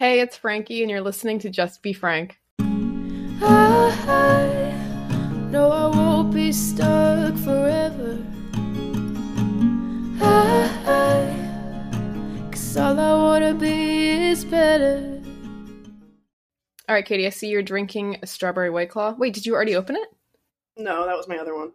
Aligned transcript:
Hey, 0.00 0.20
it's 0.20 0.34
Frankie, 0.34 0.80
and 0.80 0.90
you're 0.90 1.02
listening 1.02 1.38
to 1.40 1.50
Just 1.50 1.82
Be 1.82 1.92
Frank. 1.92 2.40
I 2.58 2.64
know 5.50 5.70
I 5.70 5.88
won't 5.94 6.32
be 6.32 6.52
stuck 6.52 7.36
forever. 7.36 8.16
I, 10.22 11.28
cause 12.50 12.76
all 12.78 12.98
I 12.98 13.12
wanna 13.12 13.52
be 13.52 14.08
is 14.08 14.42
better. 14.46 15.20
All 16.88 16.94
right, 16.94 17.04
Katie, 17.04 17.26
I 17.26 17.28
see 17.28 17.48
you're 17.48 17.60
drinking 17.60 18.20
a 18.22 18.26
strawberry 18.26 18.70
white 18.70 18.88
claw. 18.88 19.14
Wait, 19.18 19.34
did 19.34 19.44
you 19.44 19.54
already 19.54 19.76
open 19.76 19.96
it? 19.96 20.08
No, 20.78 21.04
that 21.04 21.14
was 21.14 21.28
my 21.28 21.36
other 21.36 21.54
one. 21.54 21.72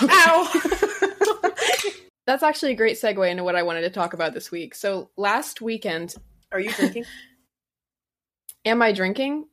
Ow! 0.00 0.50
That's 2.26 2.42
actually 2.42 2.72
a 2.72 2.76
great 2.76 2.98
segue 2.98 3.30
into 3.30 3.44
what 3.44 3.54
I 3.56 3.64
wanted 3.64 3.82
to 3.82 3.90
talk 3.90 4.14
about 4.14 4.32
this 4.32 4.50
week. 4.50 4.74
So 4.74 5.10
last 5.18 5.60
weekend, 5.60 6.14
Are 6.52 6.60
you 6.60 6.72
drinking? 6.72 7.04
am 8.64 8.82
I 8.82 8.92
drinking? 8.92 9.46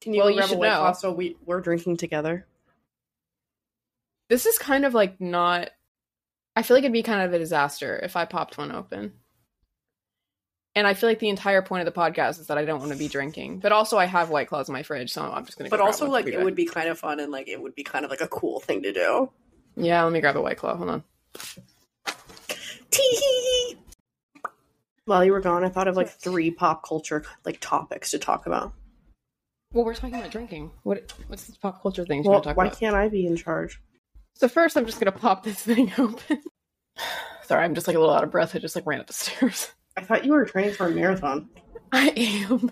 Can 0.00 0.14
you 0.14 0.20
Well, 0.20 0.30
go 0.30 0.34
you 0.36 0.40
a 0.42 0.48
should 0.48 0.58
white 0.58 0.68
know. 0.68 0.92
so 0.92 1.12
we 1.12 1.36
we're 1.46 1.60
drinking 1.60 1.96
together? 1.98 2.46
This 4.28 4.46
is 4.46 4.58
kind 4.58 4.84
of 4.84 4.94
like 4.94 5.20
not. 5.20 5.70
I 6.56 6.62
feel 6.62 6.76
like 6.76 6.84
it'd 6.84 6.92
be 6.92 7.02
kind 7.02 7.22
of 7.22 7.32
a 7.32 7.38
disaster 7.38 7.98
if 8.02 8.16
I 8.16 8.24
popped 8.24 8.58
one 8.58 8.72
open. 8.72 9.12
And 10.74 10.86
I 10.86 10.94
feel 10.94 11.08
like 11.08 11.18
the 11.18 11.28
entire 11.28 11.60
point 11.60 11.86
of 11.86 11.94
the 11.94 12.00
podcast 12.00 12.40
is 12.40 12.46
that 12.46 12.56
I 12.56 12.64
don't 12.64 12.80
want 12.80 12.92
to 12.92 12.98
be 12.98 13.06
drinking. 13.08 13.58
But 13.58 13.72
also, 13.72 13.98
I 13.98 14.06
have 14.06 14.30
White 14.30 14.48
Claws 14.48 14.70
in 14.70 14.72
my 14.72 14.82
fridge, 14.82 15.12
so 15.12 15.20
I'm 15.22 15.44
just 15.44 15.58
going 15.58 15.70
to 15.70 15.70
But 15.70 15.80
also, 15.84 16.08
like, 16.08 16.26
it 16.26 16.42
would 16.42 16.54
be 16.54 16.64
kind 16.64 16.88
of 16.88 16.98
fun 16.98 17.20
and 17.20 17.30
like 17.30 17.46
it 17.46 17.60
would 17.60 17.74
be 17.74 17.82
kind 17.84 18.06
of 18.06 18.10
like 18.10 18.22
a 18.22 18.28
cool 18.28 18.58
thing 18.60 18.82
to 18.84 18.92
do. 18.92 19.30
Yeah, 19.76 20.02
let 20.02 20.12
me 20.12 20.20
grab 20.20 20.36
a 20.36 20.40
White 20.40 20.56
Claw. 20.56 20.76
Hold 20.76 20.88
on. 20.90 21.04
Tee. 22.90 23.76
While 25.04 25.24
you 25.24 25.32
were 25.32 25.40
gone, 25.40 25.64
I 25.64 25.68
thought 25.68 25.88
of 25.88 25.96
like 25.96 26.08
three 26.08 26.50
pop 26.50 26.86
culture 26.86 27.24
like 27.44 27.58
topics 27.60 28.10
to 28.12 28.18
talk 28.18 28.46
about. 28.46 28.72
Well, 29.72 29.84
we're 29.84 29.94
talking 29.94 30.14
about 30.14 30.30
drinking. 30.30 30.70
What 30.84 31.12
What's 31.26 31.44
this 31.46 31.56
pop 31.56 31.82
culture 31.82 32.04
thing 32.04 32.22
Well, 32.22 32.32
want 32.32 32.44
to 32.44 32.50
talk 32.50 32.56
why 32.56 32.66
about? 32.66 32.78
can't 32.78 32.94
I 32.94 33.08
be 33.08 33.26
in 33.26 33.36
charge? 33.36 33.80
So 34.34 34.48
first, 34.48 34.76
I'm 34.76 34.86
just 34.86 35.00
going 35.00 35.12
to 35.12 35.18
pop 35.18 35.42
this 35.44 35.60
thing 35.60 35.90
open. 35.98 36.42
Sorry, 37.44 37.64
I'm 37.64 37.74
just 37.74 37.86
like 37.86 37.96
a 37.96 37.98
little 38.00 38.14
out 38.14 38.22
of 38.24 38.30
breath. 38.30 38.54
I 38.54 38.58
just 38.60 38.76
like 38.76 38.86
ran 38.86 39.00
up 39.00 39.06
the 39.06 39.12
stairs. 39.12 39.72
I 39.96 40.02
thought 40.02 40.24
you 40.24 40.32
were 40.32 40.44
training 40.44 40.74
for 40.74 40.86
a 40.86 40.90
marathon. 40.90 41.48
I 41.90 42.10
am. 42.50 42.70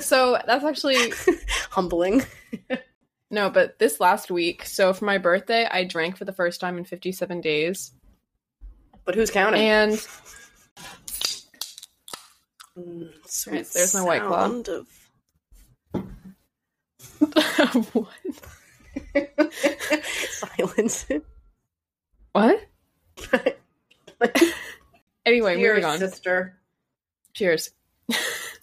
so 0.00 0.38
that's 0.46 0.64
actually 0.64 1.12
Humbling. 1.70 2.22
no, 3.30 3.48
but 3.48 3.78
this 3.78 4.00
last 4.00 4.30
week. 4.30 4.66
So 4.66 4.92
for 4.92 5.04
my 5.04 5.18
birthday, 5.18 5.66
I 5.70 5.84
drank 5.84 6.16
for 6.16 6.24
the 6.24 6.32
first 6.32 6.60
time 6.60 6.76
in 6.78 6.84
57 6.84 7.40
days, 7.40 7.92
But 9.04 9.14
who's 9.14 9.30
counting? 9.30 9.62
and 9.62 10.06
Mm, 12.78 13.10
sweet 13.26 13.52
Alright, 13.52 13.70
there's 13.74 13.94
my 13.94 14.02
White 14.02 14.22
Claw. 14.22 14.46
of 14.46 14.88
what? 17.94 18.08
silence. 20.04 21.06
What? 22.32 22.60
Anyway, 25.24 25.54
Cheers, 25.54 25.76
moving 25.76 25.84
on. 25.84 25.98
sister. 26.00 26.58
Cheers. 27.32 27.70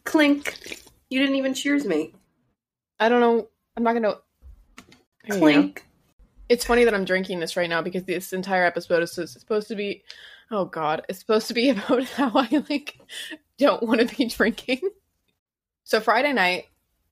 Clink. 0.03 0.81
You 1.09 1.17
didn't 1.19 1.35
even 1.35 1.53
cheers 1.53 1.85
me. 1.85 2.13
I 2.99 3.07
don't 3.07 3.21
know. 3.21 3.47
I'm 3.77 3.83
not 3.83 3.93
gonna. 3.93 4.15
Here 5.23 5.27
you 5.27 5.33
go. 5.35 5.39
Clink. 5.39 5.85
It's 6.49 6.65
funny 6.65 6.83
that 6.83 6.93
I'm 6.93 7.05
drinking 7.05 7.39
this 7.39 7.55
right 7.55 7.69
now 7.69 7.81
because 7.81 8.03
this 8.03 8.33
entire 8.33 8.65
episode 8.65 9.03
is 9.03 9.17
is 9.17 9.31
supposed 9.31 9.69
to 9.69 9.75
be. 9.75 10.03
Oh 10.51 10.65
God, 10.65 11.05
it's 11.07 11.19
supposed 11.19 11.47
to 11.47 11.53
be 11.53 11.69
about 11.69 12.03
how 12.09 12.29
I 12.35 12.49
like 12.69 12.99
don't 13.59 13.83
want 13.83 13.99
to 14.01 14.15
be 14.15 14.25
drinking. 14.29 14.81
So 15.83 15.99
Friday 15.99 16.33
night, 16.33 16.65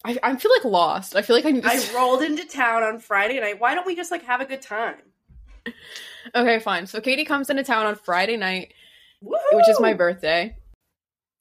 I, 0.03 0.17
I 0.23 0.35
feel 0.35 0.51
like 0.55 0.65
lost. 0.65 1.15
I 1.15 1.21
feel 1.21 1.35
like 1.35 1.45
I 1.45 1.51
need 1.51 1.63
to. 1.63 1.69
I 1.69 1.89
rolled 1.95 2.23
into 2.23 2.45
town 2.45 2.83
on 2.83 2.99
Friday 2.99 3.39
night. 3.39 3.59
Why 3.59 3.75
don't 3.75 3.85
we 3.85 3.95
just 3.95 4.11
like 4.11 4.23
have 4.23 4.41
a 4.41 4.45
good 4.45 4.61
time? 4.61 4.95
okay, 6.35 6.59
fine. 6.59 6.87
So 6.87 7.01
Katie 7.01 7.25
comes 7.25 7.49
into 7.49 7.63
town 7.63 7.85
on 7.85 7.95
Friday 7.95 8.37
night, 8.37 8.73
Woohoo! 9.23 9.37
which 9.53 9.69
is 9.69 9.79
my 9.79 9.93
birthday. 9.93 10.55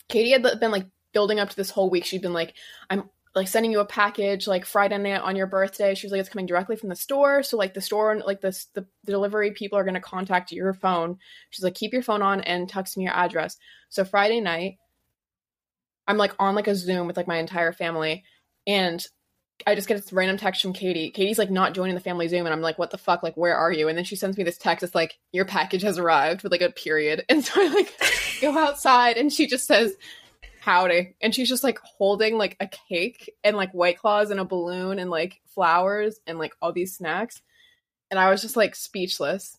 Katie 0.08 0.30
had 0.30 0.42
been 0.60 0.70
like 0.70 0.86
building 1.12 1.40
up 1.40 1.50
to 1.50 1.56
this 1.56 1.70
whole 1.70 1.90
week. 1.90 2.04
She'd 2.04 2.22
been 2.22 2.32
like, 2.32 2.54
I'm 2.90 3.08
like 3.34 3.48
sending 3.48 3.70
you 3.70 3.80
a 3.80 3.86
package 3.86 4.46
like 4.46 4.64
Friday 4.64 4.96
night 4.96 5.20
on 5.20 5.36
your 5.36 5.46
birthday. 5.46 5.94
She 5.94 6.06
was 6.06 6.12
like, 6.12 6.20
it's 6.20 6.30
coming 6.30 6.46
directly 6.46 6.74
from 6.74 6.88
the 6.88 6.96
store. 6.96 7.42
So 7.42 7.58
like 7.58 7.74
the 7.74 7.82
store, 7.82 8.12
and 8.12 8.22
like 8.22 8.40
the, 8.40 8.50
the, 8.74 8.86
the 9.04 9.12
delivery 9.12 9.50
people 9.50 9.78
are 9.78 9.84
going 9.84 9.94
to 9.94 10.00
contact 10.00 10.52
your 10.52 10.72
phone. 10.72 11.18
She's 11.50 11.62
like, 11.62 11.74
keep 11.74 11.92
your 11.92 12.02
phone 12.02 12.22
on 12.22 12.40
and 12.40 12.68
text 12.68 12.96
me 12.96 13.04
your 13.04 13.12
address. 13.12 13.58
So 13.90 14.04
Friday 14.04 14.40
night, 14.40 14.78
I'm 16.08 16.16
like 16.18 16.32
on 16.38 16.54
like 16.54 16.68
a 16.68 16.74
Zoom 16.74 17.06
with 17.06 17.16
like 17.16 17.26
my 17.26 17.36
entire 17.38 17.72
family. 17.72 18.24
And 18.66 19.04
I 19.66 19.74
just 19.74 19.88
get 19.88 19.96
this 19.96 20.12
random 20.12 20.36
text 20.36 20.60
from 20.60 20.72
Katie. 20.74 21.10
Katie's 21.10 21.38
like 21.38 21.50
not 21.50 21.72
joining 21.74 21.94
the 21.94 22.00
family 22.00 22.28
Zoom, 22.28 22.44
and 22.46 22.52
I'm 22.52 22.60
like, 22.60 22.78
"What 22.78 22.90
the 22.90 22.98
fuck? 22.98 23.22
Like, 23.22 23.36
where 23.36 23.56
are 23.56 23.72
you?" 23.72 23.88
And 23.88 23.96
then 23.96 24.04
she 24.04 24.14
sends 24.16 24.36
me 24.36 24.44
this 24.44 24.58
text. 24.58 24.82
It's 24.84 24.94
like, 24.94 25.18
"Your 25.32 25.46
package 25.46 25.80
has 25.82 25.98
arrived," 25.98 26.42
with 26.42 26.52
like 26.52 26.60
a 26.60 26.70
period. 26.70 27.24
And 27.30 27.42
so 27.44 27.52
I 27.62 27.68
like 27.68 27.92
go 28.42 28.56
outside, 28.58 29.16
and 29.16 29.32
she 29.32 29.46
just 29.46 29.66
says, 29.66 29.94
"Howdy," 30.60 31.14
and 31.22 31.34
she's 31.34 31.48
just 31.48 31.64
like 31.64 31.78
holding 31.78 32.36
like 32.36 32.56
a 32.60 32.68
cake 32.68 33.32
and 33.42 33.56
like 33.56 33.72
white 33.72 33.98
claws 33.98 34.30
and 34.30 34.38
a 34.40 34.44
balloon 34.44 34.98
and 34.98 35.08
like 35.10 35.40
flowers 35.54 36.20
and 36.26 36.38
like 36.38 36.52
all 36.60 36.72
these 36.74 36.94
snacks, 36.94 37.40
and 38.10 38.20
I 38.20 38.30
was 38.30 38.42
just 38.42 38.56
like 38.56 38.74
speechless. 38.76 39.56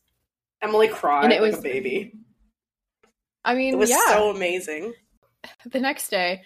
Emily 0.61 0.89
cried 0.89 1.23
And 1.23 1.33
it 1.33 1.41
like 1.41 1.51
was- 1.53 1.59
a 1.59 1.63
baby. 1.63 2.13
I 3.43 3.55
mean, 3.55 3.73
It 3.73 3.77
was 3.77 3.89
yeah. 3.89 4.05
so 4.09 4.29
amazing. 4.29 4.93
the 5.71 5.79
next 5.79 6.09
day, 6.09 6.43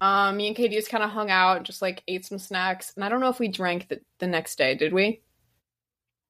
um, 0.00 0.36
me 0.36 0.48
and 0.48 0.56
Katie 0.56 0.74
just 0.74 0.90
kind 0.90 1.04
of 1.04 1.10
hung 1.10 1.30
out, 1.30 1.58
and 1.58 1.66
just 1.66 1.82
like 1.82 2.02
ate 2.08 2.24
some 2.24 2.38
snacks, 2.38 2.92
and 2.94 3.04
I 3.04 3.08
don't 3.08 3.20
know 3.20 3.28
if 3.28 3.38
we 3.38 3.48
drank 3.48 3.88
the, 3.88 4.00
the 4.18 4.26
next 4.26 4.56
day. 4.58 4.74
Did 4.74 4.92
we? 4.92 5.20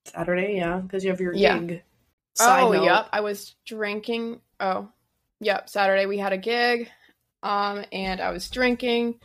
Saturday, 0.05 0.57
yeah, 0.57 0.79
because 0.79 1.05
you 1.05 1.11
have 1.11 1.21
your 1.21 1.35
Yeah. 1.35 1.59
gig. 1.59 1.83
Side 2.35 2.63
oh, 2.65 2.73
note, 2.73 2.85
yep. 2.85 3.09
I 3.13 3.21
was 3.21 3.55
drinking. 3.67 4.41
Oh, 4.59 4.89
yep. 5.41 5.69
Saturday 5.69 6.07
we 6.07 6.19
had 6.19 6.33
a 6.33 6.39
gig, 6.39 6.91
um, 7.43 7.85
and 7.93 8.21
I 8.21 8.31
was 8.31 8.49
drinking. 8.49 9.21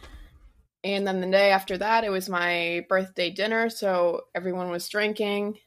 And 0.83 1.07
then 1.07 1.21
the 1.21 1.27
day 1.27 1.51
after 1.51 1.77
that, 1.77 2.03
it 2.03 2.09
was 2.09 2.29
my 2.29 2.85
birthday 2.87 3.29
dinner, 3.29 3.69
so 3.69 4.25
everyone 4.35 4.69
was 4.69 4.87
drinking. 4.87 5.57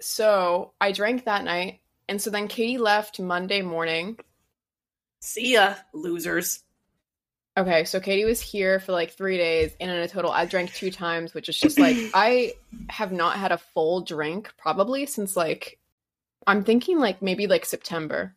So 0.00 0.72
I 0.80 0.92
drank 0.92 1.24
that 1.24 1.44
night, 1.44 1.80
and 2.08 2.20
so 2.20 2.30
then 2.30 2.48
Katie 2.48 2.78
left 2.78 3.20
Monday 3.20 3.62
morning. 3.62 4.18
See 5.20 5.52
ya, 5.54 5.74
losers. 5.92 6.62
Okay, 7.56 7.84
so 7.84 8.00
Katie 8.00 8.24
was 8.24 8.40
here 8.40 8.80
for 8.80 8.92
like 8.92 9.12
three 9.12 9.36
days, 9.36 9.72
and 9.80 9.90
in 9.90 9.98
a 9.98 10.08
total, 10.08 10.30
I 10.30 10.46
drank 10.46 10.72
two 10.72 10.90
times, 10.90 11.34
which 11.34 11.48
is 11.48 11.58
just 11.58 11.78
like 11.78 11.96
I 12.14 12.54
have 12.88 13.12
not 13.12 13.36
had 13.36 13.52
a 13.52 13.58
full 13.58 14.00
drink 14.00 14.52
probably 14.56 15.06
since 15.06 15.36
like 15.36 15.78
I'm 16.46 16.64
thinking 16.64 16.98
like 16.98 17.20
maybe 17.22 17.46
like 17.46 17.64
September. 17.66 18.34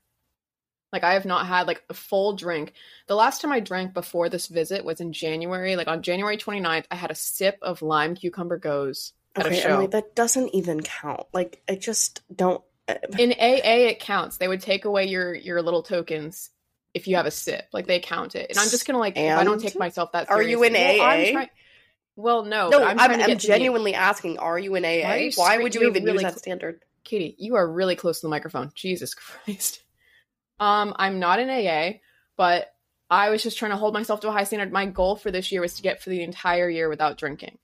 Like 0.91 1.03
I 1.03 1.13
have 1.13 1.25
not 1.25 1.47
had 1.47 1.67
like 1.67 1.83
a 1.89 1.93
full 1.93 2.33
drink. 2.33 2.73
The 3.07 3.15
last 3.15 3.41
time 3.41 3.51
I 3.51 3.59
drank 3.61 3.93
before 3.93 4.29
this 4.29 4.47
visit 4.47 4.85
was 4.85 4.99
in 5.01 5.11
January. 5.13 5.75
Like 5.75 5.87
on 5.87 6.03
January 6.03 6.37
29th, 6.37 6.85
I 6.91 6.95
had 6.95 7.09
a 7.09 7.15
sip 7.15 7.57
of 7.61 7.81
lime 7.81 8.15
cucumber 8.15 8.57
goes 8.59 9.13
at 9.35 9.45
a 9.45 9.49
Okay, 9.49 9.59
show. 9.61 9.69
Emily, 9.69 9.87
that 9.87 10.15
doesn't 10.15 10.53
even 10.53 10.81
count. 10.81 11.25
Like, 11.33 11.63
I 11.67 11.75
just 11.75 12.21
don't. 12.35 12.63
uh, 12.87 12.95
in 13.17 13.31
AA 13.31 13.87
it 13.89 13.99
counts. 14.01 14.37
They 14.37 14.47
would 14.47 14.61
take 14.61 14.85
away 14.85 15.05
your 15.05 15.33
your 15.33 15.61
little 15.63 15.81
tokens 15.81 16.51
if 16.93 17.07
you 17.07 17.15
have 17.15 17.25
a 17.25 17.31
sip. 17.31 17.67
Like 17.73 17.87
they 17.87 17.99
count 17.99 18.35
it. 18.35 18.47
And 18.49 18.59
I'm 18.59 18.69
just 18.69 18.85
gonna 18.85 18.99
like 18.99 19.17
if 19.17 19.37
I 19.37 19.43
don't 19.43 19.59
take 19.61 19.77
myself 19.77 20.11
that 20.11 20.27
seriously. 20.27 20.45
Are 20.45 20.49
you 20.49 20.63
in 20.63 20.73
well, 20.73 21.01
I'm 21.01 21.21
AA? 21.21 21.31
try- 21.31 21.49
well, 22.15 22.43
no. 22.43 22.69
no, 22.69 22.83
I'm, 22.83 22.83
I'm, 22.83 22.99
I'm, 22.99 23.05
trying 23.05 23.19
to 23.19 23.25
get 23.25 23.39
to 23.39 23.47
the- 23.47 23.53
genuinely 23.53 23.93
asking. 23.95 24.37
Are 24.37 24.59
you 24.59 24.75
in 24.75 24.85
AA? 24.85 25.07
Why 25.07 25.15
you 25.17 25.31
Why 25.35 25.57
would 25.57 25.75
you 25.75 25.87
even 25.87 26.03
really 26.03 26.15
use 26.15 26.21
that 26.23 26.33
cl- 26.33 26.39
standard? 26.39 26.81
Katie, 27.03 27.35
you 27.39 27.55
are 27.55 27.69
really 27.69 27.95
close 27.95 28.21
to 28.21 28.27
the 28.27 28.29
microphone. 28.29 28.71
Jesus 28.75 29.13
Christ. 29.15 29.81
Um, 30.59 30.93
I'm 30.97 31.19
not 31.19 31.39
in 31.39 31.49
AA, 31.49 31.97
but 32.37 32.67
I 33.09 33.29
was 33.29 33.43
just 33.43 33.57
trying 33.57 33.71
to 33.71 33.77
hold 33.77 33.93
myself 33.93 34.21
to 34.21 34.29
a 34.29 34.31
high 34.31 34.43
standard. 34.43 34.71
My 34.71 34.85
goal 34.85 35.15
for 35.15 35.31
this 35.31 35.51
year 35.51 35.61
was 35.61 35.73
to 35.75 35.81
get 35.81 36.01
for 36.01 36.09
the 36.09 36.23
entire 36.23 36.69
year 36.69 36.87
without 36.87 37.17
drinking. 37.17 37.57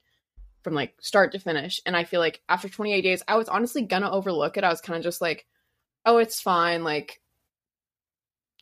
From 0.64 0.74
like 0.74 0.94
start 1.00 1.32
to 1.32 1.40
finish. 1.40 1.80
And 1.86 1.96
I 1.96 2.04
feel 2.04 2.20
like 2.20 2.42
after 2.50 2.68
28 2.68 3.02
days, 3.02 3.24
I 3.28 3.38
was 3.38 3.48
honestly 3.48 3.84
gonna 3.84 4.12
overlook 4.12 4.58
it. 4.58 4.64
I 4.64 4.70
was 4.70 4.82
kind 4.82 4.98
of 4.98 5.04
just 5.04 5.22
like, 5.22 5.46
oh, 6.06 6.18
it's 6.18 6.42
fine. 6.42 6.84
Like 6.84 7.19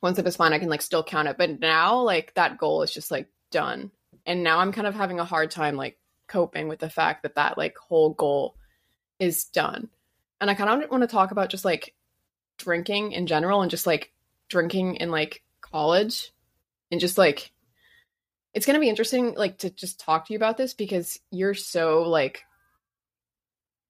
once 0.01 0.19
it 0.19 0.27
is 0.27 0.35
fine, 0.35 0.53
I 0.53 0.59
can 0.59 0.69
like 0.69 0.81
still 0.81 1.03
count 1.03 1.27
it. 1.27 1.37
But 1.37 1.59
now, 1.59 2.01
like 2.01 2.33
that 2.35 2.57
goal 2.57 2.83
is 2.83 2.93
just 2.93 3.11
like 3.11 3.27
done. 3.51 3.91
And 4.25 4.43
now 4.43 4.59
I'm 4.59 4.71
kind 4.71 4.87
of 4.87 4.95
having 4.95 5.19
a 5.19 5.25
hard 5.25 5.51
time 5.51 5.75
like 5.75 5.97
coping 6.27 6.67
with 6.67 6.79
the 6.79 6.89
fact 6.89 7.23
that 7.23 7.35
that 7.35 7.57
like 7.57 7.77
whole 7.77 8.11
goal 8.11 8.55
is 9.19 9.45
done. 9.45 9.89
And 10.39 10.49
I 10.49 10.53
kind 10.53 10.83
of 10.83 10.91
want 10.91 11.01
to 11.01 11.07
talk 11.07 11.31
about 11.31 11.49
just 11.49 11.65
like 11.65 11.95
drinking 12.57 13.13
in 13.13 13.27
general 13.27 13.61
and 13.61 13.71
just 13.71 13.87
like 13.87 14.11
drinking 14.49 14.95
in 14.95 15.09
like 15.11 15.43
college 15.61 16.31
and 16.91 16.99
just 16.99 17.17
like 17.17 17.51
it's 18.53 18.65
going 18.65 18.75
to 18.75 18.81
be 18.81 18.89
interesting 18.89 19.33
like 19.35 19.59
to 19.59 19.69
just 19.69 19.99
talk 19.99 20.25
to 20.25 20.33
you 20.33 20.37
about 20.37 20.57
this 20.57 20.73
because 20.73 21.19
you're 21.31 21.53
so 21.53 22.03
like 22.03 22.43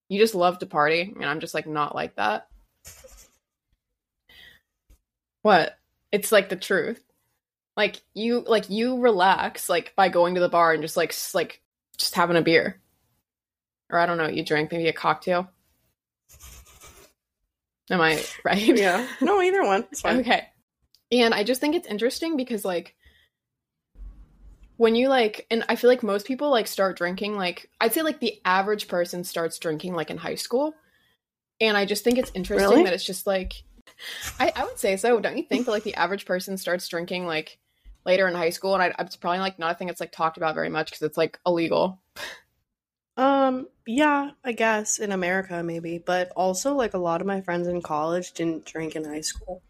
you 0.09 0.19
just 0.19 0.35
love 0.35 0.59
to 0.59 0.65
party 0.65 1.13
and 1.15 1.25
I'm 1.25 1.39
just 1.39 1.53
like 1.53 1.67
not 1.67 1.95
like 1.95 2.15
that. 2.15 2.47
What? 5.41 5.77
It's 6.11 6.31
like 6.31 6.49
the 6.49 6.55
truth. 6.55 7.03
Like 7.75 8.01
you 8.13 8.43
like 8.47 8.69
you 8.69 8.99
relax 8.99 9.69
like 9.69 9.93
by 9.95 10.09
going 10.09 10.35
to 10.35 10.41
the 10.41 10.49
bar 10.49 10.73
and 10.73 10.81
just 10.81 10.97
like 10.97 11.13
like 11.33 11.61
just 11.97 12.15
having 12.15 12.37
a 12.37 12.41
beer. 12.41 12.81
Or 13.89 13.99
I 13.99 14.05
don't 14.05 14.17
know 14.17 14.23
what 14.25 14.35
you 14.35 14.43
drink, 14.43 14.71
maybe 14.71 14.87
a 14.87 14.93
cocktail. 14.93 15.49
Am 17.89 18.01
I 18.01 18.23
right? 18.43 18.61
Yeah. 18.61 19.07
No, 19.21 19.41
either 19.41 19.63
one. 19.63 19.85
It's 19.91 20.01
fine. 20.01 20.19
Okay. 20.19 20.47
And 21.11 21.33
I 21.33 21.43
just 21.43 21.61
think 21.61 21.75
it's 21.75 21.87
interesting 21.87 22.35
because 22.35 22.65
like 22.65 22.95
when 24.77 24.95
you 24.95 25.07
like 25.07 25.45
and 25.49 25.63
I 25.69 25.75
feel 25.75 25.89
like 25.89 26.03
most 26.03 26.25
people 26.27 26.49
like 26.51 26.67
start 26.67 26.97
drinking 26.97 27.35
like 27.35 27.69
I'd 27.79 27.93
say 27.93 28.01
like 28.01 28.19
the 28.19 28.39
average 28.43 28.87
person 28.87 29.23
starts 29.23 29.57
drinking 29.57 29.93
like 29.93 30.09
in 30.09 30.17
high 30.17 30.35
school. 30.35 30.73
And 31.59 31.75
I 31.77 31.85
just 31.85 32.03
think 32.03 32.17
it's 32.17 32.31
interesting 32.35 32.69
Really? 32.69 32.83
that 32.83 32.93
it's 32.93 33.05
just 33.05 33.25
like 33.25 33.63
I, 34.39 34.51
I 34.55 34.65
would 34.65 34.79
say 34.79 34.97
so. 34.97 35.19
Don't 35.19 35.37
you 35.37 35.43
think 35.43 35.65
that 35.65 35.71
like 35.71 35.83
the 35.83 35.95
average 35.95 36.25
person 36.25 36.57
starts 36.57 36.87
drinking 36.87 37.25
like 37.25 37.59
later 38.05 38.27
in 38.27 38.35
high 38.35 38.51
school? 38.51 38.73
And 38.73 38.83
I, 38.83 38.93
it's 38.99 39.15
probably 39.15 39.39
like 39.39 39.59
not 39.59 39.71
a 39.71 39.75
thing 39.75 39.87
that's 39.87 39.99
like 39.99 40.11
talked 40.11 40.37
about 40.37 40.55
very 40.55 40.69
much 40.69 40.91
because 40.91 41.03
it's 41.03 41.17
like 41.17 41.39
illegal. 41.45 41.99
Um, 43.17 43.67
yeah, 43.87 44.31
I 44.43 44.51
guess 44.51 44.99
in 44.99 45.11
America 45.11 45.63
maybe, 45.63 45.97
but 45.97 46.31
also 46.35 46.75
like 46.75 46.93
a 46.93 46.99
lot 46.99 47.19
of 47.21 47.27
my 47.27 47.41
friends 47.41 47.67
in 47.67 47.81
college 47.81 48.33
didn't 48.33 48.65
drink 48.65 48.95
in 48.95 49.03
high 49.03 49.21
school. 49.21 49.63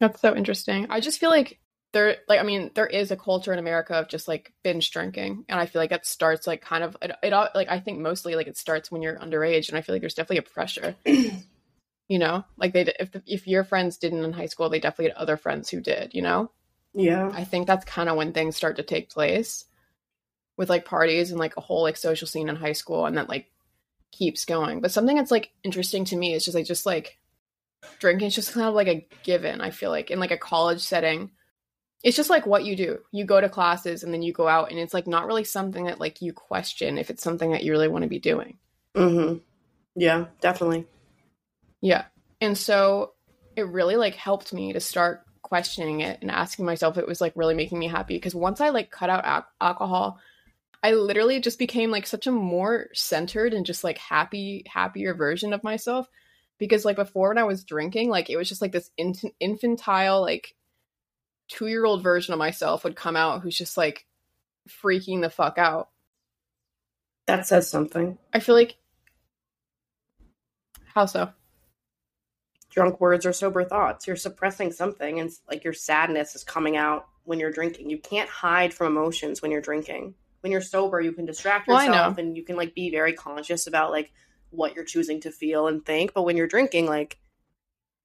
That's 0.00 0.20
so 0.20 0.34
interesting. 0.34 0.86
I 0.90 1.00
just 1.00 1.20
feel 1.20 1.30
like 1.30 1.60
there, 1.92 2.16
like, 2.28 2.40
I 2.40 2.42
mean, 2.42 2.70
there 2.74 2.86
is 2.86 3.10
a 3.10 3.16
culture 3.16 3.52
in 3.52 3.58
America 3.58 3.94
of 3.94 4.08
just 4.08 4.28
like 4.28 4.52
binge 4.62 4.90
drinking, 4.90 5.44
and 5.48 5.58
I 5.58 5.66
feel 5.66 5.80
like 5.80 5.90
that 5.90 6.06
starts 6.06 6.46
like 6.46 6.60
kind 6.60 6.84
of 6.84 6.96
it, 7.00 7.12
it. 7.22 7.32
Like, 7.32 7.68
I 7.68 7.80
think 7.80 7.98
mostly 7.98 8.34
like 8.34 8.46
it 8.46 8.56
starts 8.56 8.90
when 8.90 9.02
you're 9.02 9.18
underage, 9.18 9.68
and 9.68 9.78
I 9.78 9.80
feel 9.80 9.94
like 9.94 10.02
there's 10.02 10.14
definitely 10.14 10.38
a 10.38 10.42
pressure. 10.42 10.96
you 12.08 12.18
know, 12.18 12.44
like 12.56 12.72
they 12.72 12.92
if 12.98 13.12
the, 13.12 13.22
if 13.26 13.46
your 13.46 13.64
friends 13.64 13.98
didn't 13.98 14.24
in 14.24 14.32
high 14.32 14.46
school, 14.46 14.70
they 14.70 14.80
definitely 14.80 15.10
had 15.10 15.16
other 15.16 15.36
friends 15.36 15.68
who 15.68 15.80
did. 15.80 16.14
You 16.14 16.22
know, 16.22 16.50
Yeah. 16.94 17.30
I 17.32 17.44
think 17.44 17.66
that's 17.66 17.84
kind 17.84 18.08
of 18.08 18.16
when 18.16 18.32
things 18.32 18.56
start 18.56 18.76
to 18.76 18.82
take 18.82 19.10
place 19.10 19.66
with 20.56 20.70
like 20.70 20.84
parties 20.84 21.30
and 21.30 21.38
like 21.38 21.56
a 21.56 21.60
whole 21.60 21.82
like 21.82 21.96
social 21.96 22.26
scene 22.26 22.48
in 22.48 22.56
high 22.56 22.72
school, 22.72 23.06
and 23.06 23.16
that 23.18 23.28
like 23.28 23.50
keeps 24.10 24.46
going. 24.46 24.80
But 24.80 24.90
something 24.90 25.16
that's 25.16 25.30
like 25.30 25.50
interesting 25.62 26.06
to 26.06 26.16
me 26.16 26.32
is 26.32 26.44
just 26.44 26.54
like 26.54 26.66
just 26.66 26.86
like 26.86 27.18
drinking 27.98 28.28
is 28.28 28.34
just 28.34 28.52
kind 28.52 28.66
of 28.66 28.74
like 28.74 28.88
a 28.88 29.06
given. 29.22 29.60
I 29.60 29.70
feel 29.70 29.90
like 29.90 30.10
in 30.10 30.18
like 30.18 30.30
a 30.30 30.38
college 30.38 30.80
setting, 30.80 31.30
it's 32.02 32.16
just 32.16 32.30
like 32.30 32.46
what 32.46 32.64
you 32.64 32.74
do. 32.74 33.00
You 33.12 33.24
go 33.24 33.40
to 33.40 33.48
classes 33.48 34.02
and 34.02 34.14
then 34.14 34.22
you 34.22 34.32
go 34.32 34.48
out, 34.48 34.70
and 34.70 34.80
it's 34.80 34.94
like 34.94 35.06
not 35.06 35.26
really 35.26 35.44
something 35.44 35.84
that 35.84 36.00
like 36.00 36.22
you 36.22 36.32
question 36.32 36.96
if 36.96 37.10
it's 37.10 37.22
something 37.22 37.52
that 37.52 37.64
you 37.64 37.72
really 37.72 37.88
want 37.88 38.02
to 38.02 38.08
be 38.08 38.18
doing. 38.18 38.56
Mm-hmm. 38.96 39.38
Yeah, 39.94 40.26
definitely. 40.40 40.86
Yeah. 41.80 42.04
And 42.40 42.56
so 42.56 43.12
it 43.56 43.66
really 43.66 43.96
like 43.96 44.14
helped 44.14 44.52
me 44.52 44.72
to 44.72 44.80
start 44.80 45.24
questioning 45.42 46.00
it 46.00 46.18
and 46.20 46.30
asking 46.30 46.64
myself 46.64 46.96
if 46.96 47.02
it 47.02 47.08
was 47.08 47.20
like 47.20 47.32
really 47.34 47.54
making 47.54 47.78
me 47.78 47.88
happy 47.88 48.16
because 48.16 48.34
once 48.34 48.60
I 48.60 48.68
like 48.68 48.90
cut 48.90 49.10
out 49.10 49.24
al- 49.24 49.48
alcohol, 49.60 50.18
I 50.82 50.92
literally 50.92 51.40
just 51.40 51.58
became 51.58 51.90
like 51.90 52.06
such 52.06 52.26
a 52.26 52.32
more 52.32 52.88
centered 52.94 53.54
and 53.54 53.66
just 53.66 53.82
like 53.82 53.98
happy 53.98 54.64
happier 54.66 55.14
version 55.14 55.52
of 55.52 55.64
myself 55.64 56.08
because 56.58 56.84
like 56.84 56.96
before 56.96 57.28
when 57.28 57.38
I 57.38 57.44
was 57.44 57.64
drinking, 57.64 58.10
like 58.10 58.30
it 58.30 58.36
was 58.36 58.48
just 58.48 58.62
like 58.62 58.72
this 58.72 58.90
in- 58.96 59.14
infantile 59.40 60.20
like 60.20 60.54
2-year-old 61.50 62.02
version 62.02 62.34
of 62.34 62.38
myself 62.38 62.84
would 62.84 62.94
come 62.94 63.16
out 63.16 63.40
who's 63.40 63.56
just 63.56 63.76
like 63.76 64.06
freaking 64.68 65.22
the 65.22 65.30
fuck 65.30 65.56
out. 65.58 65.88
That 67.26 67.46
says 67.46 67.68
something. 67.68 68.18
I 68.32 68.40
feel 68.40 68.54
like 68.54 68.76
how 70.94 71.06
so? 71.06 71.30
Drunk 72.70 73.00
words 73.00 73.24
or 73.24 73.32
sober 73.32 73.64
thoughts. 73.64 74.06
You're 74.06 74.16
suppressing 74.16 74.72
something, 74.72 75.20
and 75.20 75.30
like 75.48 75.64
your 75.64 75.72
sadness 75.72 76.34
is 76.34 76.44
coming 76.44 76.76
out 76.76 77.06
when 77.24 77.38
you're 77.40 77.52
drinking. 77.52 77.90
You 77.90 77.98
can't 77.98 78.28
hide 78.28 78.74
from 78.74 78.88
emotions 78.88 79.42
when 79.42 79.50
you're 79.50 79.60
drinking. 79.60 80.14
When 80.40 80.52
you're 80.52 80.60
sober, 80.60 81.00
you 81.00 81.12
can 81.12 81.26
distract 81.26 81.68
yourself 81.68 82.16
know. 82.16 82.22
and 82.22 82.36
you 82.36 82.44
can 82.44 82.56
like 82.56 82.74
be 82.74 82.90
very 82.90 83.12
conscious 83.12 83.66
about 83.66 83.90
like 83.90 84.12
what 84.50 84.74
you're 84.74 84.84
choosing 84.84 85.20
to 85.22 85.30
feel 85.30 85.66
and 85.66 85.84
think. 85.84 86.14
But 86.14 86.22
when 86.22 86.36
you're 86.36 86.46
drinking, 86.46 86.86
like 86.86 87.18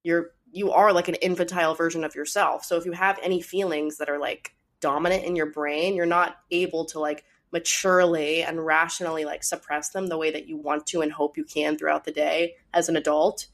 you're 0.02 0.32
you 0.52 0.70
are 0.70 0.92
like 0.92 1.08
an 1.08 1.16
infantile 1.16 1.74
version 1.74 2.04
of 2.04 2.14
yourself. 2.14 2.64
So 2.64 2.76
if 2.76 2.86
you 2.86 2.92
have 2.92 3.18
any 3.22 3.40
feelings 3.42 3.98
that 3.98 4.08
are 4.08 4.18
like 4.18 4.54
dominant 4.80 5.24
in 5.24 5.34
your 5.34 5.46
brain, 5.46 5.96
you're 5.96 6.06
not 6.06 6.36
able 6.50 6.84
to 6.86 7.00
like 7.00 7.24
maturely 7.52 8.42
and 8.42 8.64
rationally 8.64 9.24
like 9.24 9.42
suppress 9.42 9.90
them 9.90 10.08
the 10.08 10.18
way 10.18 10.30
that 10.30 10.46
you 10.46 10.56
want 10.56 10.86
to 10.86 11.00
and 11.00 11.12
hope 11.12 11.36
you 11.36 11.44
can 11.44 11.76
throughout 11.76 12.04
the 12.04 12.12
day 12.12 12.54
as 12.72 12.88
an 12.88 12.96
adult. 12.96 13.46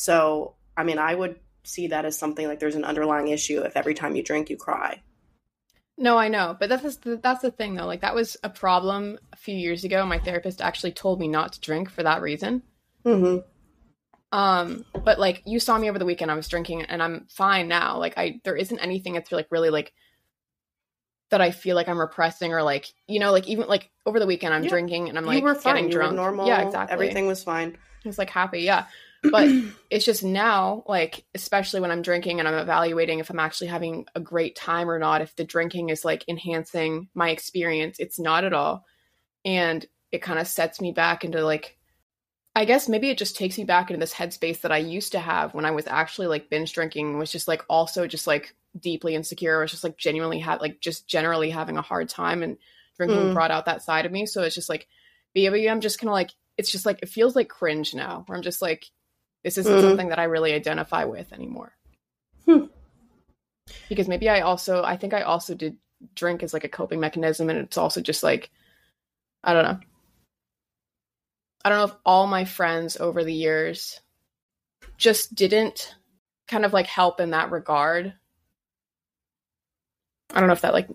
So, 0.00 0.54
I 0.78 0.84
mean, 0.84 0.98
I 0.98 1.14
would 1.14 1.38
see 1.62 1.88
that 1.88 2.06
as 2.06 2.18
something 2.18 2.48
like 2.48 2.58
there's 2.58 2.74
an 2.74 2.84
underlying 2.84 3.28
issue 3.28 3.60
if 3.60 3.76
every 3.76 3.92
time 3.92 4.16
you 4.16 4.22
drink 4.22 4.48
you 4.48 4.56
cry. 4.56 5.02
No, 5.98 6.16
I 6.16 6.28
know, 6.28 6.56
but 6.58 6.70
that's 6.70 6.96
the, 6.96 7.18
that's 7.18 7.42
the 7.42 7.50
thing 7.50 7.74
though. 7.74 7.84
Like 7.84 8.00
that 8.00 8.14
was 8.14 8.34
a 8.42 8.48
problem 8.48 9.18
a 9.34 9.36
few 9.36 9.54
years 9.54 9.84
ago. 9.84 10.06
My 10.06 10.18
therapist 10.18 10.62
actually 10.62 10.92
told 10.92 11.20
me 11.20 11.28
not 11.28 11.52
to 11.52 11.60
drink 11.60 11.90
for 11.90 12.02
that 12.02 12.22
reason. 12.22 12.62
Mm-hmm. 13.04 13.40
Um, 14.32 14.86
but 15.04 15.18
like 15.18 15.42
you 15.44 15.60
saw 15.60 15.76
me 15.76 15.90
over 15.90 15.98
the 15.98 16.06
weekend, 16.06 16.30
I 16.30 16.34
was 16.34 16.48
drinking, 16.48 16.84
and 16.84 17.02
I'm 17.02 17.26
fine 17.28 17.68
now. 17.68 17.98
Like 17.98 18.14
I, 18.16 18.40
there 18.44 18.56
isn't 18.56 18.78
anything 18.78 19.12
that's 19.12 19.30
like 19.30 19.48
really 19.50 19.68
like 19.68 19.92
that 21.30 21.42
I 21.42 21.50
feel 21.50 21.76
like 21.76 21.90
I'm 21.90 22.00
repressing 22.00 22.54
or 22.54 22.62
like 22.62 22.86
you 23.06 23.20
know 23.20 23.32
like 23.32 23.46
even 23.48 23.68
like 23.68 23.90
over 24.06 24.18
the 24.18 24.26
weekend 24.26 24.54
I'm 24.54 24.64
Yeah. 24.64 24.70
drinking 24.70 25.10
and 25.10 25.18
I'm 25.18 25.26
like 25.26 25.40
you 25.40 25.44
were 25.44 25.54
fine. 25.54 25.84
You 25.84 25.90
drunk. 25.90 26.12
were 26.12 26.16
normal. 26.16 26.46
Yeah, 26.46 26.62
exactly. 26.62 26.94
Everything 26.94 27.26
was 27.26 27.44
fine. 27.44 27.76
I 28.02 28.08
was 28.08 28.16
like 28.16 28.30
happy, 28.30 28.60
yeah. 28.60 28.86
But 29.22 29.48
it's 29.90 30.04
just 30.04 30.24
now, 30.24 30.84
like, 30.86 31.24
especially 31.34 31.80
when 31.80 31.90
I'm 31.90 32.02
drinking 32.02 32.38
and 32.38 32.48
I'm 32.48 32.58
evaluating 32.58 33.18
if 33.18 33.30
I'm 33.30 33.40
actually 33.40 33.68
having 33.68 34.06
a 34.14 34.20
great 34.20 34.56
time 34.56 34.90
or 34.90 34.98
not, 34.98 35.22
if 35.22 35.34
the 35.36 35.44
drinking 35.44 35.90
is 35.90 36.04
like 36.04 36.24
enhancing 36.28 37.08
my 37.14 37.30
experience, 37.30 37.98
it's 37.98 38.18
not 38.18 38.44
at 38.44 38.52
all. 38.52 38.84
And 39.44 39.84
it 40.12 40.22
kind 40.22 40.38
of 40.38 40.46
sets 40.46 40.80
me 40.80 40.92
back 40.92 41.24
into 41.24 41.44
like, 41.44 41.76
I 42.54 42.64
guess 42.64 42.88
maybe 42.88 43.10
it 43.10 43.18
just 43.18 43.36
takes 43.36 43.56
me 43.56 43.64
back 43.64 43.90
into 43.90 44.00
this 44.00 44.14
headspace 44.14 44.62
that 44.62 44.72
I 44.72 44.78
used 44.78 45.12
to 45.12 45.20
have 45.20 45.54
when 45.54 45.64
I 45.64 45.70
was 45.70 45.86
actually 45.86 46.26
like 46.26 46.50
binge 46.50 46.72
drinking, 46.72 47.16
was 47.18 47.30
just 47.30 47.46
like 47.46 47.62
also 47.68 48.06
just 48.06 48.26
like 48.26 48.54
deeply 48.78 49.14
insecure, 49.14 49.58
or 49.58 49.60
was 49.62 49.70
just 49.70 49.84
like 49.84 49.96
genuinely 49.96 50.40
had 50.40 50.60
like 50.60 50.80
just 50.80 51.06
generally 51.06 51.50
having 51.50 51.76
a 51.76 51.82
hard 51.82 52.08
time. 52.08 52.42
And 52.42 52.58
drinking 53.00 53.30
Mm. 53.30 53.32
brought 53.32 53.50
out 53.50 53.64
that 53.64 53.82
side 53.82 54.04
of 54.04 54.12
me. 54.12 54.26
So 54.26 54.42
it's 54.42 54.54
just 54.54 54.68
like, 54.68 54.86
maybe 55.34 55.70
I'm 55.70 55.80
just 55.80 55.98
kind 55.98 56.08
of 56.10 56.12
like, 56.12 56.30
it's 56.58 56.70
just 56.70 56.84
like, 56.84 56.98
it 57.02 57.08
feels 57.08 57.34
like 57.34 57.48
cringe 57.48 57.94
now, 57.94 58.24
where 58.26 58.36
I'm 58.36 58.42
just 58.42 58.60
like, 58.60 58.84
this 59.42 59.58
isn't 59.58 59.72
Mhm. 59.72 59.80
something 59.80 60.08
that 60.08 60.18
I 60.18 60.24
really 60.24 60.52
identify 60.52 61.04
with 61.04 61.32
anymore. 61.32 61.76
Hmm. 62.44 62.66
Because 63.88 64.08
maybe 64.08 64.28
I 64.28 64.40
also, 64.40 64.82
I 64.82 64.96
think 64.96 65.14
I 65.14 65.22
also 65.22 65.54
did 65.54 65.76
drink 66.14 66.42
as 66.42 66.52
like 66.52 66.64
a 66.64 66.68
coping 66.68 67.00
mechanism, 67.00 67.50
and 67.50 67.58
it's 67.58 67.78
also 67.78 68.00
just 68.00 68.22
like, 68.22 68.50
I 69.44 69.52
don't 69.52 69.64
know. 69.64 69.80
I 71.64 71.68
don't 71.68 71.78
know 71.78 71.94
if 71.94 72.00
all 72.06 72.26
my 72.26 72.44
friends 72.44 72.96
over 72.96 73.22
the 73.22 73.34
years 73.34 74.00
just 74.96 75.34
didn't 75.34 75.94
kind 76.48 76.64
of 76.64 76.72
like 76.72 76.86
help 76.86 77.20
in 77.20 77.30
that 77.30 77.50
regard. 77.50 78.14
I 80.30 80.40
don't 80.40 80.46
know 80.46 80.54
if 80.54 80.62
that 80.62 80.72
like, 80.72 80.88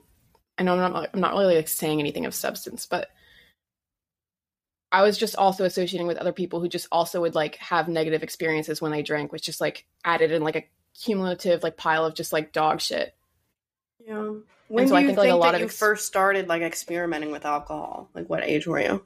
I 0.58 0.64
know 0.64 0.74
I'm 0.74 0.92
not, 0.92 1.10
I'm 1.14 1.20
not 1.20 1.34
really 1.34 1.56
like 1.56 1.68
saying 1.68 2.00
anything 2.00 2.26
of 2.26 2.34
substance, 2.34 2.86
but 2.86 3.10
I 4.92 5.02
was 5.02 5.18
just 5.18 5.36
also 5.36 5.66
associating 5.66 6.08
with 6.08 6.18
other 6.18 6.32
people 6.32 6.60
who 6.62 6.70
just 6.70 6.88
also 6.92 7.22
would 7.22 7.36
like 7.36 7.56
have 7.58 7.88
negative 7.88 8.24
experiences 8.24 8.82
when 8.82 8.92
they 8.92 9.02
drank, 9.02 9.32
which 9.32 9.44
just 9.44 9.60
like 9.60 9.86
added 10.04 10.32
in 10.32 10.42
like 10.44 10.56
a 10.56 10.66
cumulative 11.02 11.64
like 11.64 11.76
pile 11.78 12.06
of 12.06 12.16
just 12.16 12.32
like 12.32 12.54
dog 12.54 12.80
shit. 12.82 13.14
Yeah. 14.06 14.36
When 14.68 14.88
so 14.88 14.94
do 14.94 14.98
I 14.98 15.02
you 15.02 15.08
think, 15.08 15.18
think, 15.20 15.28
like, 15.28 15.30
a 15.30 15.36
lot 15.36 15.48
that 15.52 15.56
of 15.56 15.60
you 15.62 15.66
ex- 15.68 15.78
first 15.78 16.06
started 16.08 16.48
like 16.48 16.62
experimenting 16.62 17.32
with 17.32 17.46
alcohol? 17.46 18.10
Like 18.14 18.30
what 18.30 18.44
age 18.44 18.68
were 18.68 18.80
you? 18.80 19.04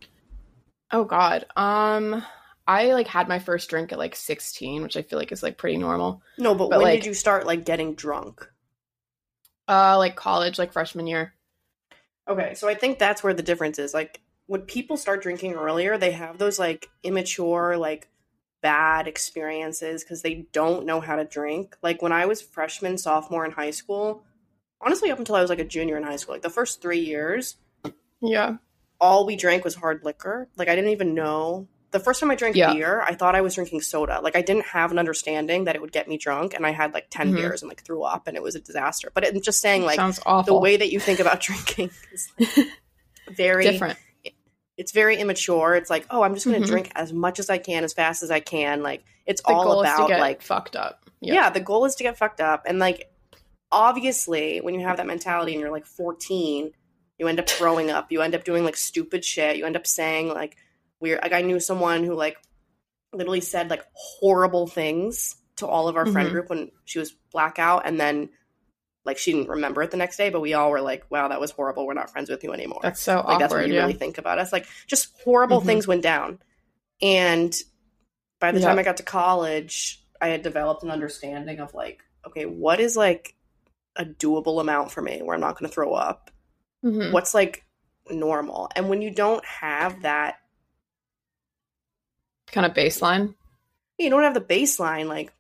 Oh 0.92 1.06
god. 1.06 1.46
Um 1.56 2.24
I 2.68 2.94
like 2.94 3.08
had 3.08 3.28
my 3.28 3.40
first 3.40 3.70
drink 3.70 3.92
at 3.92 3.98
like 3.98 4.16
16, 4.16 4.84
which 4.84 4.96
I 4.96 5.02
feel 5.02 5.18
like 5.18 5.32
is 5.32 5.42
like 5.42 5.58
pretty 5.58 5.78
normal. 5.78 6.22
No, 6.38 6.54
but, 6.54 6.70
But, 6.70 6.80
when 6.80 6.88
like- 6.90 7.00
did 7.00 7.08
you 7.08 7.14
start 7.16 7.48
like 7.48 7.66
getting 7.66 7.96
drunk? 7.96 8.48
Uh 9.68 9.98
like 9.98 10.16
college, 10.16 10.60
like 10.60 10.74
freshman 10.74 11.08
year. 11.08 11.34
Okay, 12.28 12.54
so 12.54 12.68
I 12.70 12.76
think 12.76 13.00
that's 13.00 13.24
where 13.24 13.34
the 13.34 13.42
difference 13.44 13.80
is. 13.80 13.94
Like 13.94 14.22
when 14.50 14.62
people 14.62 14.98
start 14.98 15.22
drinking 15.22 15.54
earlier, 15.54 15.96
they 15.96 16.10
have 16.10 16.40
those 16.40 16.58
like 16.58 16.90
immature, 17.04 17.78
like 17.78 18.08
bad 18.64 19.08
experiences 19.08 20.04
because 20.04 20.24
they 20.24 20.48
don't 20.52 20.88
know 20.88 21.00
how 21.00 21.16
to 21.16 21.24
drink. 21.24 21.78
Like 21.84 22.02
when 22.02 22.12
I 22.12 22.26
was 22.26 22.42
freshman, 22.42 22.98
sophomore 22.98 23.46
in 23.46 23.52
high 23.52 23.70
school, 23.70 24.24
honestly, 24.82 25.12
up 25.12 25.20
until 25.20 25.36
I 25.36 25.42
was 25.42 25.52
like 25.52 25.60
a 25.60 25.64
junior 25.64 25.98
in 25.98 26.04
high 26.04 26.16
school, 26.16 26.34
like 26.34 26.42
the 26.42 26.50
first 26.50 26.82
three 26.82 27.00
years, 27.00 27.58
Yeah. 28.22 28.58
all 29.00 29.28
we 29.28 29.36
drank 29.36 29.64
was 29.64 29.76
hard 29.76 30.04
liquor. 30.04 30.50
Like 30.58 30.68
I 30.68 30.74
didn't 30.74 30.90
even 30.92 31.14
know. 31.14 31.68
The 31.92 32.00
first 32.00 32.20
time 32.20 32.32
I 32.32 32.36
drank 32.36 32.56
Yeah. 32.56 32.74
beer, 32.74 33.02
I 33.02 33.14
thought 33.14 33.36
I 33.36 33.42
was 33.42 33.54
drinking 33.54 33.82
soda. 33.82 34.20
Like 34.20 34.36
I 34.36 34.42
didn't 34.42 34.66
have 34.66 34.92
an 34.92 34.98
understanding 34.98 35.66
that 35.66 35.76
it 35.76 35.82
would 35.84 35.92
get 35.92 36.08
me 36.08 36.18
drunk, 36.18 36.56
and 36.56 36.66
I 36.66 36.72
had 36.72 36.92
like 36.96 37.06
10 37.12 37.34
Mhm. 37.34 37.36
beers 37.36 37.62
and 37.62 37.70
like 37.70 37.84
threw 37.84 38.02
up, 38.02 38.28
and 38.28 38.36
it 38.36 38.42
was 38.42 38.56
a 38.56 38.60
disaster. 38.60 39.12
But 39.14 39.28
I'm 39.28 39.42
just 39.42 39.62
saying, 39.62 39.84
like 39.86 39.98
Sounds 39.98 40.20
awful. 40.26 40.56
the 40.56 40.60
way 40.60 40.76
that 40.76 40.92
you 40.92 41.00
think 41.00 41.20
about 41.20 41.40
drinking 41.50 41.92
is 42.12 42.28
like, 42.40 42.50
very 43.30 43.64
different. 43.64 44.00
It's 44.80 44.92
very 44.94 45.18
immature. 45.18 45.76
It's 45.76 45.90
like, 45.90 46.06
oh, 46.10 46.22
I'm 46.24 46.34
just 46.34 46.46
going 46.46 46.60
to 46.62 46.66
Mhm. 46.66 46.72
drink 46.72 46.92
as 46.96 47.12
much 47.12 47.38
as 47.40 47.50
I 47.50 47.58
can, 47.58 47.84
as 47.84 47.92
fast 47.94 48.24
as 48.24 48.32
I 48.32 48.40
can. 48.40 48.82
Like, 48.82 49.04
it's 49.26 49.42
The 49.42 49.50
all 49.54 49.82
about 49.82 50.10
like, 50.10 50.42
fucked 50.42 50.76
up. 50.78 51.04
yeah. 51.20 51.50
the 51.50 51.60
goal 51.60 51.84
is 51.86 51.96
to 51.96 52.04
get 52.04 52.18
fucked 52.18 52.40
up, 52.42 52.64
and 52.66 52.80
like, 52.80 53.12
obviously, 53.72 54.60
when 54.62 54.74
you 54.74 54.82
have 54.82 54.98
that 54.98 55.06
mentality 55.06 55.54
and 55.54 55.62
you're 55.62 55.72
like 55.72 55.86
14, 55.86 56.72
you 57.18 57.28
end 57.28 57.40
up 57.40 57.48
growing 57.58 57.92
up. 57.92 58.12
You 58.12 58.22
end 58.22 58.36
up 58.36 58.44
doing 58.44 58.64
like 58.64 58.78
stupid 58.78 59.24
shit. 59.26 59.58
You 59.58 59.66
end 59.66 59.76
up 59.76 59.86
saying 59.86 60.30
like 60.30 60.56
weird. 61.00 61.20
Like 61.22 61.34
I 61.34 61.42
knew 61.42 61.60
someone 61.60 62.04
who 62.04 62.16
like 62.16 62.38
literally 63.14 63.42
said 63.42 63.70
like 63.70 63.84
horrible 63.94 64.68
things 64.68 65.36
to 65.58 65.68
all 65.68 65.88
of 65.90 65.98
our 65.98 66.06
friend 66.06 66.30
Mhm. 66.30 66.32
group 66.32 66.50
when 66.50 66.72
she 66.86 67.00
was 67.00 67.14
blackout, 67.32 67.86
and 67.86 68.00
then 68.00 68.30
like 69.06 69.18
she 69.18 69.32
didn't 69.34 69.50
remember 69.50 69.82
it 69.84 69.92
the 69.92 69.98
next 69.98 70.18
day. 70.18 70.30
But 70.30 70.42
we 70.42 70.54
all 70.54 70.72
were 70.72 70.82
like, 70.82 71.06
"Wow, 71.10 71.28
that 71.30 71.40
was 71.40 71.52
horrible. 71.52 71.86
We're 71.88 71.94
not 71.94 72.10
friends 72.12 72.30
with 72.30 72.44
you 72.44 72.54
anymore." 72.54 72.80
That's 72.84 73.02
so 73.02 73.16
like 73.16 73.24
awkward. 73.26 73.42
that's 73.42 73.54
what 73.54 73.68
you 73.68 73.74
yeah. 73.74 73.82
really 73.82 73.94
think 73.94 74.18
about 74.18 74.40
us. 74.40 74.52
Like 74.54 74.68
just 74.88 75.14
horrible 75.24 75.62
Mhm. 75.62 75.66
things 75.66 75.88
went 75.88 76.04
down, 76.04 76.40
and 77.02 77.56
by 78.40 78.52
the 78.52 78.60
Yeah. 78.60 78.68
time 78.68 78.80
I 78.80 78.84
got 78.84 78.98
to 78.98 79.04
college, 79.04 80.04
I 80.22 80.30
had 80.30 80.42
developed 80.44 80.84
an 80.84 80.92
understanding 80.92 81.60
of 81.60 81.74
like, 81.74 82.02
okay, 82.28 82.46
what 82.46 82.80
is 82.80 82.96
like 82.98 83.36
a 83.96 84.06
doable 84.06 84.62
amount 84.62 84.92
for 84.92 85.02
me 85.02 85.22
where 85.22 85.34
I'm 85.36 85.42
not 85.42 85.58
going 85.58 85.68
to 85.70 85.74
throw 85.74 85.94
up? 85.94 86.32
Mhm. 86.86 87.12
What's 87.12 87.34
like 87.34 87.66
normal? 88.10 88.70
And 88.76 88.90
when 88.90 89.02
you 89.02 89.12
don't 89.12 89.44
have 89.46 90.02
that, 90.04 90.40
kind 92.48 92.66
of 92.66 92.74
baseline. 92.74 93.36
you 93.98 94.10
don't 94.10 94.24
have 94.24 94.34
the 94.34 94.42
baseline. 94.42 95.08
Like, 95.08 95.34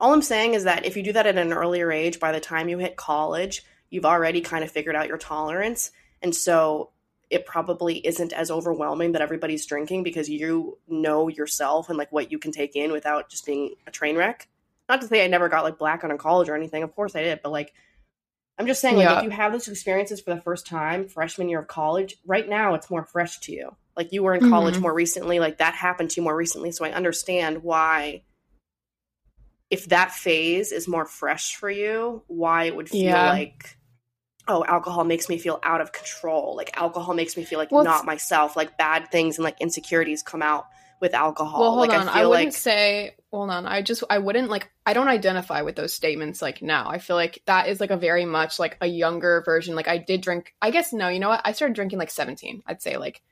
all 0.00 0.12
I'm 0.12 0.22
saying 0.22 0.54
is 0.54 0.64
that 0.64 0.84
if 0.84 0.96
you 0.96 1.02
do 1.02 1.12
that 1.12 1.26
at 1.26 1.38
an 1.38 1.52
earlier 1.52 1.90
age, 1.92 2.20
by 2.20 2.32
the 2.32 2.40
time 2.40 2.68
you 2.68 2.78
hit 2.78 2.96
college, 2.96 3.62
you've 3.90 4.04
already 4.04 4.40
kind 4.40 4.64
of 4.64 4.70
figured 4.70 4.96
out 4.96 5.08
your 5.08 5.18
tolerance, 5.18 5.90
and 6.22 6.34
so 6.34 6.90
it 7.30 7.46
probably 7.46 8.06
isn't 8.06 8.32
as 8.32 8.50
overwhelming 8.50 9.12
that 9.12 9.22
everybody's 9.22 9.66
drinking 9.66 10.02
because 10.02 10.28
you 10.28 10.78
know 10.86 11.28
yourself 11.28 11.88
and 11.88 11.96
like 11.98 12.12
what 12.12 12.30
you 12.30 12.38
can 12.38 12.52
take 12.52 12.76
in 12.76 12.92
without 12.92 13.30
just 13.30 13.46
being 13.46 13.74
a 13.86 13.90
train 13.90 14.16
wreck. 14.16 14.46
Not 14.88 15.00
to 15.00 15.06
say 15.06 15.24
I 15.24 15.28
never 15.28 15.48
got 15.48 15.64
like 15.64 15.78
black 15.78 16.04
on 16.04 16.10
in 16.10 16.18
college 16.18 16.48
or 16.50 16.54
anything. 16.54 16.82
Of 16.82 16.94
course 16.94 17.16
I 17.16 17.22
did, 17.22 17.40
but 17.42 17.50
like 17.50 17.72
I'm 18.58 18.66
just 18.66 18.80
saying, 18.80 18.96
like 18.96 19.08
Yeah. 19.08 19.18
if 19.18 19.24
you 19.24 19.30
have 19.30 19.52
those 19.52 19.66
experiences 19.66 20.20
for 20.20 20.34
the 20.34 20.40
first 20.40 20.66
time, 20.66 21.08
freshman 21.08 21.48
year 21.48 21.58
of 21.60 21.66
college, 21.66 22.16
right 22.26 22.48
now 22.48 22.74
it's 22.74 22.90
more 22.90 23.04
fresh 23.04 23.40
to 23.40 23.52
you. 23.52 23.74
Like 23.96 24.12
you 24.12 24.22
were 24.22 24.34
in 24.34 24.48
college 24.50 24.76
Mhm. 24.76 24.82
more 24.82 24.94
recently, 24.94 25.40
like 25.40 25.58
that 25.58 25.74
happened 25.74 26.10
to 26.10 26.20
you 26.20 26.22
more 26.24 26.36
recently, 26.36 26.70
so 26.72 26.84
I 26.84 26.92
understand 26.92 27.62
why. 27.62 28.22
If 29.70 29.86
that 29.86 30.12
phase 30.12 30.72
is 30.72 30.86
more 30.86 31.04
fresh 31.06 31.56
for 31.56 31.70
you, 31.70 32.22
why 32.26 32.64
it 32.64 32.76
would 32.76 32.88
feel 32.88 33.02
Yeah. 33.02 33.30
like 33.30 33.76
oh, 34.46 34.64
alcohol 34.64 35.04
makes 35.04 35.28
me 35.28 35.38
feel 35.38 35.58
out 35.62 35.80
of 35.80 35.92
control. 35.92 36.54
Like 36.56 36.76
alcohol 36.76 37.14
makes 37.14 37.36
me 37.36 37.44
feel 37.44 37.58
like 37.58 37.72
Well, 37.72 37.84
not 37.84 38.04
myself. 38.04 38.56
Like 38.56 38.76
bad 38.76 39.10
things 39.10 39.38
and 39.38 39.44
like 39.44 39.60
insecurities 39.60 40.22
come 40.22 40.42
out 40.42 40.66
with 41.00 41.14
alcohol. 41.14 41.60
Well, 41.60 41.70
hold 41.74 41.88
like 41.88 41.98
on. 41.98 42.08
I 42.08 42.20
I, 42.20 42.26
wouldn't 42.26 42.46
like 42.48 42.54
say. 42.54 43.16
Hold 43.32 43.50
on. 43.50 43.66
I 43.66 43.82
just. 43.82 44.04
I 44.08 44.18
wouldn't 44.18 44.48
like. 44.50 44.70
I 44.86 44.92
don't 44.92 45.08
identify 45.08 45.62
with 45.62 45.76
those 45.76 45.92
statements 45.92 46.40
like 46.40 46.62
now. 46.62 46.88
I 46.88 46.98
feel 46.98 47.16
like 47.16 47.42
that 47.46 47.68
is 47.68 47.80
like 47.80 47.90
a 47.90 47.96
very 47.96 48.24
much 48.26 48.58
like 48.58 48.76
a 48.80 48.86
younger 48.86 49.42
version. 49.44 49.74
Like 49.74 49.88
I 49.88 49.98
did 49.98 50.20
drink. 50.20 50.54
I 50.62 50.70
guess 50.70 50.92
no. 50.92 51.08
You 51.08 51.20
know 51.20 51.30
what? 51.30 51.40
I 51.44 51.52
started 51.52 51.74
drinking 51.74 51.98
like 51.98 52.10
seventeen. 52.10 52.62
I'd 52.66 52.82
say 52.82 52.96
like 52.96 53.22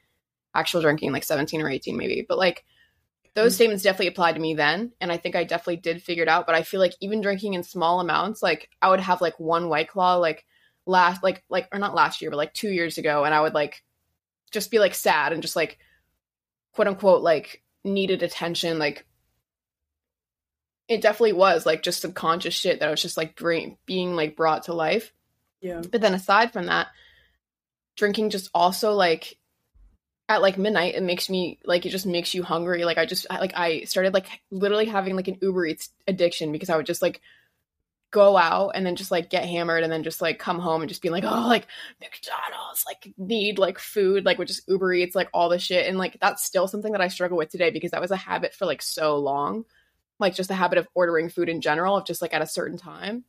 actual 0.55 0.81
drinking 0.81 1.13
like 1.13 1.25
seventeen 1.25 1.63
or 1.63 1.71
eighteen 1.71 1.97
maybe. 1.97 2.25
But 2.27 2.39
like 2.39 2.65
those 3.35 3.53
Mhm. 3.53 3.57
statements 3.57 3.83
definitely 3.83 4.09
applied 4.09 4.35
to 4.35 4.41
me 4.41 4.55
then, 4.55 4.93
and 5.01 5.11
I 5.11 5.17
think 5.17 5.37
I 5.37 5.45
definitely 5.45 5.79
did 5.79 6.03
figure 6.03 6.23
it 6.23 6.29
out. 6.29 6.47
But 6.47 6.55
I 6.55 6.63
feel 6.63 6.81
like 6.81 6.95
even 7.01 7.21
drinking 7.21 7.55
in 7.55 7.63
small 7.63 8.01
amounts, 8.01 8.43
like 8.43 8.69
I 8.81 8.91
would 8.91 9.01
have 9.01 9.21
like 9.21 9.39
one 9.41 9.69
white 9.69 9.89
claw 9.89 10.17
like 10.17 10.45
last 10.87 11.23
like 11.23 11.43
like 11.49 11.69
or 11.73 11.79
not 11.79 11.95
last 11.95 12.21
year, 12.21 12.31
but 12.31 12.37
like 12.37 12.53
two 12.53 12.71
years 12.71 12.99
ago, 12.99 13.25
and 13.25 13.35
I 13.35 13.41
would 13.41 13.55
like 13.55 13.83
just 14.51 14.71
be 14.71 14.79
like 14.79 14.95
sad 14.95 15.33
and 15.33 15.41
just 15.43 15.57
like 15.57 15.79
quote 16.75 16.89
unquote 16.89 17.23
like 17.23 17.63
needed 17.85 18.23
attention 18.23 18.79
like 18.79 19.07
it 20.89 21.01
definitely 21.01 21.33
was 21.33 21.65
like 21.65 21.83
just 21.83 22.01
subconscious 22.01 22.55
shit 22.55 22.81
that 22.81 22.89
I 22.89 22.91
was 22.91 23.03
just 23.03 23.17
like 23.17 23.35
bring, 23.35 23.79
being 23.87 24.15
like 24.15 24.37
brought 24.37 24.65
to 24.65 24.75
life 24.75 25.13
yeah. 25.61 25.81
but 25.91 26.01
then 26.01 26.15
aside 26.15 26.53
from 26.53 26.67
that 26.67 26.89
drinking 27.97 28.31
just 28.31 28.51
also 28.55 28.93
like 28.93 29.39
at 30.33 30.43
like 30.43 30.59
midnight 30.59 30.95
it 30.95 31.03
makes 31.03 31.29
me 31.31 31.59
like 31.65 31.87
it 31.87 31.91
just 31.91 32.07
makes 32.07 32.35
you 32.35 32.43
hungry. 32.43 32.85
Like 32.85 32.99
i 32.99 33.07
just 33.07 33.27
like 33.31 33.53
i 33.55 33.83
started 33.85 34.15
like 34.15 34.27
literally 34.51 34.87
having 34.87 35.17
like 35.17 35.29
an 35.29 35.39
uber 35.41 35.67
eats 35.67 35.91
addiction 36.07 36.53
because 36.53 36.71
i 36.71 36.77
would 36.77 36.87
just 36.87 37.03
like 37.03 37.21
go 38.13 38.37
out 38.37 38.73
and 38.75 38.85
then 38.85 38.95
just 38.95 39.11
like 39.11 39.31
get 39.31 39.47
hammered 39.47 39.83
and 39.83 39.91
then 39.91 40.03
just 40.03 40.21
like 40.21 40.39
come 40.39 40.59
home 40.59 40.83
and 40.83 40.89
just 40.91 41.01
be 41.01 41.09
like 41.09 41.25
oh 41.25 41.49
like 41.49 41.67
mcdonald's 41.99 42.85
like 42.87 43.13
need 43.17 43.59
like 43.59 43.79
food 43.79 44.27
like 44.27 44.39
with 44.39 44.49
just 44.49 44.69
uber 44.69 44.93
eats 44.93 45.15
like 45.15 45.29
all 45.33 45.49
the 45.49 45.59
shit. 45.59 45.89
And 45.89 45.97
like 45.97 46.19
that's 46.21 46.45
still 46.45 46.69
something 46.69 46.93
that 46.93 47.01
i 47.01 47.09
struggle 47.09 47.39
with 47.39 47.49
today 47.49 47.71
because 47.71 47.93
that 47.93 48.03
was 48.03 48.11
a 48.11 48.17
habit 48.17 48.55
for 48.55 48.67
like 48.67 48.83
so 48.83 49.17
long. 49.19 49.65
Like 50.19 50.35
just 50.35 50.49
the 50.49 50.55
habit 50.55 50.79
of 50.79 50.87
ordering 50.95 51.31
food 51.31 51.49
in 51.49 51.61
general 51.61 51.97
of 51.97 52.07
just 52.07 52.23
like 52.23 52.35
at 52.35 52.43
a 52.43 52.47
certain 52.47 52.79
time 52.79 53.25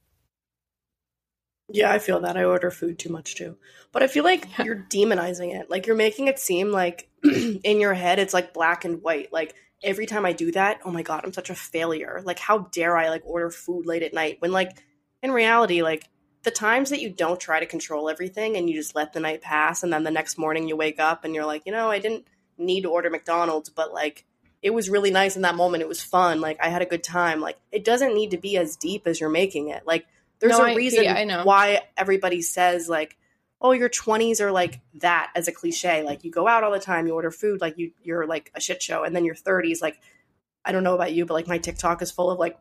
Yeah, 1.69 1.91
I 1.91 1.99
feel 1.99 2.19
that. 2.21 2.37
I 2.37 2.43
order 2.43 2.69
food 2.71 2.99
too 2.99 3.09
much 3.09 3.35
too. 3.35 3.57
But 3.91 4.03
I 4.03 4.07
feel 4.07 4.23
like 4.23 4.47
Yeah. 4.57 4.65
you're 4.65 4.85
demonizing 4.89 5.55
it. 5.59 5.69
Like 5.69 5.87
you're 5.87 5.95
making 5.95 6.27
it 6.27 6.39
seem 6.39 6.71
like 6.71 7.09
in 7.23 7.79
your 7.79 7.93
head 7.93 8.19
it's 8.19 8.33
like 8.33 8.53
black 8.53 8.85
and 8.85 9.01
white. 9.01 9.31
Like 9.31 9.55
every 9.81 10.05
time 10.05 10.25
I 10.25 10.33
do 10.33 10.51
that, 10.51 10.79
oh 10.85 10.91
my 10.91 11.03
god, 11.03 11.21
I'm 11.23 11.33
such 11.33 11.49
a 11.49 11.55
failure. 11.55 12.21
Like 12.23 12.39
how 12.39 12.59
dare 12.71 12.97
I 12.97 13.09
like 13.09 13.23
order 13.25 13.49
food 13.49 13.85
late 13.85 14.03
at 14.03 14.13
night 14.13 14.37
when 14.39 14.51
like 14.51 14.71
in 15.21 15.31
reality 15.31 15.81
like 15.81 16.07
the 16.43 16.51
times 16.51 16.89
that 16.89 17.01
you 17.01 17.09
don't 17.09 17.39
try 17.39 17.59
to 17.61 17.65
control 17.65 18.09
everything 18.09 18.57
and 18.57 18.69
you 18.69 18.75
just 18.75 18.95
let 18.95 19.13
the 19.13 19.19
night 19.21 19.41
pass 19.41 19.81
and 19.83 19.93
then 19.93 20.03
the 20.03 20.11
next 20.11 20.37
morning 20.37 20.67
you 20.67 20.75
wake 20.75 20.99
up 20.99 21.23
and 21.23 21.33
you're 21.33 21.45
like, 21.45 21.63
you 21.65 21.71
know, 21.71 21.89
I 21.89 21.99
didn't 21.99 22.27
need 22.57 22.81
to 22.81 22.89
order 22.91 23.09
McDonald's, 23.09 23.69
but 23.69 23.93
like 23.93 24.25
it 24.61 24.73
was 24.73 24.89
really 24.89 25.11
nice 25.11 25.35
in 25.37 25.41
that 25.43 25.55
moment. 25.55 25.81
It 25.83 25.87
was 25.89 26.03
fun. 26.03 26.41
Like 26.41 26.57
I 26.61 26.67
had 26.67 26.81
a 26.81 26.85
good 26.85 27.03
time. 27.03 27.39
Like 27.39 27.57
it 27.71 27.85
doesn't 27.85 28.13
need 28.13 28.31
to 28.31 28.37
be 28.37 28.57
as 28.57 28.75
deep 28.75 29.07
as 29.07 29.21
you're 29.21 29.29
making 29.29 29.69
it. 29.69 29.83
Like 29.87 30.05
there's 30.43 30.57
No, 30.59 30.65
a 30.65 30.69
I- 30.71 30.75
reason 30.75 31.03
yeah, 31.05 31.15
I 31.15 31.23
know. 31.23 31.43
why 31.43 31.81
everybody 31.97 32.41
says 32.41 32.87
like, 32.89 33.17
"Oh, 33.61 33.71
your 33.71 33.89
20s 33.89 34.39
are 34.41 34.51
like 34.51 34.81
that" 34.95 35.31
as 35.35 35.47
a 35.47 35.51
cliche. 35.51 36.03
Like 36.03 36.23
you 36.23 36.31
go 36.31 36.47
out 36.47 36.63
all 36.63 36.71
the 36.71 36.79
time, 36.79 37.07
you 37.07 37.13
order 37.13 37.31
food, 37.31 37.61
like 37.61 37.77
you 37.77 37.91
you're 38.03 38.27
like 38.27 38.51
a 38.53 38.61
shit 38.61 38.83
show, 38.83 39.03
and 39.03 39.15
then 39.15 39.25
your 39.25 39.35
30s, 39.35 39.81
like 39.81 39.99
I 40.65 40.71
don't 40.71 40.83
know 40.83 40.95
about 40.95 41.13
you, 41.13 41.25
but 41.25 41.33
like 41.33 41.47
my 41.47 41.57
TikTok 41.57 42.01
is 42.01 42.11
full 42.11 42.29
of 42.29 42.39
like 42.39 42.57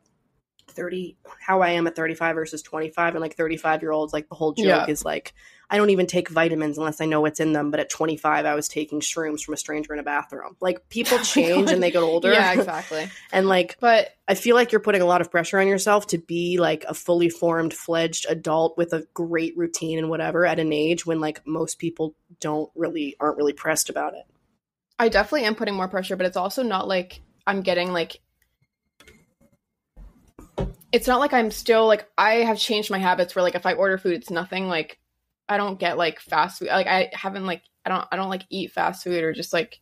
30 0.68 1.16
how 1.40 1.60
I 1.60 1.70
am 1.70 1.86
at 1.86 1.94
35 1.96 2.34
versus 2.34 2.62
25 2.62 3.14
and 3.14 3.20
like 3.20 3.36
35 3.36 3.82
year 3.82 3.90
olds 3.92 4.12
like 4.12 4.28
the 4.28 4.34
whole 4.34 4.52
joke 4.52 4.64
Yeah. 4.66 4.86
is 4.86 5.04
like 5.04 5.34
I 5.72 5.78
don't 5.78 5.90
even 5.90 6.06
take 6.06 6.28
vitamins 6.28 6.78
unless 6.78 7.00
I 7.00 7.06
know 7.06 7.22
what's 7.22 7.40
in 7.40 7.52
them 7.52 7.70
but 7.70 7.80
at 7.80 7.90
25 7.90 8.46
I 8.46 8.54
was 8.54 8.68
taking 8.68 9.00
shrooms 9.00 9.42
from 9.42 9.54
a 9.54 9.56
stranger 9.56 9.92
in 9.92 9.98
a 9.98 10.02
bathroom 10.04 10.56
like 10.60 10.88
people 10.88 11.18
Oh 11.20 11.24
change 11.24 11.66
God. 11.66 11.74
and 11.74 11.82
they 11.82 11.90
get 11.90 12.02
older 12.02 12.32
yeah 12.32 12.52
exactly 12.58 13.10
and 13.32 13.48
like 13.48 13.76
but 13.80 14.10
I 14.28 14.34
feel 14.34 14.54
like 14.54 14.70
you're 14.70 14.80
putting 14.80 15.02
a 15.02 15.06
lot 15.06 15.20
of 15.20 15.30
pressure 15.30 15.58
on 15.58 15.66
yourself 15.66 16.06
to 16.08 16.18
be 16.18 16.56
like 16.58 16.84
a 16.88 16.94
fully 16.94 17.28
formed, 17.28 17.74
fledged 17.74 18.24
adult 18.28 18.78
with 18.78 18.92
a 18.92 19.06
great 19.12 19.56
routine 19.58 19.98
and 19.98 20.08
whatever 20.08 20.46
at 20.46 20.58
an 20.58 20.72
age 20.72 21.04
when 21.04 21.20
like 21.20 21.46
most 21.46 21.78
people 21.78 22.14
don't 22.40 22.70
really 22.74 23.16
aren't 23.18 23.36
really 23.36 23.52
pressed 23.52 23.90
about 23.90 24.14
it. 24.14 24.24
I 24.98 25.08
definitely 25.08 25.46
am 25.46 25.54
putting 25.54 25.74
more 25.74 25.88
pressure, 25.88 26.16
but 26.16 26.24
it's 26.26 26.36
also 26.36 26.62
not 26.62 26.86
like 26.86 27.20
I'm 27.46 27.62
getting 27.62 27.92
like 27.92 28.20
it's 30.92 31.06
not 31.08 31.20
like 31.20 31.32
I'm 31.32 31.50
still 31.50 31.86
like 31.86 32.08
I 32.16 32.34
have 32.36 32.58
changed 32.58 32.90
my 32.90 32.98
habits 32.98 33.34
where 33.34 33.42
like 33.42 33.54
if 33.56 33.66
I 33.66 33.72
order 33.72 33.98
food 33.98 34.14
it's 34.14 34.30
nothing 34.30 34.68
like 34.68 34.98
I 35.52 35.56
don't 35.56 35.78
get 35.78 35.98
like 35.98 36.20
fast 36.20 36.58
food 36.58 36.68
like 36.68 36.86
I 36.86 37.10
haven't 37.12 37.46
like 37.46 37.62
I 37.84 37.90
don't 37.90 38.06
I 38.10 38.16
don't 38.16 38.30
like 38.30 38.42
eat 38.50 38.72
fast 38.72 39.04
food 39.04 39.22
or 39.22 39.32
just 39.32 39.52
like 39.52 39.80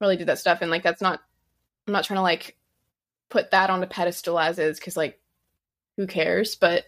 really 0.00 0.16
do 0.16 0.24
that 0.26 0.38
stuff. 0.38 0.58
And 0.60 0.70
like 0.70 0.82
that's 0.82 1.00
not 1.00 1.20
I'm 1.86 1.92
not 1.92 2.04
trying 2.04 2.18
to 2.18 2.22
like 2.22 2.56
put 3.30 3.50
that 3.52 3.70
on 3.70 3.82
a 3.82 3.86
pedestal 3.86 4.38
as 4.38 4.58
is 4.58 4.80
cuz 4.80 4.96
like 4.96 5.20
who 5.96 6.06
cares? 6.06 6.56
But 6.56 6.84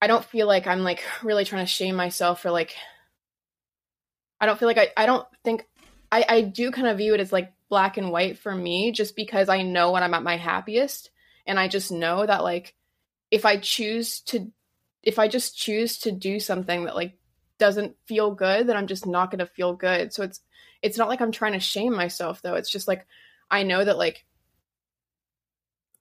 I 0.00 0.06
don't 0.06 0.24
feel 0.24 0.46
like 0.46 0.66
I'm 0.66 0.80
like 0.80 1.02
really 1.22 1.44
trying 1.44 1.64
to 1.64 1.70
shame 1.70 1.96
myself 1.96 2.42
for 2.42 2.50
like 2.50 2.74
I 4.40 4.46
don't 4.46 4.58
feel 4.58 4.68
like 4.68 4.78
I 4.78 4.88
I 4.96 5.06
don't 5.06 5.26
think 5.44 5.66
I, 6.10 6.24
I 6.28 6.40
do 6.42 6.70
kind 6.70 6.86
of 6.86 6.98
view 6.98 7.14
it 7.14 7.20
as 7.20 7.32
like 7.32 7.52
black 7.68 7.96
and 7.96 8.12
white 8.12 8.38
for 8.38 8.54
me 8.54 8.92
just 8.92 9.16
because 9.16 9.48
I 9.48 9.62
know 9.62 9.92
when 9.92 10.02
I'm 10.02 10.14
at 10.14 10.22
my 10.22 10.36
happiest. 10.36 11.10
And 11.46 11.58
I 11.58 11.68
just 11.68 11.90
know 11.90 12.24
that 12.24 12.42
like 12.42 12.74
if 13.30 13.44
I 13.44 13.56
choose 13.56 14.20
to 14.26 14.52
if 15.06 15.18
I 15.18 15.28
just 15.28 15.56
choose 15.56 15.98
to 15.98 16.12
do 16.12 16.40
something 16.40 16.84
that 16.84 16.94
like 16.96 17.14
doesn't 17.58 17.96
feel 18.06 18.32
good 18.32 18.66
then 18.66 18.76
I'm 18.76 18.86
just 18.88 19.06
not 19.06 19.30
going 19.30 19.38
to 19.38 19.46
feel 19.46 19.74
good. 19.74 20.12
So 20.12 20.22
it's 20.22 20.40
it's 20.82 20.98
not 20.98 21.08
like 21.08 21.20
I'm 21.20 21.32
trying 21.32 21.52
to 21.52 21.60
shame 21.60 21.94
myself 21.94 22.42
though. 22.42 22.54
It's 22.54 22.70
just 22.70 22.88
like 22.88 23.06
I 23.50 23.62
know 23.62 23.84
that 23.84 23.96
like 23.98 24.24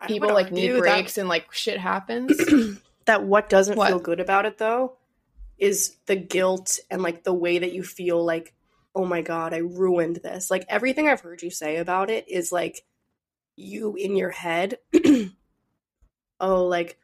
people 0.07 0.33
like 0.33 0.51
need 0.51 0.69
argue 0.69 0.74
that- 0.81 0.95
breaks 0.95 1.17
and 1.17 1.29
like 1.29 1.51
shit 1.53 1.79
happens. 1.79 2.38
that 3.05 3.24
what 3.24 3.50
doesn't 3.50 3.77
What? 3.77 3.89
feel 3.89 4.00
good 4.00 4.19
about 4.19 4.45
it 4.45 4.57
though 4.57 4.98
is 5.57 5.98
the 6.07 6.15
guilt 6.15 6.79
and 6.89 7.01
like 7.01 7.24
the 7.24 7.33
way 7.33 7.60
that 7.60 7.74
you 7.74 7.83
feel 7.83 8.24
like 8.24 8.53
oh 8.95 9.05
my 9.05 9.22
god 9.22 9.53
i 9.53 9.57
ruined 9.57 10.15
this 10.17 10.50
like 10.50 10.65
everything 10.67 11.07
i've 11.07 11.22
heard 11.22 11.41
you 11.43 11.50
say 11.50 11.77
about 11.77 12.10
it 12.10 12.27
is 12.27 12.51
like 12.51 12.83
you 13.55 13.95
in 13.95 14.15
your 14.15 14.29
head 14.31 14.77
oh 16.39 16.65
like 16.65 16.98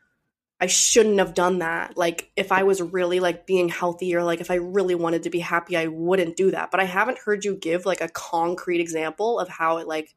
i 0.59 0.67
shouldn't 0.67 1.19
have 1.19 1.33
done 1.33 1.59
that 1.59 1.97
like 1.97 2.31
if 2.35 2.51
i 2.51 2.63
was 2.63 2.81
really 2.81 3.19
like 3.19 3.45
being 3.45 3.69
healthy 3.69 4.15
or 4.15 4.23
like 4.23 4.41
if 4.41 4.51
i 4.51 4.55
really 4.55 4.95
wanted 4.95 5.23
to 5.23 5.29
be 5.29 5.39
happy 5.39 5.77
i 5.77 5.87
wouldn't 5.87 6.35
do 6.35 6.51
that 6.51 6.71
but 6.71 6.79
i 6.79 6.85
haven't 6.85 7.17
heard 7.19 7.45
you 7.45 7.55
give 7.55 7.85
like 7.85 8.01
a 8.01 8.09
concrete 8.09 8.81
example 8.81 9.39
of 9.39 9.47
how 9.47 9.77
it 9.77 9.87
like 9.87 10.15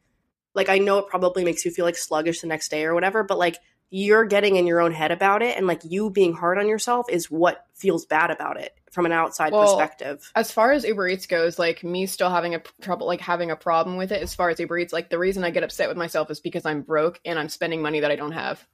like 0.54 0.68
i 0.68 0.78
know 0.78 0.99
it 0.99 1.06
probably 1.08 1.44
makes 1.44 1.64
you 1.64 1.70
feel 1.70 1.84
like 1.84 1.96
sluggish 1.96 2.40
the 2.40 2.46
next 2.46 2.70
day 2.70 2.84
or 2.84 2.94
whatever 2.94 3.22
but 3.22 3.38
like 3.38 3.58
you're 3.94 4.25
getting 4.25 4.56
in 4.56 4.66
your 4.66 4.80
own 4.80 4.90
head 4.90 5.11
about 5.11 5.42
it 5.42 5.54
and 5.56 5.66
like 5.66 5.82
you 5.84 6.08
being 6.08 6.32
hard 6.32 6.58
on 6.58 6.66
yourself 6.66 7.06
is 7.11 7.30
what 7.30 7.66
feels 7.75 8.06
bad 8.06 8.30
about 8.30 8.58
it 8.58 8.72
from 8.90 9.06
an 9.06 9.12
outside 9.12 9.52
Well, 9.52 9.64
perspective. 9.64 10.30
As 10.34 10.50
far 10.50 10.72
as 10.72 10.84
Uber 10.84 11.08
Eats 11.08 11.26
goes, 11.26 11.58
like 11.58 11.84
me 11.84 12.06
still 12.06 12.30
having 12.30 12.54
a 12.54 12.61
p- 12.61 12.70
trouble, 12.80 13.06
like 13.06 13.20
having 13.20 13.50
a 13.50 13.56
problem 13.56 13.96
with 13.96 14.11
it. 14.11 14.22
As 14.22 14.34
far 14.34 14.49
as 14.49 14.58
Uber 14.58 14.78
Eats, 14.78 14.92
like 14.92 15.11
the 15.11 15.18
reason 15.18 15.44
I 15.44 15.50
get 15.50 15.62
upset 15.62 15.88
with 15.88 15.99
myself 15.99 16.30
is 16.30 16.40
because 16.40 16.64
I'm 16.64 16.80
broke 16.80 17.20
and 17.25 17.38
I'm 17.38 17.50
spending 17.50 17.82
money 17.82 18.00
that 18.00 18.11
I 18.11 18.16
don't 18.16 18.32
have. 18.32 18.66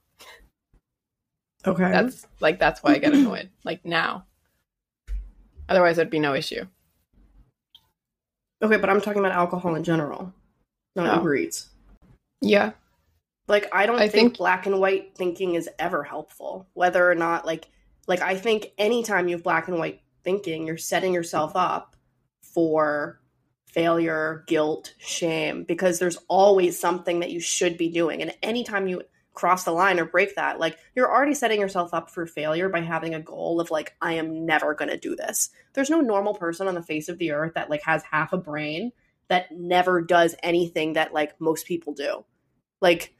Okay. 1.67 1.91
That's 1.91 2.27
like 2.41 2.59
that's 2.59 2.83
why 2.83 2.93
I 2.95 2.99
get 2.99 3.13
annoyed. 3.15 3.51
Like 3.65 3.85
now. 3.85 4.25
Otherwise, 5.69 5.97
that'd 5.97 6.11
be 6.11 6.19
no 6.19 6.35
issue. 6.35 6.65
okay, 8.63 8.77
but 8.77 8.89
I'm 8.91 9.01
talking 9.01 9.21
about 9.21 9.33
alcohol 9.33 9.75
in 9.75 9.85
general, 9.85 10.33
not 10.97 11.07
Oh. 11.13 11.17
Uber 11.19 11.37
Eats. 11.37 11.69
Yeah. 12.41 12.73
Like 13.49 13.69
I 13.73 13.87
don't 13.87 13.97
I 13.97 14.09
think, 14.09 14.13
think- 14.13 14.39
black 14.39 14.67
and 14.67 14.81
white 14.81 15.15
thinking 15.17 15.55
is 15.55 15.69
ever 15.79 16.03
helpful. 16.03 16.67
Whether 16.75 17.11
or 17.11 17.15
not 17.15 17.47
like 17.47 17.69
like 18.07 18.21
I 18.21 18.37
think 18.37 18.73
anytime 18.79 19.29
you 19.29 19.37
have 19.37 19.45
black 19.45 19.69
and 19.69 19.79
white 19.79 20.01
thinking, 20.25 20.67
you're 20.67 20.77
setting 20.79 21.13
yourself 21.13 21.53
up 21.55 21.97
for 22.43 23.21
failure, 23.67 24.45
guilt, 24.47 24.95
shame 24.99 25.65
because 25.65 25.99
there's 25.99 26.17
always 26.29 26.79
something 26.79 27.21
that 27.21 27.31
you 27.31 27.41
should 27.41 27.77
be 27.77 27.91
doing. 27.91 28.23
And 28.23 28.35
anytime 28.43 28.89
you 28.89 29.03
cross 29.39 29.65
the 29.65 29.71
line 29.71 30.01
or 30.01 30.05
break 30.05 30.35
that, 30.35 30.59
like 30.59 30.77
you're 30.95 31.11
already 31.11 31.35
setting 31.35 31.61
yourself 31.61 31.95
up 31.95 32.11
for 32.11 32.27
failure 32.27 32.69
by 32.69 32.81
having 32.81 33.15
a 33.15 33.21
goal 33.23 33.61
of 33.61 33.71
like 33.71 33.95
I 34.03 34.15
am 34.15 34.45
never 34.45 34.75
going 34.75 34.91
to 34.91 34.99
do 34.99 35.15
this. 35.15 35.51
There's 35.75 35.91
no 35.91 36.01
normal 36.01 36.35
person 36.35 36.67
on 36.67 36.75
the 36.75 36.83
face 36.83 37.09
of 37.09 37.19
the 37.19 37.31
earth 37.33 37.55
that 37.55 37.71
like 37.71 37.83
has 37.85 38.03
half 38.03 38.33
a 38.33 38.39
brain 38.39 38.93
that 39.29 39.53
never 39.53 40.01
does 40.01 40.35
anything 40.43 40.95
that 40.95 41.15
like 41.15 41.41
most 41.41 41.67
people 41.67 41.95
do. 41.95 42.25
Like 42.81 43.15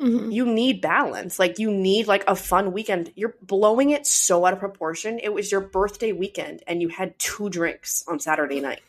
Mhm. 0.00 0.32
you 0.32 0.44
need 0.46 0.80
balance. 0.80 1.38
Like 1.38 1.58
you 1.58 1.70
need 1.70 2.06
like 2.08 2.24
a 2.26 2.34
fun 2.34 2.72
weekend. 2.72 3.12
You're 3.14 3.36
blowing 3.40 3.90
it 3.90 4.06
so 4.06 4.44
out 4.44 4.52
of 4.52 4.58
proportion. 4.58 5.20
It 5.22 5.32
was 5.32 5.52
your 5.52 5.60
birthday 5.60 6.12
weekend 6.12 6.62
and 6.66 6.82
you 6.82 6.88
had 6.88 7.18
two 7.18 7.48
drinks 7.48 8.04
on 8.08 8.18
Saturday 8.18 8.60
night. 8.60 8.80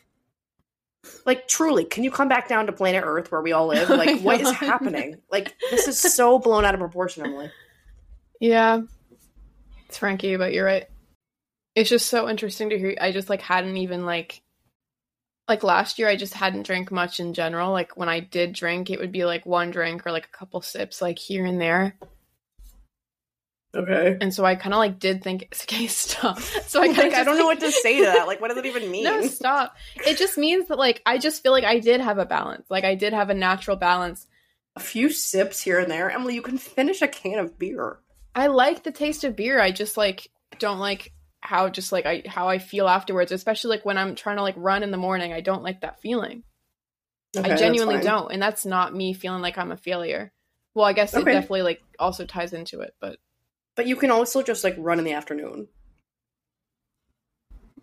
Like 1.24 1.48
truly, 1.48 1.84
can 1.84 2.04
you 2.04 2.10
come 2.10 2.28
back 2.28 2.48
down 2.48 2.66
to 2.66 2.72
planet 2.72 3.04
Earth 3.04 3.30
where 3.30 3.42
we 3.42 3.52
all 3.52 3.66
live? 3.66 3.90
Oh 3.90 3.94
like 3.94 4.20
what 4.20 4.40
is 4.40 4.50
happening? 4.50 5.18
Like 5.30 5.54
this 5.70 5.88
is 5.88 5.98
so 5.98 6.38
blown 6.38 6.64
out 6.64 6.74
of 6.74 6.80
proportion, 6.80 7.24
Emily. 7.24 7.50
Yeah. 8.40 8.82
It's 9.86 9.98
Frankie, 9.98 10.36
but 10.36 10.52
you're 10.52 10.64
right. 10.64 10.86
It's 11.74 11.90
just 11.90 12.08
so 12.08 12.28
interesting 12.28 12.70
to 12.70 12.78
hear. 12.78 12.96
I 13.00 13.12
just 13.12 13.28
like 13.28 13.42
hadn't 13.42 13.76
even 13.76 14.06
like 14.06 14.42
like 15.48 15.62
last 15.62 15.98
year 15.98 16.08
I 16.08 16.16
just 16.16 16.34
hadn't 16.34 16.66
drank 16.66 16.90
much 16.90 17.20
in 17.20 17.34
general. 17.34 17.70
Like 17.70 17.96
when 17.96 18.08
I 18.08 18.20
did 18.20 18.52
drink, 18.52 18.90
it 18.90 18.98
would 18.98 19.12
be 19.12 19.24
like 19.24 19.46
one 19.46 19.70
drink 19.70 20.06
or 20.06 20.12
like 20.12 20.26
a 20.26 20.36
couple 20.36 20.60
sips 20.60 21.00
like 21.00 21.18
here 21.18 21.44
and 21.44 21.60
there. 21.60 21.96
Okay. 23.76 24.16
And 24.20 24.32
so 24.32 24.44
I 24.44 24.54
kind 24.54 24.72
of 24.72 24.78
like 24.78 24.98
did 24.98 25.22
think 25.22 25.48
okay, 25.62 25.86
stop. 25.86 26.40
So 26.40 26.80
I 26.80 26.92
kind 26.92 27.08
of 27.08 27.14
I 27.14 27.24
don't 27.24 27.38
know 27.38 27.46
what 27.46 27.60
to 27.60 27.70
say 27.70 27.98
to 27.98 28.06
that. 28.06 28.26
Like 28.26 28.40
what 28.40 28.48
does 28.48 28.56
it 28.56 28.66
even 28.66 28.90
mean? 28.90 29.04
No, 29.04 29.22
stop. 29.26 29.76
It 30.06 30.16
just 30.16 30.38
means 30.38 30.68
that 30.68 30.78
like 30.78 31.02
I 31.04 31.18
just 31.18 31.42
feel 31.42 31.52
like 31.52 31.64
I 31.64 31.78
did 31.78 32.00
have 32.00 32.18
a 32.18 32.24
balance. 32.26 32.66
Like 32.70 32.84
I 32.84 32.94
did 32.94 33.12
have 33.12 33.30
a 33.30 33.34
natural 33.34 33.76
balance. 33.76 34.26
a 34.74 34.80
few 34.80 35.10
sips 35.10 35.60
here 35.60 35.78
and 35.78 35.90
there. 35.90 36.10
Emily, 36.10 36.34
you 36.34 36.42
can 36.42 36.58
finish 36.58 37.02
a 37.02 37.08
can 37.08 37.38
of 37.38 37.58
beer. 37.58 37.98
I 38.34 38.48
like 38.48 38.82
the 38.82 38.92
taste 38.92 39.24
of 39.24 39.36
beer. 39.36 39.60
I 39.60 39.70
just 39.70 39.96
like 39.96 40.30
don't 40.58 40.78
like 40.78 41.12
how 41.40 41.68
just 41.68 41.92
like 41.92 42.06
I 42.06 42.22
how 42.26 42.48
I 42.48 42.58
feel 42.58 42.88
afterwards, 42.88 43.32
especially 43.32 43.70
like 43.70 43.84
when 43.84 43.98
I'm 43.98 44.14
trying 44.14 44.36
to 44.36 44.42
like 44.42 44.56
run 44.56 44.82
in 44.82 44.90
the 44.90 44.96
morning. 44.96 45.32
I 45.32 45.40
don't 45.40 45.62
like 45.62 45.82
that 45.82 46.00
feeling. 46.00 46.42
Okay, 47.36 47.52
I 47.52 47.56
genuinely 47.56 48.00
don't, 48.00 48.32
and 48.32 48.40
that's 48.40 48.64
not 48.64 48.94
me 48.94 49.12
feeling 49.12 49.42
like 49.42 49.58
I'm 49.58 49.70
a 49.72 49.76
failure. 49.76 50.32
Well, 50.74 50.86
I 50.86 50.92
guess 50.92 51.14
it 51.14 51.24
definitely 51.24 51.62
like 51.62 51.82
also 51.98 52.24
ties 52.26 52.52
into 52.52 52.80
it, 52.80 52.94
but 53.00 53.18
But 53.76 53.86
you 53.86 53.96
can 53.96 54.10
also 54.10 54.42
just 54.42 54.64
like 54.64 54.74
run 54.78 54.98
in 54.98 55.04
the 55.04 55.12
afternoon. 55.12 55.68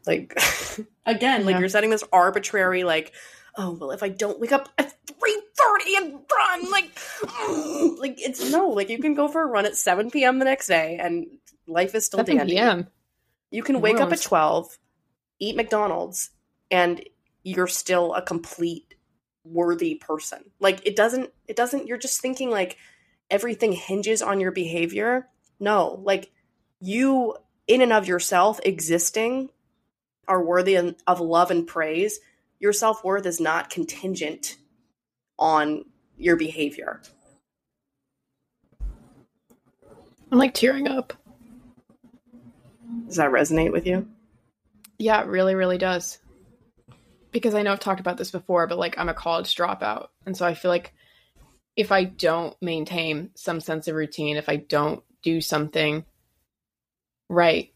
Like 0.06 0.38
again, 1.06 1.46
like 1.46 1.54
Yeah. 1.54 1.60
you're 1.60 1.70
setting 1.70 1.90
this 1.90 2.04
arbitrary 2.12 2.84
like, 2.84 3.14
oh 3.58 3.72
well, 3.80 3.92
if 3.92 4.04
I 4.04 4.10
don't 4.10 4.40
wake 4.40 4.52
up 4.52 4.70
at 4.78 4.94
three 5.08 5.42
thirty 5.58 5.96
and 5.96 6.14
run, 6.14 6.72
like, 6.72 6.92
like 8.00 8.20
it's 8.22 8.52
no, 8.52 8.70
like 8.70 8.90
you 8.90 9.00
can 9.00 9.14
go 9.14 9.28
for 9.28 9.42
a 9.44 9.46
run 9.46 9.66
at 9.66 9.76
seven 9.78 10.12
p.m. 10.12 10.40
the 10.40 10.46
next 10.46 10.68
day, 10.68 10.98
and 11.02 11.28
life 11.68 11.96
is 11.96 12.06
still 12.06 12.20
7 12.20 12.36
dandy. 12.38 12.54
p.m. 12.54 12.88
You 13.52 13.64
can 13.64 13.80
wake 13.82 14.00
up 14.00 14.12
at 14.12 14.22
twelve, 14.22 14.78
eat 15.40 15.56
McDonald's, 15.56 16.32
and 16.72 17.02
you're 17.44 17.68
still 17.68 18.14
a 18.14 18.22
complete 18.22 18.96
worthy 19.46 19.96
person. 19.96 20.44
Like 20.60 20.86
it 20.86 20.96
doesn't, 20.96 21.30
it 21.48 21.56
doesn't. 21.56 21.88
You're 21.88 21.98
just 21.98 22.20
thinking 22.20 22.50
like 22.50 22.78
everything 23.30 23.72
hinges 23.74 24.22
on 24.22 24.40
your 24.40 24.52
behavior. 24.52 25.30
No, 25.64 26.02
like 26.04 26.30
you 26.82 27.38
in 27.68 27.82
and 27.82 27.94
of 27.94 28.06
yourself 28.06 28.60
existing 28.66 29.50
are 30.28 30.44
worthy 30.44 30.76
of 30.76 31.22
love 31.22 31.52
and 31.52 31.66
praise. 31.66 32.20
Your 32.60 32.74
self 32.74 33.02
worth 33.02 33.26
is 33.26 33.40
not 33.40 33.70
contingent 33.70 34.58
on 35.40 35.86
your 36.18 36.36
behavior. 36.36 37.02
I'm 38.82 40.38
like 40.38 40.54
tearing 40.54 40.90
up. 40.90 41.14
Does 43.08 43.16
that 43.16 43.32
resonate 43.32 43.72
with 43.72 43.88
you? 43.88 44.10
Yeah, 45.00 45.22
it 45.22 45.28
really, 45.28 45.56
really 45.56 45.78
does. 45.78 46.20
Because 47.32 47.56
I 47.56 47.62
know 47.62 47.72
I've 47.72 47.80
talked 47.80 48.02
about 48.02 48.18
this 48.18 48.32
before, 48.32 48.68
but 48.68 48.78
like 48.78 48.98
I'm 48.98 49.08
a 49.08 49.14
college 49.14 49.56
dropout. 49.56 50.08
And 50.26 50.36
so 50.36 50.46
I 50.46 50.56
feel 50.56 50.70
like 50.70 50.94
if 51.78 51.94
I 51.94 52.04
don't 52.04 52.54
maintain 52.62 53.30
some 53.36 53.62
sense 53.62 53.88
of 53.88 53.96
routine, 53.96 54.36
if 54.36 54.50
I 54.50 54.58
don't 54.58 55.02
do 55.24 55.42
something 55.42 56.06
right, 57.30 57.74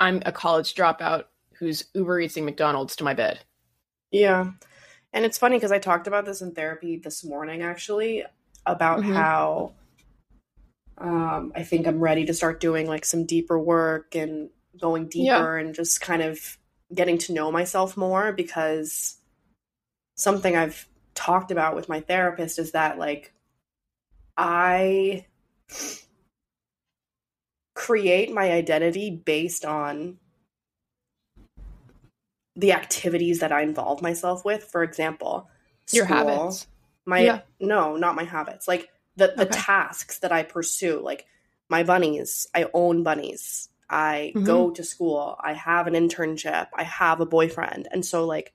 I'm 0.00 0.22
a 0.24 0.32
college 0.32 0.74
dropout 0.74 1.24
who's 1.58 1.84
Uber 1.94 2.20
eating 2.20 2.44
McDonald's 2.44 2.94
to 2.96 3.04
my 3.04 3.14
bed. 3.14 3.40
Yeah. 4.10 4.52
And 5.12 5.24
it's 5.24 5.38
funny 5.38 5.56
because 5.56 5.72
I 5.72 5.78
talked 5.78 6.06
about 6.06 6.24
this 6.24 6.40
in 6.42 6.52
therapy 6.52 6.98
this 6.98 7.24
morning 7.24 7.62
actually 7.62 8.24
about 8.64 9.00
Mhm. 9.00 9.14
how 9.14 9.74
um, 10.98 11.52
I 11.54 11.62
think 11.62 11.86
I'm 11.86 12.00
ready 12.00 12.24
to 12.26 12.34
start 12.34 12.60
doing 12.60 12.88
like 12.88 13.04
some 13.04 13.24
deeper 13.24 13.56
work 13.58 14.16
and 14.16 14.50
going 14.80 15.08
deeper 15.08 15.56
and 15.56 15.72
just 15.74 16.00
kind 16.00 16.22
of 16.22 16.58
getting 16.92 17.18
to 17.18 17.32
know 17.32 17.52
myself 17.52 17.96
more 17.96 18.32
because 18.32 19.18
something 20.16 20.56
I've 20.56 20.88
talked 21.14 21.52
about 21.52 21.76
with 21.76 21.88
my 21.88 22.00
therapist 22.00 22.58
is 22.58 22.72
that 22.72 22.98
like 22.98 23.32
I 24.36 25.26
create 27.74 28.32
my 28.32 28.50
identity 28.50 29.10
based 29.10 29.64
on 29.64 30.18
the 32.56 32.72
activities 32.72 33.38
that 33.38 33.52
I 33.52 33.62
involve 33.62 34.02
myself 34.02 34.44
with. 34.44 34.64
For 34.64 34.82
example, 34.82 35.48
Your 35.92 36.04
school, 36.04 36.16
habits. 36.16 36.66
My 37.06 37.22
Yeah. 37.22 37.40
no, 37.60 37.96
not 37.96 38.16
my 38.16 38.24
habits. 38.24 38.66
Like 38.66 38.88
the 39.16 39.28
the 39.36 39.44
Okay. 39.44 39.58
tasks 39.60 40.18
that 40.18 40.32
I 40.32 40.42
pursue. 40.42 41.00
Like 41.00 41.26
my 41.68 41.82
bunnies. 41.84 42.46
I 42.54 42.68
own 42.74 43.04
bunnies. 43.04 43.68
I 43.88 44.32
Mhm. 44.36 44.44
go 44.44 44.70
to 44.70 44.82
school. 44.84 45.36
I 45.40 45.52
have 45.54 45.86
an 45.86 45.94
internship. 45.94 46.68
I 46.74 46.82
have 46.82 47.20
a 47.20 47.26
boyfriend. 47.26 47.88
And 47.92 48.04
so 48.04 48.26
like 48.26 48.52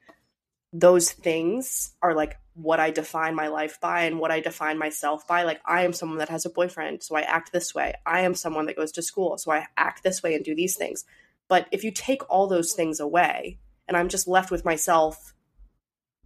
those 0.73 1.12
things 1.12 1.93
are 2.01 2.15
like 2.15 2.39
what 2.55 2.79
I 2.79 2.89
define 2.89 3.36
my 3.36 3.47
life 3.47 3.79
by 3.79 4.03
and 4.03 4.19
what 4.19 4.31
I 4.31 4.39
define 4.39 4.77
myself 4.77 5.27
by. 5.27 5.43
Like 5.43 5.62
I 5.65 5.83
am 5.83 5.93
someone 5.93 6.17
that 6.17 6.29
has 6.29 6.45
a 6.45 6.49
boyfriend, 6.49 7.03
so 7.03 7.15
I 7.15 7.21
act 7.21 7.53
this 7.53 7.75
way. 7.75 7.93
I 8.05 8.21
am 8.21 8.33
someone 8.33 8.65
that 8.65 8.75
goes 8.75 8.91
to 8.93 9.03
school, 9.03 9.38
so 9.38 9.51
I 9.51 9.67
act 9.77 10.03
this 10.03 10.23
way 10.23 10.33
and 10.33 10.43
do 10.43 10.55
these 10.55 10.75
things. 10.75 11.05
But 11.47 11.67
if 11.71 11.83
you 11.83 11.91
take 11.91 12.27
all 12.29 12.47
those 12.47 12.73
things 12.73 12.99
away 12.99 13.59
and 13.88 13.95
I'm 13.95 14.09
just 14.09 14.27
left 14.27 14.49
with 14.49 14.65
myself, 14.65 15.33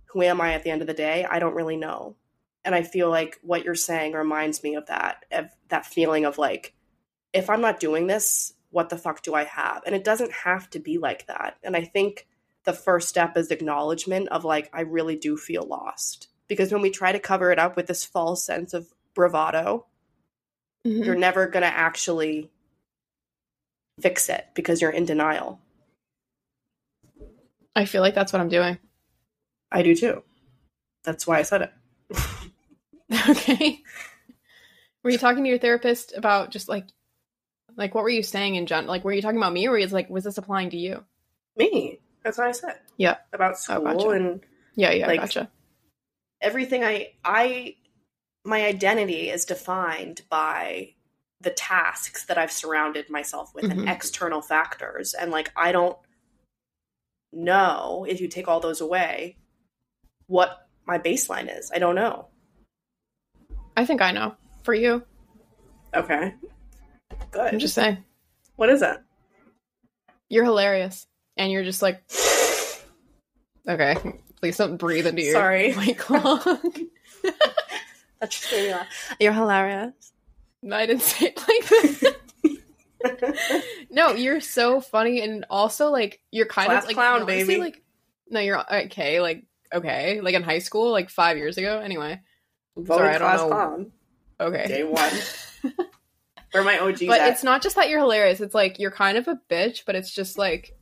who 0.06 0.22
am 0.22 0.40
I 0.40 0.54
at 0.54 0.64
the 0.64 0.70
end 0.70 0.82
of 0.82 0.88
the 0.88 0.94
day? 0.94 1.26
I 1.30 1.40
don't 1.40 1.56
really 1.56 1.78
know. 1.78 2.16
And 2.64 2.74
I 2.74 2.84
feel 2.84 3.10
like 3.10 3.40
what 3.42 3.64
you're 3.66 3.76
saying 3.76 4.14
reminds 4.14 4.64
me 4.64 4.76
of 4.76 4.88
that, 4.88 5.26
of 5.32 5.50
that 5.70 5.86
feeling 5.86 6.26
of 6.26 6.38
like, 6.38 6.74
if 7.34 7.50
I'm 7.50 7.62
not 7.62 7.80
doing 7.80 8.08
this, 8.08 8.54
what 8.70 8.90
the 8.90 8.98
fuck 8.98 9.24
do 9.24 9.34
I 9.34 9.44
have? 9.46 9.84
And 9.86 9.96
it 9.96 10.04
doesn't 10.04 10.32
have 10.32 10.70
to 10.72 10.80
be 10.80 10.98
like 10.98 11.28
that. 11.28 11.58
And 11.64 11.76
I 11.76 11.84
think 11.84 12.27
the 12.68 12.74
first 12.74 13.08
step 13.10 13.36
is 13.38 13.50
acknowledgement 13.50 14.28
of 14.28 14.44
like, 14.46 14.70
I 14.74 14.82
really 14.82 15.16
do 15.16 15.38
feel 15.38 15.64
lost. 15.64 16.28
Because 16.48 16.72
when 16.72 16.82
we 16.82 16.92
try 16.92 17.12
to 17.14 17.20
cover 17.20 17.52
it 17.52 17.58
up 17.58 17.76
with 17.76 17.88
this 17.88 18.06
false 18.06 18.46
sense 18.46 18.74
of 18.74 18.94
bravado, 19.16 19.86
Mhm. 20.86 21.06
you're 21.06 21.16
never 21.16 21.48
going 21.48 21.64
to 21.64 21.68
actually 21.68 22.52
fix 24.02 24.30
it 24.30 24.46
because 24.54 24.82
you're 24.82 24.92
in 24.92 25.06
denial. 25.06 25.60
I 27.76 27.86
feel 27.86 28.02
like 28.02 28.14
that's 28.16 28.34
what 28.34 28.42
I'm 28.42 28.50
doing. 28.50 28.78
I 29.72 29.82
do 29.82 29.96
too. 29.96 30.24
That's 31.04 31.26
why 31.26 31.40
I 31.40 31.44
said 31.44 31.62
it. 31.62 31.74
okay. 33.30 33.82
Were 35.04 35.12
you 35.12 35.18
talking 35.18 35.44
to 35.44 35.50
your 35.50 35.60
therapist 35.60 36.14
about 36.16 36.52
just 36.52 36.68
like 36.68 36.86
like 37.78 37.94
what 37.96 38.04
were 38.04 38.10
you 38.10 38.24
saying 38.24 38.56
in 38.56 38.66
general? 38.66 38.90
Like 38.90 39.04
were 39.04 39.14
you 39.14 39.22
talking 39.22 39.38
about 39.38 39.54
me 39.54 39.68
or 39.68 39.74
was 39.74 39.94
like 39.94 40.10
was 40.10 40.26
this 40.26 40.38
applying 40.38 40.72
to 40.72 40.78
you? 40.78 41.04
Me. 41.56 42.00
That's 42.28 42.38
what 42.38 42.48
I 42.48 42.52
said. 42.52 42.80
Yeah. 42.98 43.16
About 43.32 43.58
school 43.58 43.84
gotcha. 43.86 44.10
and 44.10 44.42
Yeah, 44.76 44.92
yeah, 44.92 45.08
Like- 45.08 45.22
gotcha. 45.22 45.50
everything 46.42 46.84
I 46.84 47.14
I 47.24 47.78
my 48.44 48.66
identity 48.66 49.30
is 49.30 49.46
defined 49.46 50.24
by 50.30 50.94
the 51.40 51.52
tasks 51.52 52.26
that 52.26 52.38
I've 52.38 52.52
surrounded 52.52 53.10
myself 53.10 53.56
with 53.56 53.64
and 53.72 53.82
Mhm. 53.82 53.90
external 53.96 54.42
factors. 54.42 55.14
And 55.14 55.32
like, 55.32 55.54
I 55.56 55.72
don't 55.72 55.98
know 57.32 58.06
if 58.10 58.20
you 58.20 58.28
take 58.28 58.50
all 58.50 58.60
those 58.60 58.82
away 58.82 59.38
what 60.28 60.68
my 60.86 60.98
baseline 61.00 61.48
is. 61.58 61.72
I 61.74 61.80
don't 61.80 61.96
know. 61.96 62.28
I 63.78 63.86
think 63.86 64.02
I 64.02 64.12
know. 64.12 64.36
For 64.64 64.74
you, 64.74 65.06
Okay. 65.94 66.36
Good. 67.32 67.54
I'm 67.54 67.60
just 67.60 67.74
saying. 67.76 68.04
what 68.58 68.70
is 68.70 68.82
it? 68.82 68.98
You're 70.28 70.44
hilarious. 70.44 71.08
And 71.38 71.52
you're 71.52 71.64
just 71.64 71.82
like 71.82 72.02
Okay. 73.68 73.98
Please 74.40 74.58
don't 74.58 74.78
breathe 74.78 75.08
into 75.08 75.24
your 75.24 75.34
Sorry. 75.34 75.74
mic 75.78 76.10
long. 76.10 76.74
That 78.20 78.32
just 78.32 78.52
made 78.52 78.64
me 78.66 78.72
laugh. 78.72 79.16
You're 79.20 79.34
hilarious. 79.34 79.94
no, 80.64 80.76
I 80.76 80.88
didn't 80.88 81.04
say 81.04 81.28
it 81.28 81.38
like 81.48 82.16
that. 83.04 83.64
no, 83.92 84.14
you're 84.14 84.42
so 84.42 84.82
funny 84.82 85.22
and 85.22 85.46
also 85.52 85.92
like 85.92 86.20
you're 86.32 86.48
kind 86.48 86.66
Class 86.70 86.86
of 86.86 86.88
like 86.88 86.96
clown, 86.96 87.22
honestly, 87.22 87.44
baby. 87.44 87.62
Like 87.62 87.84
no, 88.30 88.40
you're 88.40 88.60
okay, 88.86 89.22
like 89.22 89.46
okay. 89.72 90.20
Like 90.20 90.34
in 90.34 90.42
high 90.42 90.58
school, 90.58 90.92
like 90.92 91.12
five 91.12 91.38
years 91.38 91.60
ago. 91.60 91.80
Anyway. 91.80 92.20
Sorry, 92.88 93.10
I 93.10 93.20
don't 93.20 93.38
know. 93.38 93.48
clown. 93.50 93.92
Okay. 94.40 94.68
Day 94.68 94.84
one. 94.84 95.12
Where 96.54 96.64
my 96.64 96.80
OGs 96.80 97.06
but 97.06 97.22
at? 97.22 97.34
it's 97.34 97.44
not 97.44 97.62
just 97.62 97.76
that 97.76 97.90
you're 97.90 98.00
hilarious 98.00 98.40
it's 98.40 98.56
like 98.56 98.80
you're 98.80 98.90
kind 98.90 99.18
of 99.18 99.28
a 99.28 99.40
bitch 99.50 99.84
but 99.86 99.96
it's 99.96 100.12
just 100.12 100.38
like 100.38 100.77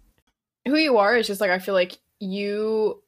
who 0.66 0.76
you 0.76 0.98
are 0.98 1.16
is 1.16 1.28
just 1.28 1.42
like 1.42 1.52
i 1.52 1.60
feel 1.60 1.74
like 1.74 1.98
you 2.20 3.02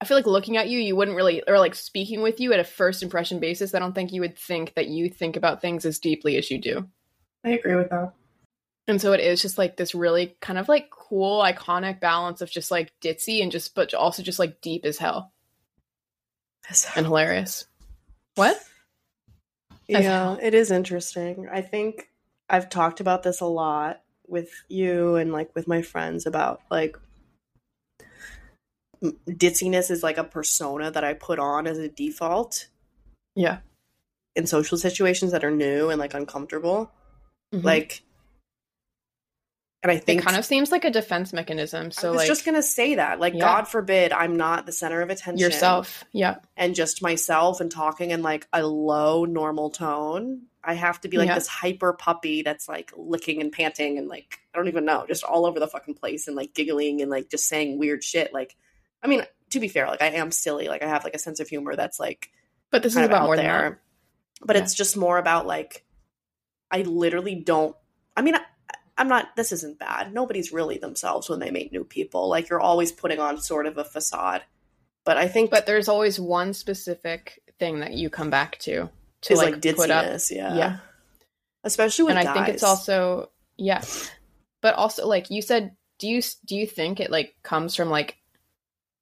i 0.00 0.04
feel 0.04 0.16
like 0.16 0.26
looking 0.26 0.56
at 0.56 0.68
you 0.68 0.78
you 0.78 0.94
wouldn't 0.94 1.16
really 1.16 1.42
or 1.46 1.58
like 1.58 1.74
speaking 1.74 2.22
with 2.22 2.40
you 2.40 2.52
at 2.52 2.60
a 2.60 2.64
first 2.64 3.02
impression 3.02 3.40
basis 3.40 3.74
i 3.74 3.78
don't 3.78 3.94
think 3.94 4.12
you 4.12 4.20
would 4.20 4.38
think 4.38 4.74
that 4.74 4.88
you 4.88 5.08
think 5.08 5.36
about 5.36 5.60
things 5.60 5.84
as 5.84 5.98
deeply 5.98 6.36
as 6.36 6.50
you 6.50 6.58
do. 6.60 6.88
I 7.44 7.50
agree 7.50 7.76
with 7.76 7.90
that. 7.90 8.12
and 8.88 9.00
so 9.00 9.12
it 9.12 9.20
is 9.20 9.40
just 9.40 9.58
like 9.58 9.76
this 9.76 9.94
really 9.94 10.36
kind 10.40 10.58
of 10.58 10.68
like 10.68 10.90
cool 10.90 11.40
iconic 11.42 12.00
balance 12.00 12.40
of 12.40 12.50
just 12.50 12.70
like 12.70 12.92
ditzy 13.00 13.42
and 13.42 13.52
just 13.52 13.74
but 13.74 13.94
also 13.94 14.22
just 14.22 14.38
like 14.38 14.60
deep 14.60 14.84
as 14.84 14.98
hell. 14.98 15.32
And 16.96 17.06
hilarious. 17.06 17.66
What? 18.34 18.60
Yeah, 19.86 20.36
it 20.40 20.52
is 20.52 20.70
interesting. 20.70 21.48
I 21.50 21.62
think 21.62 22.08
I've 22.50 22.68
talked 22.68 23.00
about 23.00 23.22
this 23.22 23.40
a 23.40 23.46
lot 23.46 24.02
with 24.28 24.50
you 24.68 25.16
and 25.16 25.32
like 25.32 25.54
with 25.54 25.66
my 25.66 25.82
friends 25.82 26.26
about 26.26 26.60
like 26.70 26.96
ditziness 29.02 29.90
is 29.90 30.02
like 30.02 30.18
a 30.18 30.24
persona 30.24 30.90
that 30.90 31.04
I 31.04 31.14
put 31.14 31.38
on 31.38 31.66
as 31.66 31.78
a 31.78 31.88
default 31.88 32.68
yeah 33.36 33.58
in 34.34 34.46
social 34.46 34.76
situations 34.76 35.32
that 35.32 35.44
are 35.44 35.50
new 35.50 35.90
and 35.90 35.98
like 35.98 36.14
uncomfortable. 36.14 36.90
Mhm. 37.54 37.64
Like, 37.64 38.02
and 39.82 39.90
I 39.92 39.96
it 39.96 40.04
think 40.04 40.22
kind 40.22 40.36
of 40.36 40.44
seems 40.44 40.70
like 40.70 40.84
a 40.84 40.90
defense 40.90 41.32
mechanism 41.32 41.90
so 41.92 42.08
I 42.08 42.10
was 42.10 42.18
like 42.18 42.26
just 42.28 42.44
gonna 42.44 42.62
say 42.62 42.96
that. 42.96 43.20
Like, 43.20 43.34
Yeah. 43.34 43.40
God 43.40 43.68
forbid 43.68 44.12
I'm 44.12 44.36
not 44.36 44.66
the 44.66 44.72
center 44.72 45.00
of 45.00 45.10
attention. 45.10 45.38
yourself 45.38 46.04
yeah 46.12 46.36
and 46.56 46.74
just 46.74 47.00
myself 47.02 47.60
and 47.60 47.70
talking 47.70 48.10
in 48.10 48.22
like 48.22 48.46
a 48.52 48.66
low 48.66 49.24
normal 49.24 49.70
tone. 49.70 50.42
I 50.68 50.74
have 50.74 51.00
to 51.00 51.08
be 51.08 51.16
like 51.16 51.28
Yeah. 51.28 51.34
this 51.36 51.48
hyper 51.48 51.94
puppy 51.94 52.42
that's 52.42 52.68
like 52.68 52.92
licking 52.94 53.40
and 53.40 53.50
panting 53.50 53.96
and 53.96 54.06
like 54.06 54.38
I 54.54 54.58
don't 54.58 54.68
even 54.68 54.84
know, 54.84 55.06
just 55.08 55.24
all 55.24 55.46
over 55.46 55.58
the 55.58 55.66
fucking 55.66 55.94
place 55.94 56.28
and 56.28 56.36
like 56.36 56.52
giggling 56.52 57.00
and 57.00 57.10
like 57.10 57.30
just 57.30 57.46
saying 57.48 57.78
weird 57.78 58.04
shit. 58.04 58.34
Like, 58.34 58.54
I 59.02 59.06
mean, 59.06 59.22
to 59.50 59.60
be 59.60 59.68
fair, 59.68 59.86
like 59.86 60.02
I 60.02 60.08
am 60.10 60.30
silly. 60.30 60.68
Like 60.68 60.82
I 60.82 60.88
have 60.88 61.04
like 61.04 61.14
a 61.14 61.18
sense 61.18 61.40
of 61.40 61.48
humor 61.48 61.74
that's 61.74 61.98
like 61.98 62.30
but 62.70 62.82
this 62.82 62.92
is 62.96 62.98
about 63.06 63.22
out 63.22 63.24
more 63.24 63.36
than 63.36 63.46
that 63.46 63.50
there. 63.60 63.80
But 64.44 64.56
Yeah. 64.56 64.62
it's 64.62 64.74
just 64.74 64.94
more 64.94 65.16
about 65.16 65.46
like 65.46 65.86
I 66.70 66.82
literally 66.82 67.34
don't. 67.34 67.74
I 68.14 68.20
mean, 68.20 68.34
I, 68.34 68.42
I'm 68.98 69.08
not. 69.08 69.34
This 69.36 69.52
isn't 69.52 69.78
bad. 69.78 70.12
Nobody's 70.12 70.52
really 70.52 70.76
themselves 70.76 71.30
when 71.30 71.38
they 71.38 71.50
meet 71.50 71.72
new 71.72 71.84
people. 71.84 72.28
Like 72.28 72.50
you're 72.50 72.60
always 72.60 72.92
putting 72.92 73.20
on 73.20 73.40
sort 73.40 73.64
of 73.64 73.78
a 73.78 73.84
facade. 73.84 74.42
But 75.04 75.16
I 75.16 75.28
think 75.28 75.50
But 75.50 75.64
there's 75.64 75.88
always 75.88 76.20
one 76.20 76.52
specific 76.52 77.40
thing 77.58 77.80
that 77.80 77.94
you 77.94 78.10
come 78.10 78.28
back 78.28 78.58
to 78.58 78.90
to 79.22 79.34
like, 79.34 79.64
like, 79.64 79.76
put 79.76 79.90
up. 79.90 80.20
Yeah. 80.30 80.56
Yeah. 80.56 80.76
Especially 81.64 82.04
when 82.04 82.16
I 82.16 82.32
think 82.32 82.48
it's 82.48 82.62
also 82.62 83.30
yeah, 83.56 83.82
but 84.60 84.74
also 84.74 85.06
like 85.06 85.30
you 85.30 85.42
said, 85.42 85.72
do 85.98 86.08
you 86.08 86.22
do 86.46 86.56
you 86.56 86.66
think 86.66 87.00
it 87.00 87.10
like 87.10 87.34
comes 87.42 87.74
from 87.74 87.90
like 87.90 88.16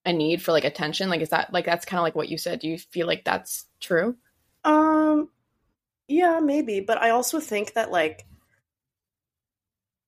a 0.06 0.12
need 0.12 0.42
for 0.42 0.52
like 0.52 0.64
attention? 0.64 1.10
Like 1.10 1.20
is 1.20 1.28
that 1.28 1.52
like 1.52 1.66
that's 1.66 1.84
kind 1.84 1.98
of 1.98 2.04
like 2.04 2.14
what 2.14 2.28
you 2.28 2.38
said? 2.38 2.60
Do 2.60 2.68
you 2.68 2.78
feel 2.78 3.06
like 3.06 3.24
that's 3.24 3.66
true? 3.80 4.16
Um, 4.64 5.28
yeah, 6.08 6.40
maybe, 6.40 6.80
but 6.80 6.98
I 7.00 7.10
also 7.10 7.38
think 7.38 7.74
that 7.74 7.90
like, 7.90 8.24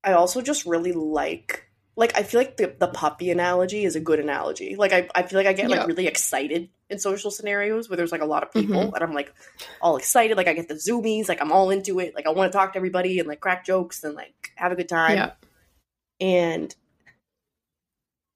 I 0.02 0.12
also 0.14 0.40
just 0.40 0.64
really 0.64 0.92
like 0.92 1.67
like 1.98 2.16
I 2.16 2.22
feel 2.22 2.40
like 2.40 2.56
the 2.56 2.74
the 2.78 2.86
puppy 2.88 3.30
analogy 3.30 3.84
is 3.84 3.96
a 3.96 4.00
good 4.00 4.20
analogy. 4.20 4.76
Like 4.76 4.92
I 4.92 5.08
I 5.14 5.22
feel 5.24 5.38
like 5.38 5.46
I 5.48 5.52
get 5.52 5.68
Yeah. 5.68 5.78
like 5.78 5.86
really 5.88 6.06
excited 6.06 6.68
in 6.88 6.98
social 6.98 7.30
scenarios 7.30 7.90
where 7.90 7.96
there's 7.96 8.12
like 8.12 8.20
a 8.22 8.26
lot 8.26 8.42
of 8.44 8.52
people 8.52 8.76
Mhm. 8.76 8.94
and 8.94 9.02
I'm 9.02 9.12
like 9.12 9.34
all 9.82 9.96
excited. 9.96 10.36
Like 10.36 10.46
I 10.48 10.54
get 10.54 10.68
the 10.68 10.74
zoomies. 10.74 11.28
Like 11.28 11.40
I'm 11.42 11.50
all 11.52 11.70
into 11.70 11.98
it. 12.00 12.14
Like 12.14 12.26
I 12.26 12.30
want 12.30 12.50
to 12.52 12.56
talk 12.56 12.72
to 12.72 12.76
everybody 12.78 13.18
and 13.18 13.26
like 13.28 13.40
crack 13.40 13.64
jokes 13.66 14.04
and 14.04 14.14
like 14.14 14.52
have 14.54 14.70
a 14.72 14.76
good 14.76 14.88
time. 14.88 15.16
yeah, 15.16 15.32
and 16.20 16.74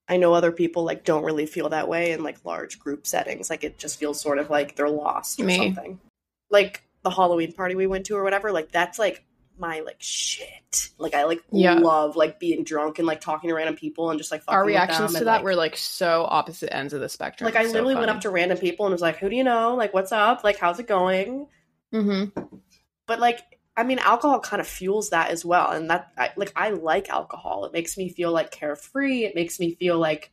I 0.09 0.17
know 0.17 0.35
other 0.35 0.53
people 0.53 0.85
like 0.85 1.05
don't 1.05 1.25
really 1.25 1.47
feel 1.47 1.69
that 1.71 1.89
way 1.89 2.13
in 2.13 2.23
like 2.23 2.45
large 2.45 2.79
group 2.79 3.07
settings. 3.07 3.49
Like 3.49 3.65
it 3.65 3.79
just 3.79 3.99
feels 3.99 4.21
sort 4.21 4.39
of 4.39 4.51
like 4.51 4.77
they're 4.77 4.91
lost 4.91 5.41
or 5.41 5.45
Me. 5.45 5.57
something. 5.57 6.01
Like 6.51 6.83
the 7.03 7.11
Halloween 7.11 7.53
party 7.53 7.75
we 7.75 7.87
went 7.87 8.07
to 8.07 8.17
or 8.17 8.23
whatever, 8.25 8.53
like 8.53 8.73
that's 8.73 8.99
like 8.99 9.25
my 9.59 9.81
like 9.81 9.97
shit. 10.01 10.89
Like 10.99 11.15
I 11.15 11.25
like 11.25 11.43
Yeah. 11.51 11.75
love 11.75 12.17
like 12.17 12.41
being 12.41 12.65
drunk 12.65 12.99
and 12.99 13.07
like 13.07 13.21
talking 13.21 13.49
to 13.49 13.55
random 13.55 13.77
people 13.77 14.11
and 14.11 14.19
just 14.19 14.31
like 14.31 14.43
fucking 14.43 14.57
our 14.57 14.65
reactions 14.65 15.13
to 15.13 15.19
and, 15.19 15.27
that 15.27 15.37
like, 15.37 15.45
were 15.45 15.55
like 15.55 15.77
so 15.77 16.27
opposite 16.29 16.75
ends 16.75 16.93
of 16.95 17.01
the 17.01 17.09
spectrum. 17.09 17.47
like 17.47 17.57
I 17.57 17.67
literally 17.67 17.95
went 17.95 18.11
up 18.11 18.21
to 18.23 18.31
random 18.31 18.59
people 18.59 18.87
and 18.87 18.93
was 18.93 19.03
like, 19.03 19.19
"Who 19.19 19.29
do 19.29 19.37
you 19.37 19.45
know? 19.45 19.75
Like 19.75 19.93
what's 19.95 20.13
up? 20.13 20.43
Like 20.45 20.59
how's 20.59 20.79
it 20.81 20.87
going?" 20.89 21.47
Mm-hmm. 21.93 22.41
but 23.07 23.21
like 23.21 23.41
i 23.77 23.83
mean 23.83 23.99
alcohol 23.99 24.41
kind 24.41 24.61
of 24.63 24.67
fuels 24.67 25.11
that 25.11 25.31
as 25.31 25.45
well 25.45 25.71
and 25.73 25.91
that 25.91 26.11
I, 26.17 26.31
like 26.37 26.51
i 26.57 26.71
like 26.71 27.11
alcohol 27.11 27.67
it 27.67 27.73
makes 27.75 27.99
me 27.99 28.09
feel 28.09 28.33
like 28.33 28.51
carefree 28.51 29.25
it 29.25 29.35
makes 29.35 29.61
me 29.61 29.75
feel 29.75 29.99
like 29.99 30.33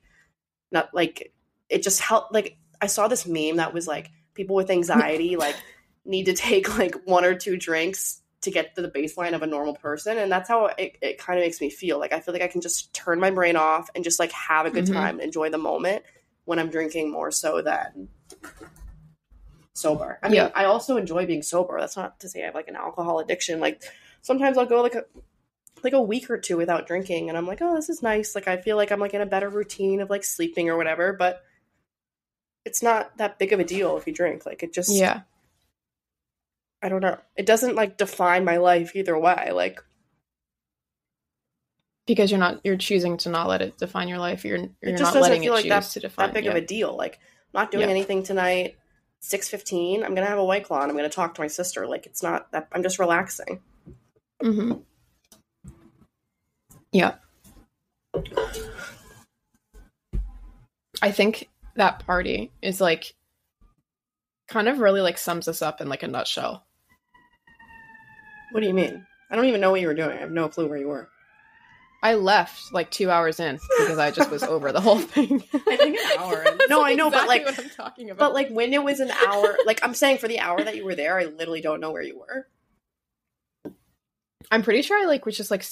not 0.72 0.94
like 0.94 1.34
it 1.68 1.84
just 1.84 2.00
helped 2.00 2.34
like 2.34 2.58
i 2.82 2.88
saw 2.88 3.10
this 3.10 3.26
meme 3.28 3.58
that 3.58 3.74
was 3.74 3.88
like 3.88 4.10
people 4.36 4.56
with 4.56 4.70
anxiety 4.70 5.36
like 5.36 5.56
need 6.06 6.28
to 6.28 6.34
take 6.34 6.78
like 6.78 6.96
one 7.06 7.26
or 7.26 7.36
two 7.36 7.58
drinks 7.58 8.22
to 8.42 8.52
get 8.52 8.74
to 8.76 8.82
the 8.82 8.90
baseline 8.90 9.34
of 9.34 9.42
a 9.42 9.48
normal 9.48 9.76
person 9.76 10.18
and 10.18 10.32
that's 10.32 10.48
how 10.48 10.68
it, 10.68 10.98
it 11.02 11.18
kind 11.18 11.38
of 11.38 11.44
makes 11.44 11.60
me 11.60 11.70
feel 11.70 12.00
like 12.00 12.14
i 12.14 12.20
feel 12.20 12.34
like 12.34 12.42
i 12.44 12.48
can 12.48 12.62
just 12.62 12.94
turn 12.94 13.20
my 13.20 13.30
brain 13.30 13.56
off 13.56 13.90
and 13.96 14.04
just 14.04 14.20
like 14.20 14.32
have 14.32 14.66
a 14.66 14.72
good 14.72 14.86
Mhm. 14.86 14.94
time 14.94 15.20
enjoy 15.20 15.50
the 15.50 15.58
moment 15.58 16.04
when 16.46 16.58
i'm 16.60 16.70
drinking 16.70 17.12
more 17.12 17.32
so 17.32 17.62
than 17.62 18.08
sober. 19.74 20.20
I 20.22 20.28
mean, 20.28 20.36
Yeah. 20.36 20.52
I 20.54 20.66
also 20.66 20.98
enjoy 20.98 21.26
being 21.26 21.42
sober. 21.42 21.80
That's 21.80 21.96
not 21.96 22.20
to 22.20 22.28
say 22.30 22.42
I 22.42 22.48
have 22.48 22.56
like 22.56 22.68
an 22.68 22.76
alcohol 22.76 23.20
addiction. 23.20 23.60
Like 23.62 23.82
sometimes 24.22 24.58
I'll 24.58 24.66
go 24.66 24.82
like 24.82 24.96
a 24.96 25.06
like 25.84 25.94
a 25.94 26.02
week 26.02 26.30
or 26.30 26.38
two 26.38 26.58
without 26.58 26.86
drinking 26.86 27.30
and 27.30 27.38
I'm 27.38 27.48
like, 27.48 27.60
"Oh, 27.62 27.76
this 27.76 27.88
is 27.88 28.04
nice." 28.04 28.36
Like 28.36 28.48
I 28.50 28.58
feel 28.58 28.76
like 28.76 28.92
I'm 28.92 29.00
like 29.00 29.14
in 29.14 29.22
a 29.22 29.26
better 29.26 29.48
routine 29.50 30.02
of 30.02 30.10
like 30.10 30.26
sleeping 30.26 30.70
or 30.70 30.76
whatever, 30.76 31.14
but 31.14 31.44
it's 32.66 32.84
not 32.84 33.16
that 33.18 33.40
big 33.40 33.54
of 33.54 33.60
a 33.62 33.64
deal 33.64 33.96
if 33.98 34.06
you 34.06 34.14
drink. 34.14 34.46
Like 34.46 34.64
it 34.64 34.74
just 34.74 34.92
Yeah, 34.94 35.22
I 36.82 36.90
don't 36.90 37.02
know. 37.02 37.18
It 37.36 37.46
doesn't 37.46 37.76
like 37.76 37.98
define 37.98 38.46
my 38.46 38.58
life 38.58 38.96
either 38.96 39.18
way. 39.18 39.52
Like 39.52 39.82
because 42.08 42.32
you're 42.32 42.40
not 42.40 42.62
you're 42.64 42.78
choosing 42.78 43.18
to 43.18 43.30
not 43.30 43.48
let 43.48 43.62
it 43.62 43.78
define 43.78 44.08
your 44.08 44.18
life. 44.18 44.44
You're 44.46 44.58
you're 44.82 44.92
just 44.92 45.02
not 45.04 45.14
doesn't 45.14 45.22
letting 45.22 45.42
feel 45.42 45.54
it 45.54 45.56
like 45.58 45.64
choose 45.64 45.70
that- 45.70 45.84
to 45.94 46.00
define. 46.00 46.28
that 46.28 46.34
big 46.34 46.46
yeah. 46.46 46.52
of 46.52 46.58
a 46.58 46.62
deal. 46.62 46.96
Like 46.96 47.16
I'm 47.54 47.62
not 47.62 47.72
doing 47.72 47.84
Yeah. 47.86 47.90
anything 47.92 48.24
tonight. 48.24 48.76
6:15, 49.22 49.96
I'm 49.98 50.16
going 50.16 50.24
to 50.24 50.26
have 50.30 50.38
a 50.40 50.46
white 50.46 50.64
claw 50.64 50.82
and 50.82 50.90
I'm 50.90 50.96
going 50.98 51.10
to 51.10 51.14
talk 51.14 51.36
to 51.36 51.42
my 51.42 51.48
sister. 51.48 51.86
Like 51.86 52.06
it's 52.06 52.24
not 52.24 52.50
that 52.54 52.70
I'm 52.72 52.84
just 52.84 53.00
relaxing. 53.00 53.62
hmm 54.42 54.74
Yeah. 56.94 57.16
I 61.02 61.12
think 61.12 61.50
that 61.76 62.06
party 62.06 62.52
is 62.62 62.80
like 62.82 63.14
kind 64.48 64.68
of 64.68 64.80
really 64.80 65.02
like 65.02 65.18
sums 65.18 65.48
us 65.50 65.62
up 65.62 65.82
in 65.82 65.90
like 65.90 66.04
a 66.04 66.08
nutshell. 66.08 66.66
What 68.52 68.62
do 68.62 68.68
you 68.68 68.74
mean? 68.74 69.06
I 69.30 69.36
don't 69.36 69.46
even 69.46 69.62
know 69.62 69.72
what 69.72 69.82
you 69.82 69.88
were 69.88 69.94
doing. 69.94 70.12
I 70.18 70.22
have 70.22 70.32
no 70.32 70.50
clue 70.50 70.68
where 70.68 70.78
you 70.78 70.88
were. 70.88 71.10
I 72.02 72.14
left 72.16 72.74
like 72.74 72.90
two 72.92 73.12
hours 73.12 73.40
in 73.42 73.60
because 73.80 73.98
I 73.98 74.10
just 74.12 74.32
was 74.32 74.42
over 74.42 74.72
the 74.72 74.80
whole 74.80 75.00
thing. 75.00 75.44
I 75.54 75.76
think 75.76 75.98
an 76.00 76.18
hour 76.20 76.44
in. 76.44 76.44
That's, 76.58 76.70
No, 76.70 76.84
I 76.84 76.94
know, 76.94 77.12
but, 77.12 77.28
like- 77.28 77.46
what 77.46 77.60
I'm 77.60 77.70
talking 77.70 78.10
about. 78.10 78.20
But 78.20 78.34
like 78.34 78.50
when 78.50 78.74
it 78.74 78.82
was 78.84 79.00
an 79.02 79.12
hour, 79.12 79.58
like 79.66 79.82
I'm 79.84 79.94
saying 79.94 80.20
for 80.20 80.28
the 80.30 80.40
hour 80.40 80.64
that 80.64 80.76
you 80.78 80.86
were 80.86 80.96
there, 80.96 81.20
I 81.20 81.26
literally 81.26 81.62
don't 81.62 81.82
know 81.82 81.92
where 81.92 82.02
you 82.02 82.18
were. 82.18 82.48
I'm 84.52 84.64
pretty 84.64 84.82
sure 84.82 84.98
I 84.98 85.06
like 85.06 85.26
was 85.26 85.38
just 85.38 85.52
like, 85.52 85.66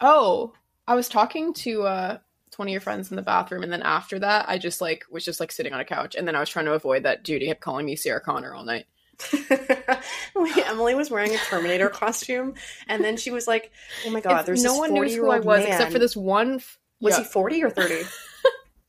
oh, 0.00 0.54
I 0.88 0.94
was 0.94 1.08
talking 1.08 1.52
to 1.54 1.82
uh 1.84 2.18
20 2.52 2.70
of 2.70 2.72
your 2.72 2.80
friends 2.80 3.10
in 3.10 3.16
the 3.16 3.22
bathroom, 3.22 3.62
and 3.62 3.70
then 3.70 3.82
after 3.82 4.18
that, 4.20 4.48
I 4.48 4.56
just 4.56 4.80
like 4.80 5.04
was 5.10 5.24
just 5.26 5.40
like 5.40 5.52
sitting 5.52 5.74
on 5.74 5.80
a 5.80 5.84
couch, 5.84 6.14
and 6.16 6.26
then 6.26 6.34
I 6.34 6.40
was 6.40 6.48
trying 6.48 6.64
to 6.64 6.72
avoid 6.72 7.02
that 7.02 7.22
Judy 7.22 7.46
kept 7.46 7.60
calling 7.60 7.84
me 7.84 7.96
Sarah 7.96 8.20
Connor 8.20 8.54
all 8.54 8.64
night. 8.64 8.86
Like, 10.34 10.68
Emily 10.68 10.94
was 10.94 11.10
wearing 11.10 11.34
a 11.34 11.38
Terminator 11.38 11.88
costume, 11.88 12.54
and 12.88 13.02
then 13.02 13.16
she 13.16 13.30
was 13.30 13.46
like, 13.48 13.72
"Oh 14.06 14.10
my 14.10 14.20
god, 14.20 14.40
If 14.40 14.46
there's 14.46 14.62
no 14.62 14.76
one 14.76 14.92
knew 14.92 15.08
who 15.08 15.30
I 15.30 15.38
was 15.40 15.60
man." 15.60 15.68
except 15.72 15.92
for 15.92 15.98
this 15.98 16.14
one. 16.16 16.56
F- 16.56 16.78
Was 17.00 17.14
yeah. 17.14 17.24
he 17.24 17.24
forty 17.24 17.62
or 17.64 17.70
thirty? 17.70 18.02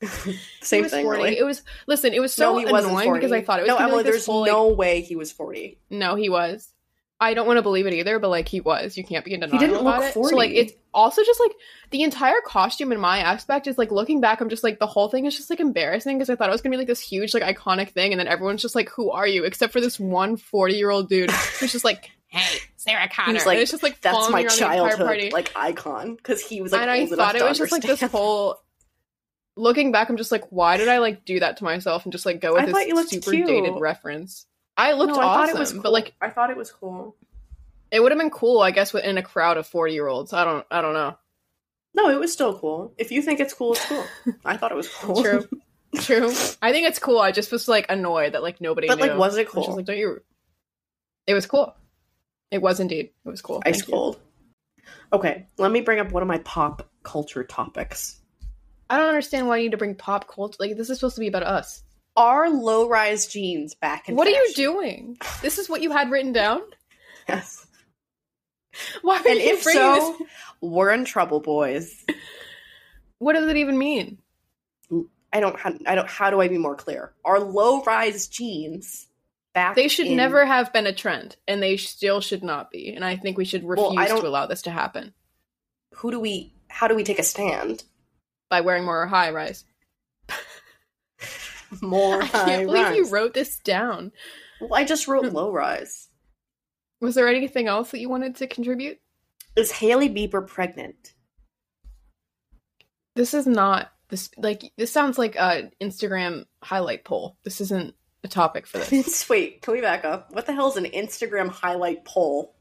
Same 0.60 0.84
thing. 0.84 1.04
40. 1.04 1.22
Really? 1.22 1.38
It 1.38 1.44
was 1.44 1.62
listen. 1.88 2.12
It 2.14 2.20
was 2.20 2.32
so 2.32 2.58
no, 2.58 2.76
annoying 2.76 3.06
40. 3.06 3.18
because 3.18 3.32
I 3.32 3.42
thought 3.42 3.58
it 3.60 3.62
was 3.62 3.68
no, 3.68 3.76
Emily. 3.78 3.96
like, 3.96 4.04
there's 4.04 4.26
whole, 4.26 4.42
like- 4.42 4.52
no 4.52 4.68
way 4.68 5.00
he 5.00 5.16
was 5.16 5.32
forty. 5.32 5.78
No, 5.90 6.14
he 6.14 6.28
was. 6.28 6.72
I 7.20 7.34
don't 7.34 7.48
want 7.48 7.56
to 7.58 7.62
believe 7.62 7.86
it 7.86 7.94
either, 7.94 8.20
but 8.20 8.28
like 8.28 8.48
he 8.48 8.60
was. 8.60 8.96
You 8.96 9.02
can't 9.02 9.24
be 9.24 9.34
in 9.34 9.40
denial 9.40 9.58
didn't 9.58 9.80
about 9.80 10.00
look 10.00 10.10
it. 10.10 10.12
So 10.14 10.36
like 10.36 10.52
it's 10.52 10.72
also 10.94 11.24
just 11.24 11.40
like 11.40 11.50
the 11.90 12.02
entire 12.02 12.40
costume 12.46 12.92
in 12.92 13.00
my 13.00 13.18
aspect 13.18 13.66
is 13.66 13.76
like 13.76 13.90
looking 13.90 14.20
back, 14.20 14.40
I'm 14.40 14.48
just 14.48 14.62
like 14.62 14.78
the 14.78 14.86
whole 14.86 15.08
thing 15.08 15.26
is 15.26 15.36
just 15.36 15.50
like 15.50 15.58
embarrassing 15.58 16.16
because 16.16 16.30
I 16.30 16.36
thought 16.36 16.48
it 16.48 16.52
was 16.52 16.60
gonna 16.60 16.74
be 16.74 16.78
like 16.78 16.86
this 16.86 17.00
huge 17.00 17.34
like 17.34 17.42
iconic 17.42 17.90
thing, 17.90 18.12
and 18.12 18.20
then 18.20 18.28
everyone's 18.28 18.62
just 18.62 18.76
like, 18.76 18.88
"Who 18.90 19.10
are 19.10 19.26
you?" 19.26 19.44
Except 19.44 19.72
for 19.72 19.80
this 19.80 19.98
one 19.98 20.36
40 20.36 20.74
year 20.74 20.90
old 20.90 21.08
dude 21.08 21.30
who's 21.30 21.72
just 21.72 21.84
like, 21.84 22.08
"Hey, 22.28 22.60
Sarah 22.76 23.08
Connor." 23.08 23.32
He's 23.32 23.42
And 23.42 23.46
like, 23.48 23.58
it's 23.58 23.72
just 23.72 23.82
like 23.82 24.00
That's 24.00 24.30
my 24.30 24.42
me 24.42 24.46
around 24.46 24.48
the 24.50 24.64
entire 24.64 24.76
childhood 24.76 25.06
party. 25.06 25.30
like 25.30 25.52
icon 25.56 26.14
because 26.14 26.40
he 26.40 26.60
was 26.60 26.70
like 26.70 26.82
and 26.82 26.90
I 26.90 27.00
old 27.00 27.08
enough 27.08 27.18
thought 27.18 27.34
it 27.34 27.40
to 27.40 27.44
was 27.46 27.58
just 27.58 27.72
like 27.72 27.82
this 27.82 28.00
whole. 28.00 28.60
Looking 29.56 29.90
back, 29.90 30.08
I'm 30.08 30.16
just 30.16 30.30
like, 30.30 30.44
why 30.50 30.76
did 30.76 30.86
I 30.86 30.98
like 30.98 31.24
do 31.24 31.40
that 31.40 31.56
to 31.56 31.64
myself 31.64 32.04
and 32.04 32.12
just 32.12 32.24
like 32.24 32.40
go 32.40 32.54
with 32.54 32.62
I 32.62 32.70
thought 32.70 32.86
you 32.86 32.94
this 32.94 33.10
super 33.10 33.32
cute. 33.32 33.48
dated 33.48 33.74
reference? 33.80 34.46
I 34.78 34.92
looked 34.92 35.12
No, 35.14 35.20
I 35.20 35.24
awesome, 35.24 35.46
thought 35.48 35.56
it 35.56 35.58
was 35.58 35.72
cool. 35.72 35.82
but 35.82 35.92
like 35.92 36.14
I 36.20 36.30
thought 36.30 36.50
it 36.50 36.56
was 36.56 36.70
cool. 36.72 37.16
it 37.90 38.00
would 38.00 38.12
have 38.12 38.18
been 38.18 38.30
cool, 38.30 38.60
I 38.60 38.70
guess, 38.70 38.94
in 38.94 39.18
a 39.18 39.22
crowd 39.22 39.56
of 39.58 39.66
40 39.66 39.92
year 39.92 40.06
olds. 40.06 40.32
I 40.32 40.44
don't, 40.44 40.64
I 40.70 40.80
don't 40.80 40.94
know. 40.94 41.16
No, 41.94 42.08
it 42.10 42.20
was 42.20 42.32
still 42.32 42.56
cool. 42.58 42.94
If 42.96 43.10
you 43.10 43.20
think 43.22 43.40
it's 43.40 43.52
cool, 43.54 43.72
it's 43.72 43.84
cool. 43.86 44.04
I 44.44 44.56
thought 44.56 44.70
it 44.72 44.76
was 44.76 44.88
cool. 44.88 45.20
True. 45.22 45.48
True. 45.96 46.28
I 46.62 46.70
think 46.72 46.86
it's 46.86 46.98
cool. 46.98 47.18
I 47.18 47.32
just 47.32 47.50
was 47.50 47.66
like 47.66 47.86
annoyed 47.88 48.34
that 48.34 48.42
like 48.42 48.60
nobody. 48.60 48.86
But, 48.86 49.00
like, 49.00 49.12
knew. 49.12 49.18
was 49.18 49.36
it 49.36 49.48
I 49.54 49.58
was 49.58 49.66
cool? 49.66 49.76
like, 49.76 49.86
don't 49.86 49.96
you? 49.98 50.20
It 51.26 51.34
was 51.34 51.46
cool. 51.46 51.74
It 52.50 52.62
was 52.62 52.78
indeed. 52.78 53.10
It 53.24 53.28
was 53.28 53.42
cool. 53.42 53.62
Ice 53.66 53.76
Thank 53.78 53.88
you. 53.88 53.92
cold. 53.94 54.20
Okay, 55.12 55.46
let 55.56 55.72
me 55.72 55.80
bring 55.80 55.98
up 55.98 56.12
one 56.12 56.22
of 56.22 56.28
my 56.28 56.38
pop 56.38 56.88
culture 57.02 57.42
topics. 57.42 58.20
I 58.90 58.96
don't 58.98 59.08
understand 59.08 59.48
why 59.48 59.56
you 59.56 59.64
need 59.64 59.70
to 59.72 59.76
bring 59.78 59.94
pop 59.94 60.28
culture. 60.28 60.56
Like 60.60 60.76
this 60.76 60.90
is 60.90 60.98
supposed 60.98 61.16
to 61.16 61.20
be 61.20 61.28
about 61.28 61.42
us. 61.42 61.82
Are 62.18 62.50
low 62.50 62.88
rise 62.88 63.26
jeans 63.28 63.74
back 63.76 64.08
in 64.08 64.16
what 64.16 64.26
are 64.26 64.30
you 64.30 64.52
doing? 64.54 65.16
This 65.40 65.56
is 65.58 65.68
what 65.68 65.82
you 65.82 65.92
had 65.92 66.10
written 66.10 66.32
down. 66.32 66.60
Yes. 67.28 67.64
Why 69.02 69.16
are 69.18 69.28
And 69.28 69.38
you 69.38 69.54
if 69.54 69.62
bringing 69.64 69.82
so, 69.82 70.16
this? 70.18 70.28
we're 70.60 70.90
in 70.92 71.04
trouble, 71.04 71.40
boys. 71.40 72.04
What 73.18 73.34
does 73.34 73.48
it 73.48 73.56
even 73.56 73.76
mean? 73.78 74.18
I 75.32 75.40
don't. 75.40 75.58
How, 75.58 75.72
I 75.86 75.94
don't. 75.94 76.08
How 76.08 76.30
do 76.30 76.40
I 76.40 76.48
be 76.48 76.58
more 76.58 76.74
clear? 76.76 77.12
Are 77.24 77.38
low 77.40 77.82
rise 77.82 78.26
jeans 78.28 79.08
back? 79.54 79.74
They 79.76 79.88
should 79.88 80.06
in- 80.06 80.16
never 80.16 80.44
have 80.46 80.72
been 80.72 80.86
a 80.86 80.92
trend, 80.94 81.36
and 81.46 81.62
they 81.62 81.76
still 81.76 82.20
should 82.20 82.42
not 82.42 82.70
be. 82.70 82.92
And 82.94 83.04
I 83.04 83.16
think 83.16 83.36
we 83.36 83.44
should 83.44 83.62
Well, 83.64 83.90
refuse 83.90 84.08
don't- 84.08 84.20
to 84.22 84.26
allow 84.28 84.46
this 84.46 84.62
to 84.62 84.70
happen 84.70 85.12
Who 85.96 86.10
do 86.10 86.18
we? 86.20 86.54
How 86.68 86.88
do 86.88 86.94
we 86.94 87.04
take 87.04 87.18
a 87.18 87.22
stand? 87.24 87.84
by 88.50 88.62
wearing 88.62 88.84
more 88.84 89.06
high 89.06 89.30
rise. 89.30 89.64
More 91.82 92.22
I 92.22 92.28
can't 92.28 92.66
believe 92.66 92.94
you 92.94 93.08
wrote 93.08 93.34
this 93.34 93.58
down. 93.58 94.12
Well, 94.60 94.74
I 94.74 94.84
just 94.84 95.08
wrote 95.08 95.26
hmm. 95.26 95.34
low 95.34 95.52
rise. 95.52 96.08
Was 97.00 97.14
there 97.14 97.28
anything 97.28 97.68
else 97.68 97.90
that 97.90 98.00
you 98.00 98.08
wanted 98.08 98.36
to 98.36 98.46
contribute? 98.46 98.98
Is 99.56 99.70
Hailey 99.70 100.08
Bieber 100.08 100.46
pregnant? 100.46 101.14
This 103.14 103.34
is 103.34 103.46
not 103.46 103.90
this 104.08 104.30
like 104.36 104.72
this 104.76 104.90
sounds 104.90 105.18
like 105.18 105.36
a 105.36 105.70
Instagram 105.80 106.44
highlight 106.62 107.04
poll. 107.04 107.36
This 107.44 107.60
isn't 107.60 107.94
a 108.24 108.28
topic 108.28 108.66
for 108.66 108.78
this. 108.78 109.28
Wait, 109.30 109.62
can 109.62 109.74
we 109.74 109.80
back 109.80 110.04
up? 110.04 110.32
What 110.32 110.46
the 110.46 110.52
hell 110.52 110.68
is 110.68 110.76
an 110.76 110.84
Instagram 110.84 111.48
highlight 111.48 112.04
poll? 112.04 112.54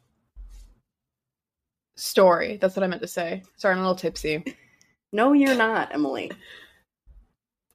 Story. 1.95 2.57
That's 2.57 2.75
what 2.75 2.83
I 2.83 2.87
meant 2.87 3.01
to 3.01 3.07
say. 3.07 3.43
Sorry, 3.57 3.73
I'm 3.73 3.79
a 3.79 3.81
little 3.81 3.95
tipsy. 3.95 4.43
No, 5.13 5.31
you're 5.31 5.55
not, 5.55 5.93
Emily. 5.93 6.29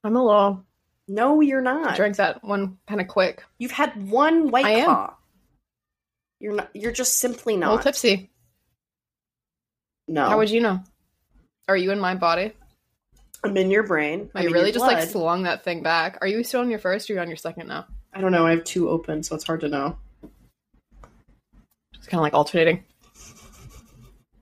I'm 0.03 0.15
a 0.15 0.23
little 0.23 0.65
No, 1.07 1.41
you're 1.41 1.61
not. 1.61 1.95
drank 1.95 2.15
that 2.17 2.43
one 2.43 2.77
kind 2.87 3.01
of 3.01 3.07
quick. 3.07 3.43
You've 3.57 3.71
had 3.71 4.09
one 4.09 4.49
white 4.51 4.65
I 4.65 4.71
am. 4.71 5.09
You're 6.39 6.53
not. 6.55 6.69
You're 6.73 6.91
just 6.91 7.15
simply 7.19 7.55
A 7.55 7.57
not. 7.57 7.69
little 7.71 7.83
tipsy. 7.83 8.31
No, 10.07 10.27
How 10.27 10.37
would 10.37 10.49
you 10.49 10.61
know? 10.61 10.81
Are 11.67 11.77
you 11.77 11.91
in 11.91 11.99
my 11.99 12.15
body? 12.15 12.53
I'm 13.43 13.55
in 13.57 13.71
your 13.71 13.83
brain. 13.83 14.29
I 14.35 14.45
I'm 14.45 14.51
really 14.53 14.71
just 14.71 14.85
like 14.85 15.03
slung 15.09 15.43
that 15.43 15.63
thing 15.63 15.81
back. 15.83 16.17
Are 16.21 16.27
you 16.27 16.43
still 16.43 16.61
on 16.61 16.69
your 16.69 16.79
first 16.79 17.09
or 17.09 17.13
are 17.13 17.15
you 17.17 17.21
on 17.21 17.27
your 17.27 17.37
second 17.37 17.67
now? 17.67 17.85
I 18.13 18.21
don't 18.21 18.31
know. 18.31 18.45
I 18.45 18.51
have 18.51 18.63
two 18.63 18.89
open, 18.89 19.23
so 19.23 19.35
it's 19.35 19.43
hard 19.45 19.61
to 19.61 19.69
know. 19.69 19.97
It's 21.95 22.07
kind 22.07 22.19
of 22.19 22.23
like 22.23 22.33
alternating. 22.33 22.83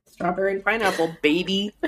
Strawberry 0.08 0.54
and 0.54 0.64
pineapple, 0.66 1.16
baby. 1.22 1.74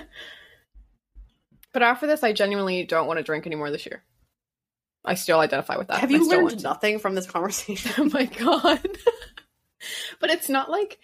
But 1.73 1.81
after 1.81 2.05
this, 2.05 2.21
I 2.23 2.33
genuinely 2.33 2.83
don't 2.85 3.07
want 3.07 3.17
to 3.17 3.23
drink 3.23 3.47
anymore 3.47 3.71
this 3.71 3.87
year. 3.87 4.03
I 5.05 5.15
still 5.15 5.39
identify 5.39 5.77
with 5.77 5.87
that. 5.87 5.99
have 5.99 6.11
you 6.11 6.27
learned 6.27 6.63
nothing 6.63 6.99
from 6.99 7.15
this 7.15 7.25
conversation? 7.27 7.91
Oh 7.97 8.09
my 8.13 8.25
god. 8.25 8.79
but 10.19 10.29
it's 10.29 10.49
not 10.49 10.69
like 10.69 10.99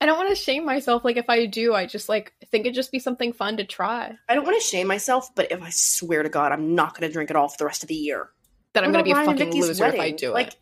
I 0.00 0.06
don't 0.06 0.18
want 0.18 0.28
to 0.30 0.36
shame 0.36 0.64
myself. 0.64 1.04
Like 1.04 1.16
if 1.16 1.28
I 1.30 1.46
do, 1.46 1.74
I 1.74 1.86
just 1.86 2.08
like 2.08 2.32
think 2.50 2.66
it'd 2.66 2.74
just 2.74 2.92
be 2.92 2.98
something 2.98 3.32
fun 3.32 3.56
to 3.56 3.64
try. 3.64 4.14
I 4.28 4.34
don't 4.34 4.44
want 4.44 4.60
to 4.60 4.66
shame 4.66 4.86
myself, 4.86 5.34
but 5.34 5.50
if 5.50 5.62
I 5.62 5.70
swear 5.70 6.22
to 6.22 6.28
God, 6.28 6.52
I'm 6.52 6.74
not 6.74 6.94
going 6.94 7.08
to 7.08 7.12
drink 7.12 7.30
it 7.30 7.36
all 7.36 7.48
for 7.48 7.56
the 7.58 7.64
rest 7.64 7.82
of 7.82 7.88
the 7.88 7.94
year. 7.94 8.28
That 8.74 8.84
I'm 8.84 8.90
What 8.90 8.98
gonna 8.98 9.04
be 9.04 9.10
a 9.10 9.14
about 9.14 9.26
Ryan 9.26 9.30
and 9.30 9.38
fucking 9.52 9.62
loser 9.62 9.86
if 9.86 10.00
I 10.00 10.10
do 10.10 10.32
Like, 10.32 10.48
it. 10.48 10.56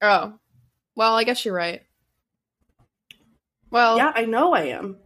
Oh. 0.00 0.34
Well, 0.94 1.14
I 1.16 1.24
guess 1.24 1.44
you're 1.44 1.54
right. 1.54 1.82
Well, 3.70 3.96
yeah, 3.96 4.12
I 4.14 4.24
know 4.24 4.52
I 4.54 4.62
am. 4.66 4.96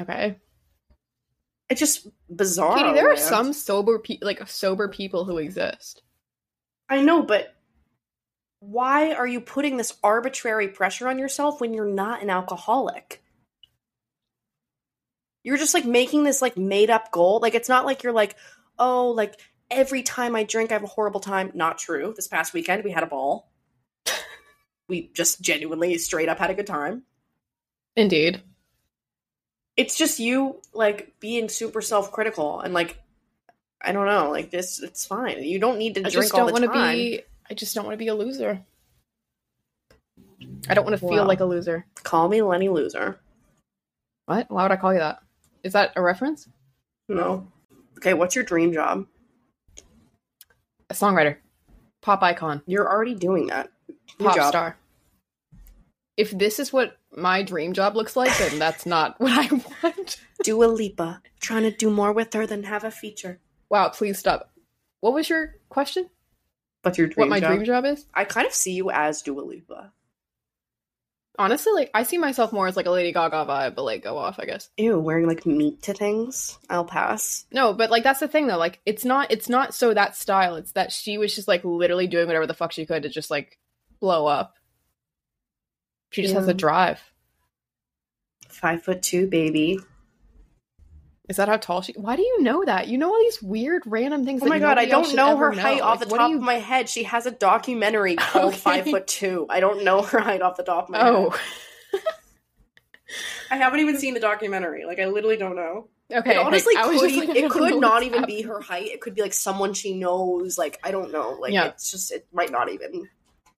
okay. 0.00 0.38
It's 1.72 1.80
just 1.80 2.06
bizarre. 2.28 2.76
Katie, 2.76 2.92
there 2.92 3.10
are 3.10 3.16
some 3.16 3.54
sober 3.54 3.98
pe- 3.98 4.18
like 4.20 4.46
sober 4.46 4.88
people 4.88 5.24
who 5.24 5.38
exist. 5.38 6.02
I 6.86 7.00
know, 7.00 7.22
but 7.22 7.54
why 8.60 9.14
are 9.14 9.26
you 9.26 9.40
putting 9.40 9.78
this 9.78 9.96
arbitrary 10.04 10.68
pressure 10.68 11.08
on 11.08 11.18
yourself 11.18 11.62
when 11.62 11.72
you're 11.72 11.86
not 11.86 12.22
an 12.22 12.28
alcoholic? 12.28 13.22
You're 15.42 15.56
just 15.56 15.72
like 15.72 15.86
making 15.86 16.24
this 16.24 16.42
like 16.42 16.58
made 16.58 16.90
up 16.90 17.10
goal. 17.10 17.40
Like 17.40 17.54
it's 17.54 17.70
not 17.70 17.86
like 17.86 18.02
you're 18.02 18.12
like, 18.12 18.36
oh, 18.78 19.12
like 19.12 19.40
every 19.70 20.02
time 20.02 20.36
I 20.36 20.42
drink 20.42 20.72
I 20.72 20.74
have 20.74 20.84
a 20.84 20.88
horrible 20.88 21.20
time. 21.20 21.52
Not 21.54 21.78
true. 21.78 22.12
This 22.14 22.28
past 22.28 22.52
weekend 22.52 22.84
we 22.84 22.90
had 22.90 23.02
a 23.02 23.06
ball. 23.06 23.50
we 24.90 25.10
just 25.14 25.40
genuinely 25.40 25.96
straight 25.96 26.28
up 26.28 26.38
had 26.38 26.50
a 26.50 26.54
good 26.54 26.66
time. 26.66 27.04
Indeed. 27.96 28.42
It's 29.76 29.96
just 29.96 30.18
you 30.18 30.60
like 30.74 31.14
being 31.20 31.48
super 31.48 31.80
self-critical 31.80 32.60
and 32.60 32.74
like 32.74 32.98
I 33.84 33.92
don't 33.92 34.06
know, 34.06 34.30
like 34.30 34.50
this 34.50 34.80
it's 34.80 35.04
fine. 35.06 35.42
You 35.42 35.58
don't 35.58 35.78
need 35.78 35.94
to 35.94 36.00
I 36.00 36.10
drink 36.10 36.14
just 36.14 36.34
all 36.34 36.40
don't 36.40 36.46
the 36.48 36.52
want 36.52 36.64
to 36.64 36.78
time. 36.78 36.94
be 36.94 37.22
I 37.50 37.54
just 37.54 37.74
don't 37.74 37.84
want 37.84 37.94
to 37.94 37.98
be 37.98 38.08
a 38.08 38.14
loser. 38.14 38.60
I 40.68 40.74
don't 40.74 40.84
want 40.84 40.94
to 40.98 41.00
feel 41.06 41.22
Wow. 41.22 41.26
like 41.26 41.40
a 41.40 41.44
loser. 41.44 41.86
Call 42.02 42.28
me 42.28 42.42
Lenny 42.42 42.68
Loser. 42.68 43.18
What? 44.26 44.50
Why 44.50 44.62
would 44.62 44.70
I 44.72 44.76
call 44.76 44.92
you 44.92 45.00
that? 45.00 45.20
Is 45.62 45.72
that 45.72 45.92
a 45.96 46.02
reference? 46.02 46.48
No. 47.08 47.48
Okay, 47.98 48.14
what's 48.14 48.34
your 48.34 48.44
dream 48.44 48.72
job? 48.72 49.06
A 50.90 50.94
songwriter. 50.94 51.36
Pop 52.02 52.22
icon. 52.22 52.62
You're 52.66 52.88
already 52.88 53.14
doing 53.14 53.48
that. 53.48 53.70
New 54.18 54.26
Pop 54.26 54.36
job. 54.36 54.48
star. 54.48 54.76
If 56.16 56.30
this 56.30 56.58
is 56.58 56.72
what 56.72 56.96
my 57.16 57.42
dream 57.42 57.72
job 57.72 57.96
looks 57.96 58.16
like, 58.16 58.36
then 58.38 58.58
that's 58.58 58.86
not 58.86 59.14
what 59.20 59.32
I 59.32 59.62
want. 59.82 60.20
Dua 60.42 60.64
Lipa. 60.66 61.22
Trying 61.40 61.62
to 61.62 61.70
do 61.70 61.90
more 61.90 62.12
with 62.12 62.32
her 62.34 62.46
than 62.46 62.64
have 62.64 62.84
a 62.84 62.90
feature. 62.90 63.40
Wow, 63.68 63.88
please 63.88 64.18
stop. 64.18 64.50
What 65.00 65.12
was 65.14 65.28
your 65.28 65.54
question? 65.68 66.08
What's 66.82 66.98
your 66.98 67.06
dream 67.08 67.28
what 67.28 67.30
my 67.30 67.40
job? 67.40 67.52
dream 67.52 67.64
job 67.64 67.84
is? 67.84 68.06
I 68.14 68.24
kind 68.24 68.46
of 68.46 68.52
see 68.52 68.72
you 68.72 68.90
as 68.90 69.22
Dua 69.22 69.40
Lipa. 69.40 69.92
Honestly, 71.38 71.72
like 71.72 71.90
I 71.94 72.02
see 72.02 72.18
myself 72.18 72.52
more 72.52 72.66
as 72.66 72.76
like 72.76 72.86
a 72.86 72.90
Lady 72.90 73.12
Gaga 73.12 73.46
vibe, 73.46 73.74
but 73.74 73.84
like 73.84 74.02
go 74.02 74.18
off, 74.18 74.38
I 74.38 74.44
guess. 74.44 74.68
Ew, 74.76 74.98
wearing 74.98 75.26
like 75.26 75.46
meat 75.46 75.82
to 75.82 75.94
things. 75.94 76.58
I'll 76.68 76.84
pass. 76.84 77.46
No, 77.50 77.72
but 77.72 77.90
like 77.90 78.02
that's 78.02 78.20
the 78.20 78.28
thing 78.28 78.48
though. 78.48 78.58
Like 78.58 78.80
it's 78.84 79.04
not 79.04 79.30
it's 79.30 79.48
not 79.48 79.74
so 79.74 79.94
that 79.94 80.14
style. 80.14 80.56
It's 80.56 80.72
that 80.72 80.92
she 80.92 81.16
was 81.16 81.34
just 81.34 81.48
like 81.48 81.64
literally 81.64 82.06
doing 82.06 82.26
whatever 82.26 82.46
the 82.46 82.54
fuck 82.54 82.72
she 82.72 82.84
could 82.84 83.04
to 83.04 83.08
just 83.08 83.30
like 83.30 83.58
blow 83.98 84.26
up. 84.26 84.54
She 86.12 86.22
just 86.22 86.34
has 86.34 86.46
a 86.48 86.54
drive. 86.54 87.00
Five 88.48 88.82
foot 88.84 89.02
two, 89.02 89.26
baby. 89.26 89.78
Is 91.28 91.36
that 91.36 91.48
how 91.48 91.56
tall 91.56 91.80
she? 91.82 91.92
Why 91.94 92.16
do 92.16 92.22
you 92.22 92.42
know 92.42 92.64
that? 92.64 92.88
You 92.88 92.98
know 92.98 93.08
all 93.12 93.18
these 93.20 93.42
weird 93.42 93.82
random 93.86 94.24
things. 94.24 94.42
Oh 94.42 94.46
my 94.46 94.58
god, 94.58 94.76
I 94.78 94.84
don't 94.84 95.14
know 95.14 95.36
her 95.36 95.52
height 95.52 95.78
know. 95.78 95.84
off 95.84 96.00
Like, 96.00 96.08
the 96.10 96.16
top 96.16 96.30
you- 96.30 96.36
of 96.36 96.42
my 96.42 96.54
head. 96.54 96.88
She 96.88 97.04
has 97.04 97.26
a 97.26 97.30
documentary 97.30 98.16
called 98.18 98.48
Okay. 98.52 98.56
Five 98.58 98.84
Foot 98.84 99.06
Two. 99.06 99.46
I 99.48 99.60
don't 99.60 99.84
know 99.84 100.02
her 100.02 100.20
height 100.20 100.42
off 100.42 100.56
the 100.56 100.62
top 100.64 100.84
of 100.84 100.90
my 100.90 101.00
Oh, 101.08 101.30
head. 101.30 101.40
I 103.50 103.56
haven't 103.56 103.80
even 103.80 103.98
seen 103.98 104.14
the 104.14 104.20
documentary. 104.20 104.84
Like 104.84 104.98
I 104.98 105.06
literally 105.06 105.36
don't 105.36 105.56
know. 105.56 105.88
okay. 106.12 106.32
it 106.32 106.38
honestly 106.38 106.74
like, 106.74 106.84
could, 106.84 107.00
like, 107.28 107.36
it 107.36 107.50
could 107.50 107.80
not 107.80 108.02
even 108.02 108.24
be 108.26 108.42
her 108.42 108.60
height. 108.60 108.86
It 108.86 109.00
could 109.00 109.14
be 109.14 109.22
like 109.22 109.32
someone 109.34 109.74
she 109.74 109.94
knows. 109.94 110.56
Like 110.58 110.78
I 110.82 110.90
don't 110.90 111.12
know. 111.12 111.36
Like 111.40 111.52
Yeah. 111.52 111.66
it's 111.68 111.90
just 111.90 112.12
it 112.12 112.26
might 112.32 112.50
not 112.50 112.70
even. 112.70 113.08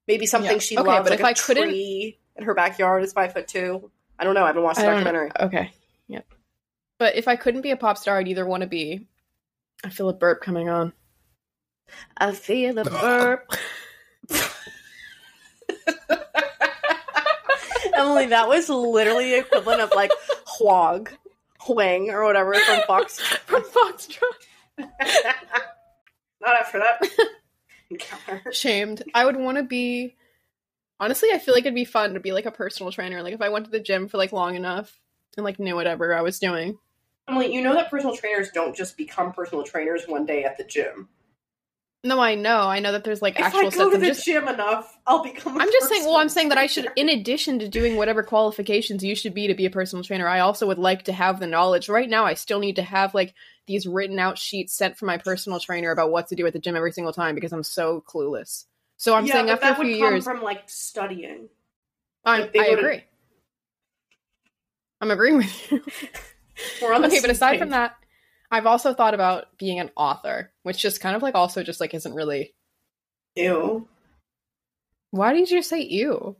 Maybe 0.06 0.26
something 0.26 0.52
Yeah. 0.52 0.58
she 0.58 0.76
Okay, 0.76 0.86
loves, 0.86 1.08
but 1.08 1.18
like 1.18 1.20
if 1.20 1.24
a 1.24 1.28
I 1.28 1.32
couldn't- 1.34 1.68
tree 1.70 2.18
in 2.36 2.44
her 2.44 2.54
backyard 2.54 3.02
is 3.02 3.12
five 3.12 3.32
foot 3.32 3.48
two. 3.48 3.90
I 4.18 4.24
don't 4.24 4.34
know. 4.34 4.44
I 4.44 4.48
haven't 4.48 4.62
watched 4.62 4.80
the 4.80 4.84
I 4.84 4.86
don't 4.86 5.04
know. 5.04 5.12
documentary. 5.12 5.30
Okay. 5.40 5.72
Yep. 6.08 6.26
But 6.98 7.16
if 7.16 7.28
I 7.28 7.36
couldn't 7.36 7.62
be 7.62 7.70
a 7.70 7.76
pop 7.76 7.98
star, 7.98 8.18
I'd 8.18 8.28
either 8.28 8.46
want 8.46 8.62
to 8.62 8.68
be. 8.68 9.06
I 9.84 9.90
feel 9.90 10.08
a 10.08 10.14
burp 10.14 10.40
coming 10.40 10.68
on. 10.68 10.92
I 12.16 12.32
feel 12.32 12.78
a 12.78 12.84
burp. 12.84 13.50
Emily, 17.94 18.26
that 18.26 18.48
was 18.48 18.68
literally 18.68 19.30
the 19.30 19.38
equivalent 19.40 19.80
of 19.80 19.92
like 19.94 20.10
Huang, 20.46 21.06
Huang, 21.60 22.10
or 22.10 22.24
whatever 22.24 22.54
from 22.54 22.80
Fox. 22.86 23.18
From 23.46 23.62
Foxtrot. 23.62 24.22
Not 24.78 26.56
after 26.60 26.78
that 26.80 27.00
encounter. 27.90 28.52
Shamed. 28.52 29.02
I 29.14 29.24
would 29.24 29.36
want 29.36 29.58
to 29.58 29.62
be. 29.62 30.16
Honestly, 31.04 31.28
I 31.34 31.38
feel 31.38 31.52
like 31.52 31.64
it'd 31.64 31.74
be 31.74 31.84
fun 31.84 32.14
to 32.14 32.20
be 32.20 32.32
like 32.32 32.46
a 32.46 32.50
personal 32.50 32.90
trainer. 32.90 33.22
Like 33.22 33.34
if 33.34 33.42
I 33.42 33.50
went 33.50 33.66
to 33.66 33.70
the 33.70 33.78
gym 33.78 34.08
for 34.08 34.16
like 34.16 34.32
long 34.32 34.54
enough 34.54 34.98
and 35.36 35.44
like 35.44 35.58
knew 35.58 35.74
whatever 35.74 36.16
I 36.16 36.22
was 36.22 36.38
doing. 36.38 36.78
Emily, 37.28 37.52
you 37.52 37.60
know 37.60 37.74
that 37.74 37.90
personal 37.90 38.16
trainers 38.16 38.48
don't 38.54 38.74
just 38.74 38.96
become 38.96 39.30
personal 39.30 39.64
trainers 39.64 40.04
one 40.06 40.24
day 40.24 40.44
at 40.44 40.56
the 40.56 40.64
gym. 40.64 41.10
No, 42.04 42.20
I 42.20 42.36
know. 42.36 42.60
I 42.60 42.80
know 42.80 42.92
that 42.92 43.04
there's 43.04 43.20
like 43.20 43.38
If 43.38 43.44
actual 43.44 43.60
I 43.60 43.62
go 43.64 43.70
steps. 43.70 43.92
to 43.92 43.98
the 43.98 44.06
just, 44.06 44.24
gym 44.24 44.48
enough, 44.48 44.98
I'll 45.06 45.22
become. 45.22 45.58
i 45.58 45.62
I'm 45.62 45.70
just 45.70 45.90
saying. 45.90 46.04
Well, 46.04 46.16
I'm 46.16 46.30
saying 46.30 46.48
that 46.48 46.58
I 46.58 46.66
should, 46.66 46.88
in 46.96 47.10
addition 47.10 47.58
to 47.58 47.68
doing 47.68 47.96
whatever 47.96 48.22
qualifications 48.22 49.04
you 49.04 49.14
should 49.14 49.34
be 49.34 49.46
to 49.46 49.54
be 49.54 49.66
a 49.66 49.70
personal 49.70 50.04
trainer, 50.04 50.26
I 50.26 50.40
also 50.40 50.66
would 50.66 50.78
like 50.78 51.02
to 51.04 51.12
have 51.12 51.38
the 51.38 51.46
knowledge. 51.46 51.90
Right 51.90 52.08
now, 52.08 52.24
I 52.24 52.32
still 52.32 52.60
need 52.60 52.76
to 52.76 52.82
have 52.82 53.12
like 53.12 53.34
these 53.66 53.86
written 53.86 54.18
out 54.18 54.38
sheets 54.38 54.74
sent 54.74 54.96
from 54.96 55.06
my 55.06 55.18
personal 55.18 55.60
trainer 55.60 55.90
about 55.90 56.10
what 56.10 56.28
to 56.28 56.34
do 56.34 56.46
at 56.46 56.54
the 56.54 56.58
gym 56.58 56.76
every 56.76 56.92
single 56.92 57.12
time 57.12 57.34
because 57.34 57.52
I'm 57.52 57.62
so 57.62 58.02
clueless. 58.06 58.64
So 59.04 59.14
I'm 59.14 59.26
yeah, 59.26 59.32
saying 59.34 59.50
after 59.50 59.66
that 59.66 59.72
a 59.72 59.82
few 59.82 59.84
would 59.84 60.00
come 60.00 60.12
years, 60.14 60.24
from 60.24 60.40
like 60.42 60.62
studying. 60.64 61.50
Like, 62.24 62.44
I 62.44 62.64
go 62.64 62.64
to- 62.64 62.78
agree. 62.78 63.04
I'm 64.98 65.10
agreeing 65.10 65.36
with 65.36 65.70
you. 65.72 65.82
We're 66.80 66.94
on 66.94 67.04
okay, 67.04 67.20
but 67.20 67.28
aside 67.28 67.50
page. 67.52 67.60
from 67.60 67.68
that, 67.70 67.96
I've 68.50 68.64
also 68.64 68.94
thought 68.94 69.12
about 69.12 69.58
being 69.58 69.78
an 69.78 69.90
author, 69.94 70.52
which 70.62 70.78
just 70.78 71.02
kind 71.02 71.14
of 71.16 71.20
like 71.22 71.34
also 71.34 71.62
just 71.62 71.80
like 71.82 71.92
isn't 71.92 72.14
really. 72.14 72.54
ew. 73.36 73.86
Why 75.10 75.34
did 75.34 75.50
you 75.50 75.60
say 75.60 75.82
ew? 75.82 76.36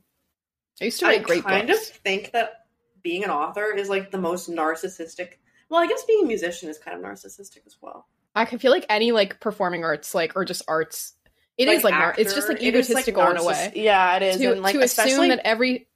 I 0.81 0.85
used 0.85 0.99
to 1.01 1.05
I 1.05 1.09
write 1.09 1.23
great 1.23 1.43
books. 1.43 1.53
I 1.53 1.57
kind 1.59 1.67
books. 1.67 1.89
of 1.91 1.95
think 1.97 2.31
that 2.31 2.65
being 3.03 3.23
an 3.23 3.29
author 3.29 3.75
is 3.75 3.89
like 3.89 4.09
the 4.09 4.17
most 4.17 4.49
narcissistic. 4.49 5.33
Well, 5.69 5.83
I 5.83 5.85
guess 5.85 6.03
being 6.05 6.23
a 6.23 6.27
musician 6.27 6.69
is 6.69 6.79
kind 6.79 6.97
of 6.97 7.03
narcissistic 7.03 7.59
as 7.67 7.77
well. 7.79 8.07
I 8.33 8.45
can 8.45 8.57
feel 8.57 8.71
like 8.71 8.87
any 8.89 9.11
like 9.11 9.39
performing 9.39 9.83
arts, 9.83 10.15
like 10.15 10.35
or 10.35 10.45
just 10.45 10.63
arts, 10.67 11.13
it 11.57 11.67
is 11.67 11.83
like, 11.83 12.19
it's 12.19 12.33
just 12.33 12.49
like 12.49 12.57
is, 12.57 12.63
like, 12.63 12.73
egotistical 12.73 13.29
in 13.29 13.37
a 13.37 13.43
way. 13.43 13.71
Yeah, 13.75 14.15
it 14.17 14.23
is. 14.23 14.37
To, 14.37 14.51
and 14.51 14.61
like 14.61 14.73
to 14.73 14.81
assume 14.81 15.29
that 15.29 15.41
every, 15.45 15.87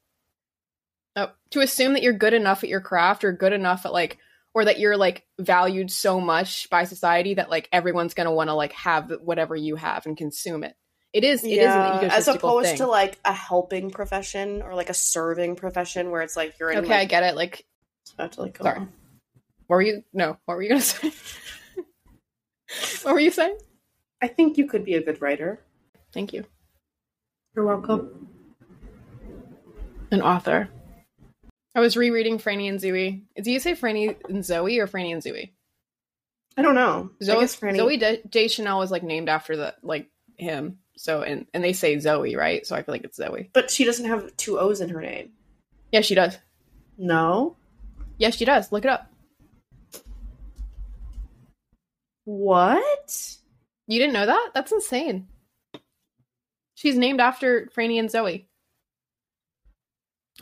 oh, 1.16 1.32
to 1.52 1.60
assume 1.62 1.94
that 1.94 2.04
you're 2.04 2.14
good 2.14 2.34
enough 2.34 2.64
at 2.64 2.70
your 2.70 2.82
craft 2.82 3.24
or 3.24 3.32
good 3.32 3.54
enough 3.54 3.86
at 3.86 3.94
like, 3.94 4.18
or 4.54 4.66
that 4.66 4.80
you're 4.80 4.98
like 4.98 5.26
valued 5.38 5.92
so 5.92 6.20
much 6.20 6.70
by 6.70 6.84
society 6.84 7.36
that 7.36 7.50
like 7.50 7.70
everyone's 7.72 8.14
gonna 8.14 8.34
want 8.34 8.50
to 8.50 8.54
like 8.54 8.74
have 8.74 9.12
whatever 9.22 9.56
you 9.56 9.76
have 9.76 10.06
and 10.06 10.18
consume 10.18 10.64
it. 10.64 10.76
It 11.12 11.24
is. 11.24 11.44
It 11.44 11.50
is 11.50 11.58
yeah, 11.58 12.02
an 12.02 12.12
as 12.12 12.28
opposed 12.28 12.68
thing. 12.68 12.78
to 12.78 12.88
like 12.88 13.20
a 13.26 13.34
helping 13.34 13.90
profession 13.90 14.62
or 14.62 14.76
like 14.76 14.90
a 14.90 14.94
serving 14.94 15.56
profession 15.56 16.12
where 16.12 16.22
it's 16.22 16.38
like 16.38 16.60
you're 16.60 16.72
in 16.72 16.86
okay, 16.86 16.96
I 16.96 17.06
get 17.06 17.24
it. 17.24 17.36
Like, 17.36 17.66
to 18.18 18.42
like 18.42 18.58
go 18.58 18.64
Sorry. 18.64 18.80
on. 18.80 18.92
what 19.68 19.78
were 19.78 19.82
you? 19.82 20.04
No, 20.14 20.38
what 20.46 20.56
were 20.56 20.62
you 20.62 20.70
gonna 20.70 20.82
say? 20.82 21.12
what 23.04 23.14
were 23.14 23.20
you 23.20 23.32
saying? 23.32 23.58
I 24.22 24.28
think 24.28 24.58
you 24.58 24.68
could 24.68 24.84
be 24.86 24.96
a 24.96 25.02
good 25.04 25.22
writer. 25.22 25.60
Thank 26.14 26.34
you. 26.34 26.46
You're 27.56 27.66
welcome. 27.66 28.28
An 30.12 30.22
author. 30.22 30.70
I 31.76 31.80
was 31.80 31.96
rereading 31.96 32.38
Franny 32.40 32.68
and 32.68 32.80
Zooey. 32.80 33.22
Do 33.42 33.52
you 33.52 33.60
say 33.60 33.74
Franny 33.74 34.16
and 34.28 34.44
Zoe 34.44 34.80
or 34.80 34.88
Franny 34.88 35.14
and 35.14 35.22
Zooey? 35.22 35.52
I 36.58 36.62
don't 36.62 36.76
know. 36.76 37.12
I 37.22 37.24
Zoe, 37.24 37.40
guess 37.40 37.56
Franny. 37.56 37.78
Zoe 37.78 37.98
De- 37.98 38.22
Deschanel 38.28 38.80
was 38.80 38.92
like 38.92 39.04
named 39.04 39.30
after 39.30 39.56
the 39.56 39.76
like 39.84 40.10
him. 40.38 40.80
So 40.98 41.22
and 41.22 41.46
and 41.54 41.64
they 41.64 41.74
say 41.74 41.98
Zoe, 42.00 42.36
right? 42.36 42.66
So 42.66 42.76
I 42.76 42.82
feel 42.82 42.94
like 42.94 43.04
it's 43.04 43.18
Zoe. 43.18 43.50
but 43.54 43.72
she 43.72 43.86
doesn't 43.86 44.06
have 44.08 44.36
two 44.36 44.60
O's 44.60 44.82
in 44.82 44.90
her 44.90 45.00
name. 45.02 45.32
Yeah, 45.92 46.02
she 46.02 46.16
does. 46.16 46.38
No. 46.98 47.56
Yes, 48.18 48.36
she 48.36 48.46
does. 48.46 48.72
Look 48.72 48.84
it 48.84 48.92
up. 48.92 49.10
What? 52.26 53.38
You 53.90 54.00
didn't 54.00 54.14
know 54.14 54.28
that? 54.28 54.52
That's 54.54 54.72
insane. 54.72 55.28
She's 56.76 56.96
named 56.96 57.20
after 57.20 57.68
Franny 57.76 58.00
and 58.00 58.10
Zoe. 58.10 58.48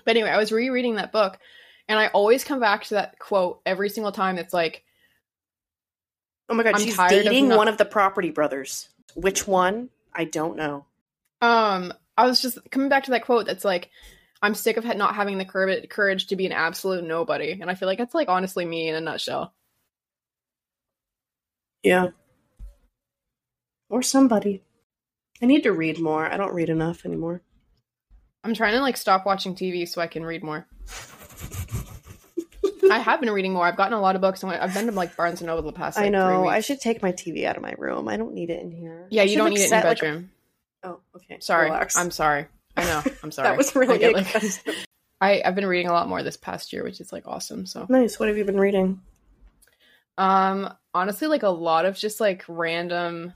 But 0.06 0.16
anyway, 0.18 0.30
I 0.30 0.38
was 0.38 0.52
rereading 0.52 0.96
that 0.96 1.12
book, 1.14 1.40
and 1.88 1.98
I 1.98 2.08
always 2.08 2.44
come 2.44 2.60
back 2.60 2.84
to 2.86 2.96
that 2.96 3.18
quote 3.20 3.62
every 3.66 3.90
single 3.90 4.12
time. 4.12 4.38
It's 4.38 4.54
like, 4.54 4.84
Oh 6.50 6.54
my 6.54 6.64
god, 6.64 6.76
I'm 6.76 6.82
she's 6.82 6.96
tired 6.96 7.14
of 7.14 7.24
dating 7.24 7.48
not- 7.50 7.58
one 7.58 7.68
of 7.68 7.78
the 7.78 7.86
property 7.86 8.32
brothers. 8.32 8.90
Which 9.16 9.48
one? 9.48 9.90
I 10.14 10.26
don't 10.26 10.58
know. 10.58 10.86
um, 11.42 11.94
I 12.18 12.26
was 12.26 12.42
just 12.42 12.58
coming 12.72 12.90
back 12.90 13.06
to 13.06 13.12
that 13.12 13.26
quote 13.26 13.46
that's 13.46 13.64
like, 13.66 13.90
I'm 14.42 14.56
sick 14.56 14.78
of 14.78 14.84
not 14.84 15.16
having 15.16 15.38
the 15.38 15.46
courage 15.90 16.28
to 16.28 16.36
be 16.36 16.46
an 16.46 16.52
absolute 16.52 17.04
nobody, 17.04 17.52
and 17.62 17.70
I 17.70 17.76
feel 17.76 17.88
like 17.88 17.98
that's 17.98 18.14
like 18.16 18.28
honestly 18.28 18.66
me 18.66 18.90
in 18.90 18.96
a 18.96 19.02
nutshell. 19.02 19.54
Yeah. 21.84 22.10
Or 23.89 24.02
somebody. 24.02 24.63
I 25.41 25.45
need 25.45 25.63
to 25.63 25.71
read 25.71 26.00
more. 26.00 26.26
I 26.32 26.38
don't 26.38 26.54
read 26.54 26.69
enough 26.69 27.06
anymore. 27.06 27.41
I'm 28.43 28.54
trying 28.54 28.73
to 28.73 28.82
like 28.82 28.97
stop 28.97 29.26
watching 29.26 29.56
TV 29.56 29.88
so 29.88 30.02
I 30.02 30.08
can 30.08 30.26
read 30.26 30.43
more. 30.43 30.67
I 32.89 33.00
have 33.00 33.19
been 33.19 33.30
reading 33.32 33.54
more. 33.54 33.65
I've 33.65 33.76
gotten 33.76 33.93
a 33.93 34.00
lot 34.02 34.15
of 34.15 34.21
books. 34.21 34.43
and 34.43 34.52
I've 34.52 34.73
been 34.73 34.86
to 34.86 34.91
like 34.93 35.15
Barnes 35.17 35.41
and 35.41 35.47
Noble 35.47 35.63
the 35.63 35.73
past. 35.73 35.97
Like, 35.97 36.06
I 36.08 36.10
know. 36.10 36.47
I 36.47 36.62
should 36.62 36.80
take 36.80 37.02
my 37.02 37.12
TV 37.12 37.45
out 37.45 37.58
of 37.58 37.62
my 37.63 37.73
room. 37.78 38.08
I 38.08 38.15
don't 38.17 38.34
need 38.34 38.50
it 38.50 38.62
in 38.62 38.71
here. 38.71 39.08
Yeah, 39.10 39.23
I 39.23 39.26
you 39.26 39.38
don't 39.38 39.50
need 39.50 39.60
it 39.60 39.65
in 39.65 39.71
your 39.71 39.82
set, 39.82 39.86
like, 39.86 40.00
bedroom. 40.00 40.32
oh, 40.84 41.00
okay. 41.15 41.38
Sorry, 41.39 41.65
Relax. 41.65 41.97
I'm 41.97 42.12
sorry. 42.12 42.45
I 42.78 42.84
know. 42.86 43.04
I'm 43.23 43.32
sorry. 43.32 43.50
That 43.50 43.58
was 43.58 43.76
I 43.76 43.80
really 43.80 43.97
get, 44.00 44.13
like- 44.13 44.78
I 45.21 45.41
I've 45.43 45.56
been 45.56 45.65
reading 45.65 45.88
a 45.89 45.93
lot 45.93 46.08
more 46.08 46.21
this 46.23 46.38
past 46.38 46.71
year, 46.71 46.84
which 46.84 47.02
is 47.02 47.12
like 47.12 47.28
awesome. 47.28 47.65
So, 47.65 47.86
nice. 47.89 48.19
What 48.19 48.30
have 48.30 48.38
you 48.38 48.45
been 48.45 48.60
reading? 48.60 49.02
um, 50.17 50.73
honestly, 50.93 51.28
like 51.28 51.43
a 51.43 51.50
lot 51.50 51.86
of 51.86 51.97
just 51.97 52.19
like 52.21 52.45
random, 52.47 53.34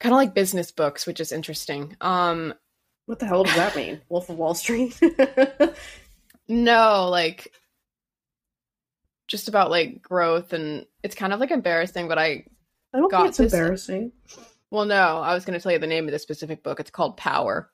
kind 0.00 0.12
of 0.12 0.16
like 0.16 0.34
business 0.34 0.70
books, 0.70 1.06
which 1.06 1.20
is 1.20 1.32
interesting. 1.32 1.96
Um, 2.00 2.54
What 3.06 3.18
the 3.18 3.26
hell 3.26 3.44
does 3.44 3.56
that 3.56 3.76
mean? 3.76 4.00
Wolf 4.08 4.28
of 4.30 4.36
Wall 4.38 4.54
Street? 4.54 4.98
no, 6.48 7.08
like 7.10 7.52
just 9.28 9.48
about 9.48 9.70
like 9.70 10.02
growth, 10.02 10.52
and 10.52 10.86
it's 11.02 11.14
kind 11.14 11.32
of 11.32 11.40
like 11.40 11.50
embarrassing, 11.50 12.08
but 12.08 12.18
I 12.18 12.44
I 12.94 12.98
don't 12.98 13.10
Got 13.10 13.18
think 13.18 13.28
it's 13.30 13.38
this- 13.38 13.52
embarrassing. 13.52 14.12
Well, 14.70 14.84
no, 14.84 15.18
I 15.20 15.32
was 15.32 15.44
going 15.44 15.56
to 15.56 15.62
tell 15.62 15.70
you 15.70 15.78
the 15.78 15.86
name 15.86 16.06
of 16.06 16.10
this 16.12 16.22
specific 16.22 16.64
book. 16.64 16.80
It's 16.80 16.90
called 16.90 17.16
Power. 17.16 17.70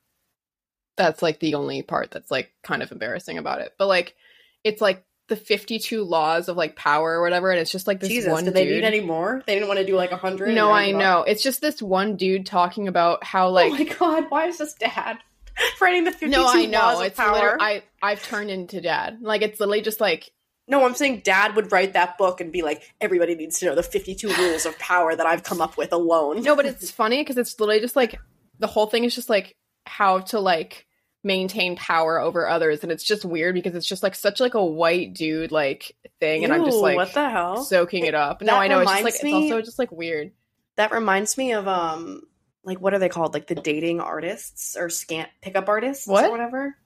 That's 0.99 1.23
like 1.23 1.41
the 1.41 1.55
only 1.55 1.81
part 1.81 2.11
that's 2.11 2.31
like 2.31 2.53
kind 2.63 2.83
of 2.83 2.93
embarrassing 2.93 3.39
about 3.39 3.63
it. 3.63 3.73
But 3.79 3.89
like, 3.89 4.15
it's 4.63 4.83
like 4.83 5.03
the 5.33 5.37
52 5.37 6.05
laws 6.05 6.49
of 6.49 6.57
like 6.57 6.77
power 6.77 7.13
or 7.19 7.23
whatever. 7.23 7.51
And 7.51 7.59
it's 7.61 7.73
just 7.73 7.87
like 7.87 8.01
this 8.01 8.11
Jesus, 8.11 8.31
one 8.31 8.45
did 8.45 8.55
they 8.55 8.65
dude. 8.65 8.75
need 8.83 8.85
any 8.85 9.01
more? 9.01 9.43
They 9.47 9.55
didn't 9.55 9.69
want 9.69 9.81
to 9.81 9.87
do 9.87 9.97
like 9.97 10.13
a 10.13 10.17
hundred. 10.17 10.55
no, 10.55 10.71
I 10.71 10.91
know. 10.93 11.23
It's 11.23 11.43
just 11.43 11.61
this 11.61 11.81
one 11.81 12.17
dude 12.17 12.45
talking 12.47 12.89
about 12.89 13.25
how 13.25 13.49
like. 13.49 13.73
oh 13.73 13.77
my 13.77 13.85
god, 13.85 14.25
why 14.31 14.47
is 14.47 14.59
this 14.59 14.75
dad 14.75 15.19
writing 15.81 16.05
the 16.05 16.11
fifty-two 16.13 16.31
no, 16.33 16.47
I 16.47 16.67
know. 16.67 16.79
laws 16.79 17.07
It's 17.07 17.17
power? 17.17 17.33
literally, 17.33 17.59
I, 17.65 17.83
I've 18.03 18.23
turned 18.23 18.51
into 18.51 18.81
dad. 18.81 19.19
Like, 19.23 19.43
it's 19.43 19.59
literally 19.61 19.81
just 19.83 20.01
like, 20.01 20.31
No, 20.69 20.85
I'm 20.85 20.95
saying 20.95 21.21
dad 21.25 21.57
would 21.57 21.73
write 21.73 21.93
that 21.95 22.19
book 22.19 22.41
and 22.41 22.53
be 22.53 22.63
like, 22.63 22.83
everybody 23.01 23.35
needs 23.35 23.59
to 23.61 23.67
know 23.67 23.75
the 23.75 23.83
52 23.83 24.29
rules 24.35 24.67
of 24.67 24.79
power 24.79 25.15
that 25.17 25.27
I've 25.27 25.43
come 25.43 25.61
up 25.61 25.77
with 25.77 25.93
alone. 25.93 26.43
no, 26.43 26.55
but 26.57 26.67
it's 26.67 26.91
funny 26.91 27.21
because 27.23 27.37
it's 27.39 27.59
literally 27.59 27.81
just 27.81 27.97
like, 27.97 28.19
the 28.59 28.67
whole 28.67 28.87
thing 28.87 29.05
is 29.05 29.15
just 29.15 29.29
like 29.31 29.57
how 29.87 30.21
to 30.21 30.39
like 30.41 30.87
maintain 31.25 31.77
power 31.77 32.19
over 32.19 32.49
others. 32.49 32.83
And 32.83 32.91
it's 32.91 33.05
just 33.05 33.25
weird 33.25 33.55
because 33.55 33.75
it's 33.75 33.87
just 33.87 34.03
like 34.03 34.15
such 34.15 34.41
like 34.41 34.55
a 34.55 34.65
white 34.65 35.15
dude 35.15 35.53
like 35.53 35.97
thing. 36.21 36.45
and 36.45 36.53
I'm 36.53 36.65
just 36.65 36.79
like, 36.79 36.97
what 36.97 37.15
the 37.15 37.31
hell? 37.31 37.63
soaking 37.65 38.07
it 38.07 38.15
up. 38.15 38.43
No, 38.43 38.57
I 38.57 38.69
know. 38.69 38.81
It's 38.81 38.91
just 38.91 39.05
like 39.05 39.23
me- 39.23 39.47
it's 39.47 39.53
also 39.53 39.63
just 39.63 39.79
like 39.79 39.93
weird. 39.93 40.33
that 40.77 40.93
reminds 40.93 41.39
me 41.39 41.53
of 41.53 41.69
um, 41.69 42.23
like 42.65 42.81
what 42.81 42.95
are 42.95 42.99
they 42.99 43.09
called? 43.09 43.35
Like 43.35 43.47
the 43.47 43.55
dating 43.55 44.01
artists 44.01 44.77
or 44.77 44.89
scant 44.91 45.29
pickup 45.41 45.69
artists 45.69 46.07
What? 46.07 46.27
or 46.27 46.31
whatever. 46.31 46.77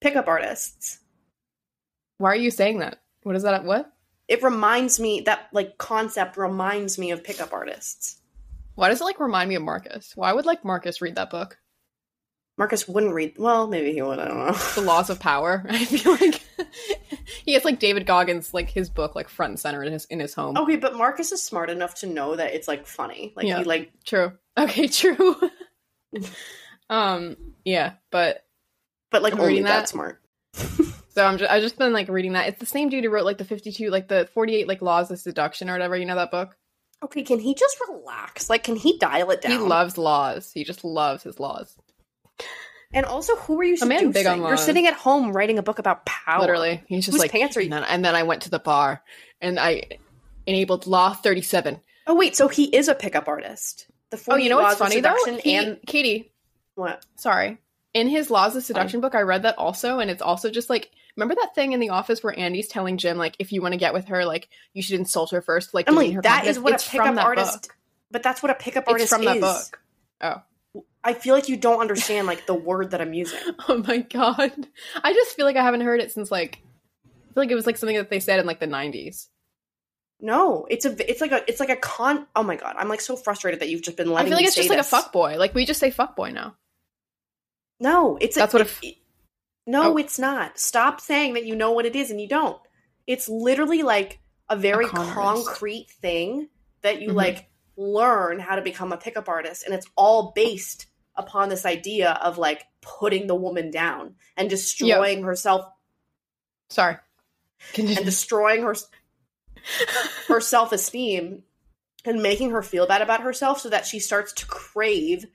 Pickup 0.00 0.26
artists. 0.28 0.98
Why 2.18 2.30
are 2.30 2.36
you 2.36 2.50
saying 2.50 2.78
that? 2.80 2.98
What 3.22 3.36
is 3.36 3.42
that? 3.44 3.64
What? 3.64 3.92
It 4.28 4.42
reminds 4.42 4.98
me 4.98 5.20
that 5.26 5.48
like 5.52 5.78
concept 5.78 6.36
reminds 6.36 6.98
me 6.98 7.10
of 7.10 7.22
pickup 7.22 7.52
artists. 7.52 8.20
Why 8.74 8.88
does 8.88 9.00
it 9.00 9.04
like 9.04 9.20
remind 9.20 9.48
me 9.48 9.54
of 9.56 9.62
Marcus? 9.62 10.12
Why 10.16 10.32
would 10.32 10.46
like 10.46 10.64
Marcus 10.64 11.00
read 11.02 11.16
that 11.16 11.30
book? 11.30 11.58
Marcus 12.58 12.86
wouldn't 12.86 13.14
read. 13.14 13.34
Well, 13.38 13.66
maybe 13.66 13.92
he 13.92 14.02
would. 14.02 14.18
I 14.18 14.28
don't 14.28 14.38
know. 14.46 14.52
The 14.74 14.82
Laws 14.82 15.08
of 15.10 15.18
Power. 15.18 15.64
I 15.70 15.84
feel 15.84 16.12
like 16.12 16.42
he 17.44 17.54
has 17.54 17.64
like 17.64 17.78
David 17.78 18.06
Goggins 18.06 18.52
like 18.52 18.68
his 18.70 18.90
book 18.90 19.14
like 19.14 19.28
front 19.28 19.50
and 19.52 19.60
center 19.60 19.82
in 19.82 19.92
his 19.92 20.04
in 20.06 20.20
his 20.20 20.34
home. 20.34 20.56
Okay, 20.58 20.76
but 20.76 20.94
Marcus 20.94 21.32
is 21.32 21.42
smart 21.42 21.70
enough 21.70 21.94
to 21.96 22.06
know 22.06 22.36
that 22.36 22.54
it's 22.54 22.68
like 22.68 22.86
funny. 22.86 23.32
Like 23.36 23.46
Yeah. 23.46 23.58
he 23.58 23.64
like 23.64 23.92
True. 24.04 24.32
Okay, 24.58 24.86
true. 24.88 25.34
um, 26.90 27.36
yeah, 27.64 27.94
but 28.10 28.44
But 29.10 29.22
like 29.22 29.34
only 29.34 29.46
reading 29.48 29.64
that 29.64 29.80
that. 29.80 29.88
smart. 29.88 30.20
so 30.54 31.24
I'm 31.24 31.38
just 31.38 31.50
I've 31.50 31.62
just 31.62 31.78
been 31.78 31.92
like 31.92 32.08
reading 32.08 32.34
that. 32.34 32.48
It's 32.48 32.60
the 32.60 32.66
same 32.66 32.88
dude 32.90 33.04
who 33.04 33.10
wrote 33.10 33.24
like 33.24 33.38
the 33.38 33.44
52, 33.44 33.90
like 33.90 34.08
the 34.08 34.28
48 34.34 34.68
like 34.68 34.82
laws 34.82 35.10
of 35.10 35.18
seduction 35.18 35.70
or 35.70 35.72
whatever. 35.72 35.96
You 35.96 36.04
know 36.06 36.16
that 36.16 36.30
book? 36.30 36.56
Okay, 37.02 37.22
can 37.22 37.40
he 37.40 37.54
just 37.54 37.76
relax? 37.88 38.48
Like, 38.48 38.62
can 38.62 38.76
he 38.76 38.96
dial 38.98 39.30
it 39.32 39.40
down? 39.42 39.50
He 39.52 39.58
loves 39.58 39.98
laws. 39.98 40.52
He 40.52 40.62
just 40.62 40.84
loves 40.84 41.24
his 41.24 41.40
laws. 41.40 41.74
And 42.94 43.06
also, 43.06 43.36
who 43.36 43.58
are 43.60 43.64
you 43.64 43.76
A 43.80 43.86
man 43.86 43.98
seducing? 43.98 44.12
big 44.12 44.26
on 44.26 44.38
You're 44.40 44.56
sitting 44.56 44.86
at 44.86 44.94
home 44.94 45.32
writing 45.32 45.58
a 45.58 45.62
book 45.62 45.78
about 45.78 46.04
power. 46.04 46.40
Literally, 46.40 46.82
he's 46.86 47.04
just 47.06 47.14
Whose 47.14 47.20
like 47.22 47.32
pants 47.32 47.56
are 47.56 47.60
you- 47.60 47.66
And 47.66 47.72
then, 47.72 47.84
and 47.84 48.04
then 48.04 48.14
I 48.14 48.22
went 48.24 48.42
to 48.42 48.50
the 48.50 48.58
bar 48.58 49.02
and 49.40 49.58
I 49.58 49.84
enabled 50.46 50.86
Law 50.86 51.14
37. 51.14 51.80
Oh 52.06 52.14
wait, 52.14 52.36
so 52.36 52.48
he 52.48 52.64
is 52.64 52.88
a 52.88 52.94
pickup 52.94 53.28
artist. 53.28 53.86
The 54.10 54.22
Oh, 54.28 54.36
you 54.36 54.50
know 54.50 54.58
what's 54.60 54.78
funny 54.78 55.00
though? 55.00 55.16
Seduction 55.24 55.38
He- 55.42 55.56
and 55.56 55.78
Katie, 55.86 56.32
what? 56.74 57.04
sorry. 57.16 57.58
In 57.94 58.08
his 58.08 58.30
Laws 58.30 58.56
of 58.56 58.64
Seduction 58.64 59.00
book, 59.00 59.14
I 59.14 59.20
read 59.22 59.42
that 59.44 59.56
also, 59.58 59.98
and 59.98 60.10
it's 60.10 60.22
also 60.22 60.50
just 60.50 60.68
like 60.70 60.90
remember 61.16 61.34
that 61.34 61.54
thing 61.54 61.72
in 61.72 61.80
the 61.80 61.90
office 61.90 62.22
where 62.22 62.38
Andy's 62.38 62.68
telling 62.68 62.96
Jim 62.98 63.16
like 63.18 63.36
if 63.38 63.52
you 63.52 63.62
want 63.62 63.72
to 63.72 63.78
get 63.78 63.94
with 63.94 64.08
her, 64.08 64.24
like 64.26 64.48
you 64.74 64.82
should 64.82 64.98
insult 64.98 65.30
her 65.30 65.40
first, 65.42 65.72
like 65.74 65.88
Emily, 65.88 66.10
her 66.12 66.22
that 66.22 66.28
confidence? 66.44 66.56
is 66.58 66.62
what 66.62 66.72
It's 66.74 66.86
a 66.86 66.90
pickup 66.90 67.16
artist. 67.24 67.62
book. 67.62 67.76
But 68.10 68.22
that's 68.22 68.42
what 68.42 68.50
a 68.50 68.54
pickup 68.54 68.84
It's 68.84 68.92
artist 68.92 69.08
from 69.10 69.24
that 69.24 69.36
is. 69.36 69.40
book. 69.42 69.80
Oh. 70.22 70.42
I 71.04 71.14
feel 71.14 71.34
like 71.34 71.48
you 71.48 71.56
don't 71.56 71.80
understand 71.80 72.26
like 72.26 72.46
the 72.46 72.54
word 72.54 72.92
that 72.92 73.00
I'm 73.00 73.12
using. 73.14 73.38
Oh 73.68 73.78
my 73.86 73.98
god. 73.98 74.68
I 75.02 75.12
just 75.12 75.34
feel 75.36 75.46
like 75.46 75.56
I 75.56 75.62
haven't 75.62 75.80
heard 75.80 76.00
it 76.00 76.12
since 76.12 76.30
like 76.30 76.60
I 77.04 77.34
feel 77.34 77.42
like 77.44 77.50
it 77.50 77.54
was 77.56 77.66
like 77.66 77.76
something 77.76 77.96
that 77.96 78.10
they 78.10 78.20
said 78.20 78.38
in 78.40 78.46
like 78.46 78.60
the 78.60 78.66
90s. 78.66 79.26
No, 80.20 80.66
it's 80.70 80.84
a 80.84 81.10
it's 81.10 81.20
like 81.20 81.32
a 81.32 81.42
it's 81.48 81.58
like 81.58 81.70
a 81.70 81.76
con. 81.76 82.26
Oh 82.36 82.42
my 82.44 82.54
god, 82.56 82.76
I'm 82.78 82.88
like 82.88 83.00
so 83.00 83.16
frustrated 83.16 83.60
that 83.60 83.68
you've 83.68 83.82
just 83.82 83.96
been 83.96 84.10
letting 84.10 84.26
I 84.26 84.30
feel 84.30 84.36
like 84.38 84.46
it's 84.46 84.54
just 84.54 84.68
say 84.68 84.74
like 84.74 84.78
a 84.78 84.82
this. 84.82 84.90
fuck 84.90 85.12
boy. 85.12 85.36
Like 85.38 85.54
we 85.54 85.64
just 85.66 85.80
say 85.80 85.90
fuck 85.90 86.14
boy 86.14 86.30
now. 86.30 86.54
No, 87.80 88.16
it's 88.20 88.36
That's 88.36 88.54
a, 88.54 88.56
what 88.58 88.66
a 88.66 88.70
f- 88.70 88.80
it- 88.84 88.96
no, 89.66 89.92
Oh. 89.92 89.96
it's 89.96 90.18
not. 90.18 90.58
Stop 90.58 91.00
saying 91.00 91.34
that 91.34 91.46
you 91.46 91.54
know 91.56 91.72
what 91.72 91.86
it 91.86 91.94
is 91.96 92.10
and 92.10 92.20
you 92.20 92.28
don't. 92.28 92.60
It's 93.06 93.28
literally 93.28 93.82
like 93.82 94.20
a 94.48 94.56
very 94.56 94.86
artist. 94.86 95.12
concrete 95.12 95.88
thing 96.00 96.48
that 96.82 97.00
you 97.00 97.10
Mhm. 97.10 97.14
like 97.14 97.48
learn 97.76 98.38
how 98.38 98.54
to 98.56 98.62
become 98.62 98.92
a 98.92 98.96
pickup 98.96 99.28
artist, 99.28 99.64
and 99.64 99.74
it's 99.74 99.86
all 99.96 100.32
based 100.34 100.86
upon 101.16 101.48
this 101.48 101.66
idea 101.66 102.18
of 102.22 102.38
like 102.38 102.64
putting 102.80 103.26
the 103.26 103.34
woman 103.34 103.70
down 103.70 104.14
and 104.36 104.48
destroying 104.48 105.22
herself 105.22 105.66
Sorry. 106.68 106.96
and 107.78 108.04
destroying 108.04 108.62
her 108.62 108.74
her 110.28 110.40
self 110.40 110.72
esteem 110.72 111.42
and 112.04 112.22
making 112.22 112.50
her 112.50 112.62
feel 112.62 112.86
bad 112.86 113.02
about 113.02 113.22
herself 113.22 113.60
so 113.60 113.68
that 113.68 113.86
she 113.86 113.98
starts 113.98 114.32
to 114.32 114.46
crave 114.46 115.26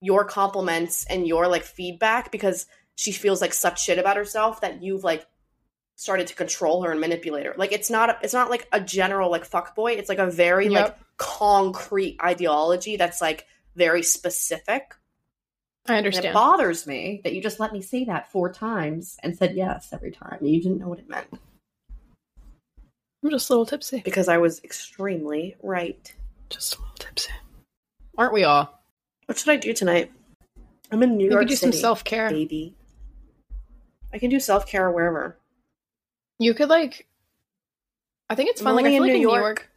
your 0.00 0.24
compliments 0.24 1.04
and 1.08 1.26
your 1.26 1.48
like 1.48 1.64
feedback 1.64 2.30
because 2.30 2.66
she 2.94 3.12
feels 3.12 3.40
like 3.40 3.52
such 3.52 3.82
shit 3.82 3.98
about 3.98 4.16
herself 4.16 4.60
that 4.60 4.82
you've 4.82 5.04
like 5.04 5.26
started 5.96 6.26
to 6.26 6.34
control 6.34 6.82
her 6.82 6.90
and 6.90 7.00
manipulate 7.00 7.46
her. 7.46 7.54
Like 7.56 7.72
it's 7.72 7.90
not 7.90 8.10
a, 8.10 8.18
it's 8.22 8.34
not 8.34 8.50
like 8.50 8.68
a 8.72 8.80
general 8.80 9.30
like 9.30 9.44
fuck 9.44 9.74
boy. 9.74 9.92
It's 9.92 10.08
like 10.08 10.18
a 10.18 10.30
very 10.30 10.68
like 10.68 10.96
concrete 11.16 12.18
ideology 12.22 12.96
that's 12.96 13.20
like 13.20 13.46
very 13.74 14.02
specific. 14.02 14.94
I 15.88 15.96
And 15.98 16.06
it 16.06 16.32
bothers 16.32 16.86
me 16.86 17.20
that 17.24 17.32
you 17.34 17.42
just 17.42 17.60
let 17.60 17.72
me 17.72 17.80
say 17.82 18.04
that 18.04 18.30
four 18.30 18.52
times 18.52 19.16
and 19.22 19.36
said 19.36 19.54
yes 19.56 19.88
every 19.92 20.10
time. 20.10 20.38
You 20.42 20.60
didn't 20.62 20.78
know 20.78 20.88
what 20.88 20.98
it 20.98 21.08
meant 21.08 21.26
I'm 23.24 23.30
just 23.30 23.48
a 23.50 23.52
little 23.52 23.66
tipsy. 23.66 24.02
because 24.04 24.28
I 24.28 24.38
was 24.38 24.62
extremely 24.62 25.56
right. 25.62 26.12
Just 26.50 26.76
a 26.76 26.78
little 26.80 26.94
tipsy. 26.96 27.32
Aren't 28.16 28.32
we 28.32 28.44
all? 28.44 28.80
What 29.26 29.38
should 29.38 29.48
I 29.50 29.56
do 29.56 29.72
tonight? 29.72 30.12
I'm 30.92 31.02
in 31.02 31.16
New 31.16 31.24
You 31.24 31.30
York 31.30 31.42
could 31.42 31.48
do 31.48 31.56
City, 31.56 31.72
some 31.72 31.80
self 31.80 32.04
care. 32.04 32.30
baby. 32.30 32.74
I 34.12 34.18
can 34.18 34.30
do 34.30 34.38
self 34.38 34.66
care 34.66 34.90
wherever. 34.90 35.36
You 36.38 36.54
could 36.54 36.68
like 36.68 37.06
I 38.30 38.34
think 38.34 38.50
it's 38.50 38.60
I'm 38.60 38.66
fun. 38.66 38.76
Like 38.76 38.86
I 38.86 38.88
feel 38.90 38.96
in 38.96 39.02
like 39.02 39.08
New 39.08 39.14
in 39.14 39.20
New 39.22 39.28
York. 39.28 39.42
York. 39.42 39.70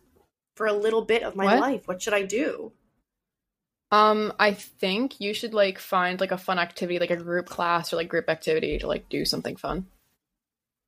For 0.56 0.68
a 0.68 0.74
little 0.74 1.02
bit 1.04 1.24
of 1.24 1.36
my 1.36 1.46
What? 1.46 1.60
life, 1.60 1.88
what 1.88 2.02
should 2.02 2.14
I 2.14 2.24
do? 2.24 2.72
Um, 3.92 4.34
I 4.40 4.54
think 4.54 5.20
you 5.20 5.34
should 5.34 5.54
like 5.54 5.80
find 5.80 6.20
like 6.20 6.32
a 6.32 6.38
fun 6.38 6.60
activity, 6.60 7.00
like 7.00 7.10
a 7.12 7.18
group 7.18 7.48
class 7.48 7.92
or 7.92 7.96
like 7.96 8.08
group 8.08 8.30
activity 8.30 8.78
to 8.80 8.88
like 8.88 9.10
do 9.10 9.26
something 9.26 9.56
fun. 9.56 9.88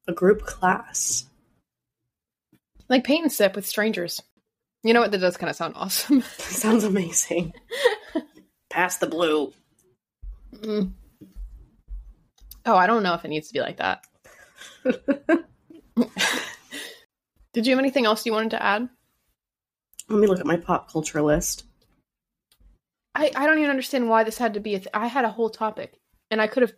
A 0.08 0.14
group 0.14 0.43
class. 0.43 1.26
Like 2.89 3.04
paint 3.04 3.24
and 3.24 3.32
sip 3.32 3.56
with 3.56 3.66
strangers. 3.66 4.22
You 4.84 4.93
know 4.93 5.02
what? 5.02 5.12
That 5.12 5.20
does 5.20 5.38
kind 5.38 5.49
of 5.49 5.56
sound 5.56 5.76
awesome. 5.78 6.22
Sounds 6.38 6.84
amazing. 6.84 7.54
Pass 8.70 8.97
the 8.97 9.08
blue. 9.08 9.54
Mm. 10.56 10.91
Oh, 12.66 12.76
I 12.76 12.88
don't 12.88 13.04
know 13.04 13.14
if 13.14 13.26
it 13.26 13.30
needs 13.30 13.47
to 13.47 13.54
be 13.54 13.62
like 13.62 13.78
that. 13.78 14.04
Did 17.54 17.68
you 17.68 17.72
have 17.72 17.80
anything 17.80 18.06
else 18.06 18.26
you 18.26 18.32
wanted 18.32 18.52
to 18.52 18.64
add? 18.64 18.88
Let 20.08 20.20
me 20.20 20.28
look 20.28 20.39
at 20.39 20.45
my 20.45 20.58
pop 20.58 20.91
culture 20.91 21.22
list. 21.22 21.66
I, 23.14 23.32
I 23.36 23.45
don't 23.45 23.57
even 23.59 23.70
understand 23.70 24.09
why 24.09 24.24
this 24.24 24.38
had 24.38 24.53
to 24.53 24.59
be 24.59 24.76
a 24.76 24.80
th- 24.80 24.88
I 24.93 25.07
had 25.07 25.26
a 25.26 25.30
whole 25.30 25.49
topic 25.49 25.99
and 26.30 26.41
I 26.41 26.47
could 26.47 26.62
have 26.62 26.74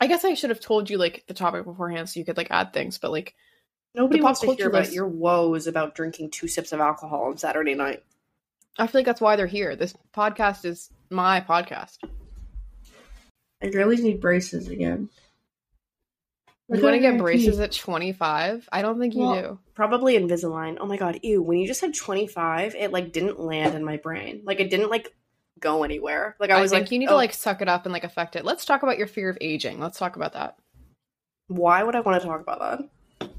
I 0.00 0.08
guess 0.08 0.24
I 0.24 0.34
should 0.34 0.50
have 0.50 0.60
told 0.60 0.90
you 0.90 0.98
like 0.98 1.24
the 1.28 1.34
topic 1.34 1.64
beforehand 1.64 2.08
so 2.08 2.18
you 2.18 2.26
could 2.26 2.36
like 2.36 2.50
add 2.50 2.72
things, 2.72 2.98
but 2.98 3.12
like 3.12 3.34
Nobody 3.94 4.20
wants 4.20 4.40
to 4.40 4.52
hear 4.54 4.68
about 4.68 4.80
list- 4.82 4.94
your 4.94 5.06
woes 5.06 5.66
about 5.66 5.94
drinking 5.94 6.30
two 6.30 6.48
sips 6.48 6.72
of 6.72 6.80
alcohol 6.80 7.24
on 7.24 7.36
Saturday 7.36 7.74
night. 7.74 8.02
I 8.78 8.86
feel 8.86 9.00
like 9.00 9.06
that's 9.06 9.20
why 9.20 9.36
they're 9.36 9.46
here. 9.46 9.76
This 9.76 9.94
podcast 10.14 10.64
is 10.64 10.90
my 11.10 11.40
podcast. 11.42 11.98
I 13.62 13.66
really 13.66 13.96
need 13.96 14.20
braces 14.20 14.68
again. 14.68 15.10
You 16.72 16.82
want 16.82 16.94
to 16.94 17.00
get 17.00 17.18
braces 17.18 17.60
at 17.60 17.72
25? 17.72 18.68
I 18.72 18.82
don't 18.82 18.98
think 18.98 19.14
you 19.14 19.20
Well, 19.20 19.42
do. 19.42 19.58
Probably 19.74 20.18
Invisalign. 20.18 20.78
Oh 20.80 20.86
my 20.86 20.96
god, 20.96 21.18
ew. 21.22 21.42
When 21.42 21.58
you 21.58 21.66
just 21.66 21.80
said 21.80 21.94
25, 21.94 22.74
it 22.74 22.92
like 22.92 23.12
didn't 23.12 23.38
land 23.38 23.74
in 23.74 23.84
my 23.84 23.98
brain. 23.98 24.42
Like 24.44 24.60
it 24.60 24.70
didn't 24.70 24.90
like 24.90 25.14
go 25.60 25.82
anywhere. 25.84 26.36
Like 26.40 26.50
I 26.50 26.58
I, 26.58 26.62
was 26.62 26.70
think 26.70 26.84
like 26.84 26.92
you 26.92 26.98
need 26.98 27.08
oh, 27.08 27.12
to 27.12 27.16
like 27.16 27.34
suck 27.34 27.60
it 27.62 27.68
up 27.68 27.84
and 27.84 27.92
like 27.92 28.04
affect 28.04 28.36
it. 28.36 28.44
Let's 28.44 28.64
talk 28.64 28.82
about 28.82 28.98
your 28.98 29.06
fear 29.06 29.28
of 29.28 29.38
aging. 29.40 29.80
Let's 29.80 29.98
talk 29.98 30.16
about 30.16 30.32
that. 30.32 30.56
why 31.48 31.82
would 31.82 31.94
I 31.94 32.00
want 32.00 32.20
to 32.22 32.26
talk 32.26 32.40
about 32.40 32.60
that? 33.20 33.30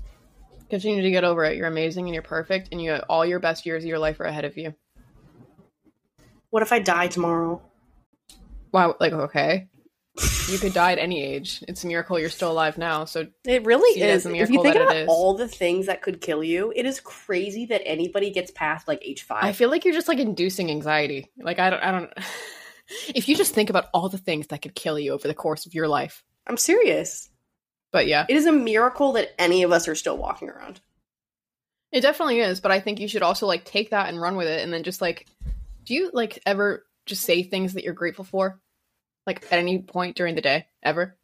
Continue 0.70 1.02
to 1.02 1.12
get 1.12 1.24
over 1.24 1.44
it. 1.44 1.58
You're 1.58 1.68
amazing 1.68 2.06
and 2.06 2.14
you're 2.14 2.24
perfect, 2.24 2.70
and 2.72 2.82
you 2.82 2.96
all 3.10 3.26
your 3.26 3.40
best 3.40 3.66
years 3.66 3.84
of 3.84 3.88
your 3.88 4.00
life 4.00 4.20
are 4.20 4.26
ahead 4.26 4.46
of 4.46 4.58
you. 4.58 4.74
What 6.50 6.64
if 6.64 6.72
I 6.72 6.80
die 6.80 7.08
tomorrow? 7.08 7.62
Wow, 8.72 8.96
like 9.00 9.14
okay, 9.14 9.68
you 10.48 10.60
could 10.60 10.74
die 10.74 10.92
at 10.92 11.00
any 11.00 11.24
age. 11.24 11.64
It's 11.68 11.84
a 11.84 11.88
miracle 11.88 12.20
you're 12.20 12.30
still 12.30 12.52
alive 12.52 12.78
now. 12.78 13.06
So 13.06 13.28
It 13.46 13.66
really 13.66 13.94
See 13.96 14.02
it 14.04 14.10
is. 14.10 14.26
If 14.26 14.50
you 14.50 14.62
think 14.62 14.76
about 14.76 15.08
all 15.08 15.34
the 15.36 15.48
things 15.48 15.88
that 15.88 16.02
could 16.02 16.22
kill 16.22 16.44
you, 16.44 16.72
it 16.76 16.86
is 16.86 17.00
crazy 17.00 17.66
that 17.68 17.82
anybody 17.86 18.30
gets 18.30 18.52
past 18.52 18.88
like 18.88 19.02
age 19.04 19.24
five. 19.24 19.44
I 19.44 19.54
feel 19.54 19.70
like 19.70 19.86
you're 19.86 19.94
just 19.94 20.08
like 20.08 20.20
inducing 20.20 20.70
anxiety. 20.70 21.32
Like 21.38 21.60
I 21.60 21.70
don't, 21.70 21.84
I 21.84 21.92
don't. 21.92 22.14
if 23.16 23.28
you 23.28 23.36
just 23.36 23.56
think 23.56 23.70
about 23.70 23.86
all 23.94 24.10
the 24.10 24.18
things 24.18 24.48
that 24.48 24.62
could 24.62 24.76
kill 24.76 25.00
you 25.00 25.14
over 25.14 25.28
the 25.28 25.34
course 25.34 25.66
of 25.66 25.74
your 25.74 25.88
life, 25.88 26.24
I'm 26.46 26.58
serious. 26.58 27.30
but 27.92 28.06
yeah, 28.06 28.26
It 28.30 28.36
is 28.36 28.46
a 28.46 28.52
miracle 28.52 29.14
that 29.14 29.34
any 29.40 29.64
of 29.64 29.72
us 29.72 29.88
are 29.88 29.96
still 29.96 30.18
walking 30.18 30.50
around. 30.50 30.80
It 31.92 32.02
definitely 32.02 32.40
is, 32.40 32.60
but 32.60 32.72
I 32.72 32.80
think 32.80 33.00
you 33.00 33.08
should 33.08 33.22
also 33.22 33.46
like 33.48 33.66
take 33.66 33.92
that 33.92 34.10
and 34.10 34.22
run 34.22 34.36
with 34.36 34.48
it 34.48 34.62
and 34.62 34.74
then 34.74 34.84
just 34.84 35.02
like 35.02 35.28
do 35.86 35.94
you 35.94 36.12
like 36.14 36.40
ever 36.46 36.86
just 37.06 37.24
say 37.24 37.44
things 37.44 37.74
that 37.74 37.84
you're 37.84 37.94
grateful 37.94 38.26
for? 38.26 38.60
Like 39.26 39.46
at 39.52 39.60
any 39.60 39.80
point 39.80 40.16
during 40.16 40.36
the 40.36 40.42
day, 40.42 40.68
ever? 40.82 41.16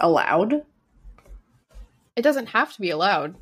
Allowed? 0.00 0.64
It 2.16 2.22
doesn't 2.22 2.46
have 2.46 2.72
to 2.74 2.80
be 2.80 2.90
allowed. 2.90 3.34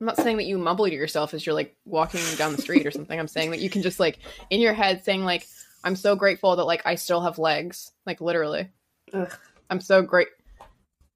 I'm 0.00 0.06
not 0.06 0.16
saying 0.16 0.36
that 0.36 0.46
you 0.46 0.58
mumble 0.58 0.86
to 0.86 0.94
yourself 0.94 1.34
as 1.34 1.44
you're 1.44 1.54
like 1.54 1.74
walking 1.84 2.20
down 2.36 2.52
the 2.52 2.62
street 2.62 2.86
or 2.86 2.90
something. 2.90 3.18
I'm 3.18 3.28
saying 3.28 3.50
that 3.50 3.60
you 3.60 3.68
can 3.68 3.82
just 3.82 3.98
like 3.98 4.18
in 4.48 4.60
your 4.60 4.72
head 4.72 5.04
saying 5.04 5.24
like 5.24 5.46
I'm 5.82 5.96
so 5.96 6.14
grateful 6.14 6.54
that 6.56 6.64
like 6.64 6.86
I 6.86 6.94
still 6.94 7.20
have 7.20 7.38
legs, 7.38 7.90
like 8.06 8.20
literally. 8.20 8.70
Ugh. 9.12 9.32
I'm 9.70 9.80
so 9.80 10.02
great. 10.02 10.28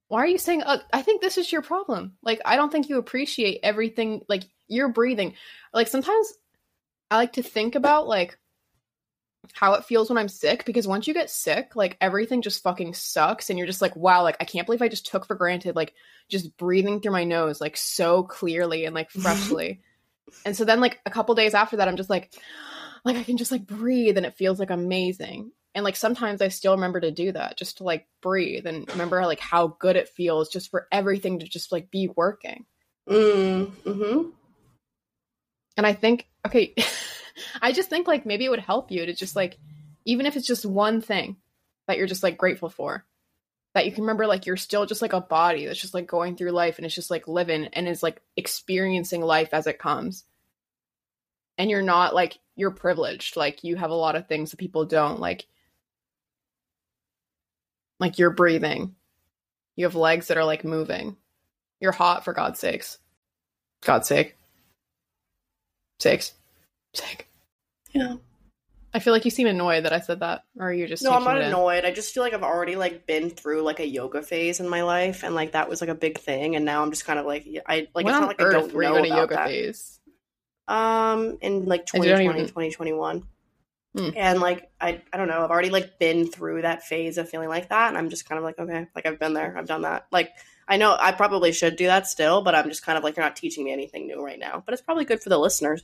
Why 0.08 0.18
are 0.18 0.26
you 0.26 0.38
saying 0.38 0.62
uh, 0.62 0.78
I 0.92 1.02
think 1.02 1.20
this 1.20 1.38
is 1.38 1.52
your 1.52 1.62
problem. 1.62 2.16
Like 2.22 2.40
I 2.44 2.56
don't 2.56 2.72
think 2.72 2.88
you 2.88 2.98
appreciate 2.98 3.60
everything 3.62 4.22
like 4.28 4.42
you're 4.66 4.88
breathing. 4.88 5.34
Like 5.72 5.88
sometimes 5.88 6.32
I 7.10 7.16
like 7.16 7.34
to 7.34 7.42
think 7.42 7.76
about 7.76 8.08
like 8.08 8.36
how 9.52 9.74
it 9.74 9.84
feels 9.84 10.08
when 10.08 10.18
I'm 10.18 10.28
sick 10.28 10.64
because 10.64 10.86
once 10.86 11.06
you 11.06 11.14
get 11.14 11.30
sick, 11.30 11.74
like 11.74 11.96
everything 12.00 12.42
just 12.42 12.62
fucking 12.62 12.94
sucks 12.94 13.50
and 13.50 13.58
you're 13.58 13.66
just 13.66 13.82
like, 13.82 13.96
wow, 13.96 14.22
like 14.22 14.36
I 14.40 14.44
can't 14.44 14.66
believe 14.66 14.82
I 14.82 14.88
just 14.88 15.06
took 15.06 15.26
for 15.26 15.34
granted 15.34 15.76
like 15.76 15.94
just 16.28 16.56
breathing 16.56 17.00
through 17.00 17.12
my 17.12 17.24
nose 17.24 17.60
like 17.60 17.76
so 17.76 18.22
clearly 18.22 18.84
and 18.84 18.94
like 18.94 19.10
freshly. 19.10 19.80
and 20.44 20.56
so 20.56 20.64
then 20.64 20.80
like 20.80 21.00
a 21.04 21.10
couple 21.10 21.34
days 21.34 21.54
after 21.54 21.76
that 21.76 21.88
I'm 21.88 21.96
just 21.96 22.10
like 22.10 22.32
like 23.04 23.16
I 23.16 23.24
can 23.24 23.36
just 23.36 23.50
like 23.50 23.66
breathe 23.66 24.16
and 24.16 24.26
it 24.26 24.36
feels 24.36 24.58
like 24.58 24.70
amazing. 24.70 25.52
And 25.74 25.84
like 25.84 25.96
sometimes 25.96 26.42
I 26.42 26.48
still 26.48 26.74
remember 26.74 27.00
to 27.00 27.10
do 27.10 27.32
that 27.32 27.56
just 27.56 27.78
to 27.78 27.84
like 27.84 28.06
breathe 28.20 28.66
and 28.66 28.88
remember 28.90 29.24
like 29.26 29.40
how 29.40 29.76
good 29.80 29.96
it 29.96 30.08
feels 30.08 30.50
just 30.50 30.70
for 30.70 30.86
everything 30.92 31.40
to 31.40 31.48
just 31.48 31.72
like 31.72 31.90
be 31.90 32.10
working. 32.14 32.66
Mm, 33.08 33.70
hmm 33.70 34.30
And 35.76 35.86
I 35.86 35.94
think, 35.94 36.28
okay, 36.46 36.74
I 37.60 37.72
just 37.72 37.90
think 37.90 38.06
like 38.06 38.26
maybe 38.26 38.44
it 38.44 38.50
would 38.50 38.60
help 38.60 38.90
you 38.90 39.06
to 39.06 39.14
just 39.14 39.36
like, 39.36 39.58
even 40.04 40.26
if 40.26 40.36
it's 40.36 40.46
just 40.46 40.66
one 40.66 41.00
thing, 41.00 41.36
that 41.86 41.96
you're 41.98 42.06
just 42.06 42.22
like 42.22 42.38
grateful 42.38 42.68
for. 42.68 43.04
That 43.74 43.86
you 43.86 43.92
can 43.92 44.02
remember 44.02 44.26
like 44.26 44.46
you're 44.46 44.56
still 44.56 44.84
just 44.84 45.00
like 45.02 45.14
a 45.14 45.20
body 45.20 45.66
that's 45.66 45.80
just 45.80 45.94
like 45.94 46.06
going 46.06 46.36
through 46.36 46.50
life 46.50 46.76
and 46.78 46.84
it's 46.84 46.94
just 46.94 47.10
like 47.10 47.26
living 47.26 47.68
and 47.72 47.88
is 47.88 48.02
like 48.02 48.20
experiencing 48.36 49.22
life 49.22 49.50
as 49.52 49.66
it 49.66 49.78
comes. 49.78 50.24
And 51.56 51.70
you're 51.70 51.82
not 51.82 52.14
like 52.14 52.38
you're 52.54 52.70
privileged. 52.70 53.36
Like 53.36 53.64
you 53.64 53.76
have 53.76 53.90
a 53.90 53.94
lot 53.94 54.16
of 54.16 54.28
things 54.28 54.50
that 54.50 54.58
people 54.58 54.84
don't. 54.84 55.20
Like 55.20 55.46
like 57.98 58.18
you're 58.18 58.30
breathing. 58.30 58.94
You 59.76 59.86
have 59.86 59.94
legs 59.94 60.28
that 60.28 60.36
are 60.36 60.44
like 60.44 60.64
moving. 60.64 61.16
You're 61.80 61.92
hot 61.92 62.24
for 62.24 62.32
God's 62.32 62.60
sakes. 62.60 62.98
God's 63.80 64.06
sake. 64.06 64.36
Sakes. 65.98 66.32
Sake. 66.94 67.28
Yeah. 67.92 68.16
I 68.94 68.98
feel 68.98 69.14
like 69.14 69.24
you 69.24 69.30
seem 69.30 69.46
annoyed 69.46 69.84
that 69.84 69.92
I 69.94 70.00
said 70.00 70.20
that, 70.20 70.44
or 70.58 70.66
are 70.68 70.72
you 70.72 70.86
just 70.86 71.02
No, 71.02 71.12
I'm 71.12 71.24
not 71.24 71.38
it 71.38 71.44
annoyed. 71.44 71.86
I 71.86 71.92
just 71.92 72.12
feel 72.12 72.22
like 72.22 72.34
I've 72.34 72.42
already 72.42 72.76
like 72.76 73.06
been 73.06 73.30
through 73.30 73.62
like 73.62 73.80
a 73.80 73.86
yoga 73.86 74.20
phase 74.22 74.60
in 74.60 74.68
my 74.68 74.82
life, 74.82 75.22
and 75.24 75.34
like 75.34 75.52
that 75.52 75.68
was 75.70 75.80
like 75.80 75.88
a 75.88 75.94
big 75.94 76.18
thing, 76.18 76.56
and 76.56 76.64
now 76.66 76.82
I'm 76.82 76.90
just 76.90 77.06
kind 77.06 77.18
of 77.18 77.24
like 77.24 77.46
I 77.66 77.88
like 77.94 78.04
when 78.04 78.08
it's 78.08 78.20
not 78.20 78.28
like 78.28 78.40
I 78.42 78.50
don't 78.52 78.72
were 78.74 78.82
you 78.82 78.88
know 78.90 78.96
in 78.96 79.04
a 79.04 79.08
about 79.08 79.16
yoga 79.18 79.34
that. 79.36 79.46
phase? 79.48 79.98
Um, 80.68 81.38
in 81.40 81.64
like 81.64 81.80
And 81.94 82.02
2020, 82.02 82.24
even- 82.24 82.46
2021. 82.48 83.26
Hmm. 83.96 84.08
And 84.16 84.40
like 84.40 84.70
I 84.80 85.00
I 85.12 85.16
don't 85.16 85.28
know, 85.28 85.42
I've 85.44 85.50
already 85.50 85.70
like 85.70 85.98
been 85.98 86.26
through 86.26 86.62
that 86.62 86.82
phase 86.82 87.18
of 87.18 87.28
feeling 87.28 87.48
like 87.50 87.68
that 87.70 87.88
and 87.88 87.98
I'm 87.98 88.08
just 88.10 88.26
kind 88.26 88.38
of 88.38 88.44
like 88.44 88.58
okay, 88.58 88.86
like 88.94 89.06
I've 89.06 89.18
been 89.18 89.34
there. 89.34 89.54
I've 89.56 89.66
done 89.66 89.82
that. 89.82 90.06
Like 90.10 90.30
I 90.68 90.76
know 90.78 90.96
I 90.98 91.12
probably 91.12 91.52
should 91.52 91.76
do 91.76 91.86
that 91.86 92.06
still, 92.06 92.42
but 92.42 92.54
I'm 92.54 92.68
just 92.68 92.84
kind 92.84 92.96
of 92.96 93.04
like 93.04 93.16
you're 93.16 93.24
not 93.26 93.36
teaching 93.36 93.64
me 93.64 93.72
anything 93.72 94.06
new 94.06 94.22
right 94.24 94.38
now. 94.38 94.62
But 94.64 94.72
it's 94.72 94.82
probably 94.82 95.04
good 95.04 95.22
for 95.22 95.28
the 95.28 95.38
listeners. 95.38 95.82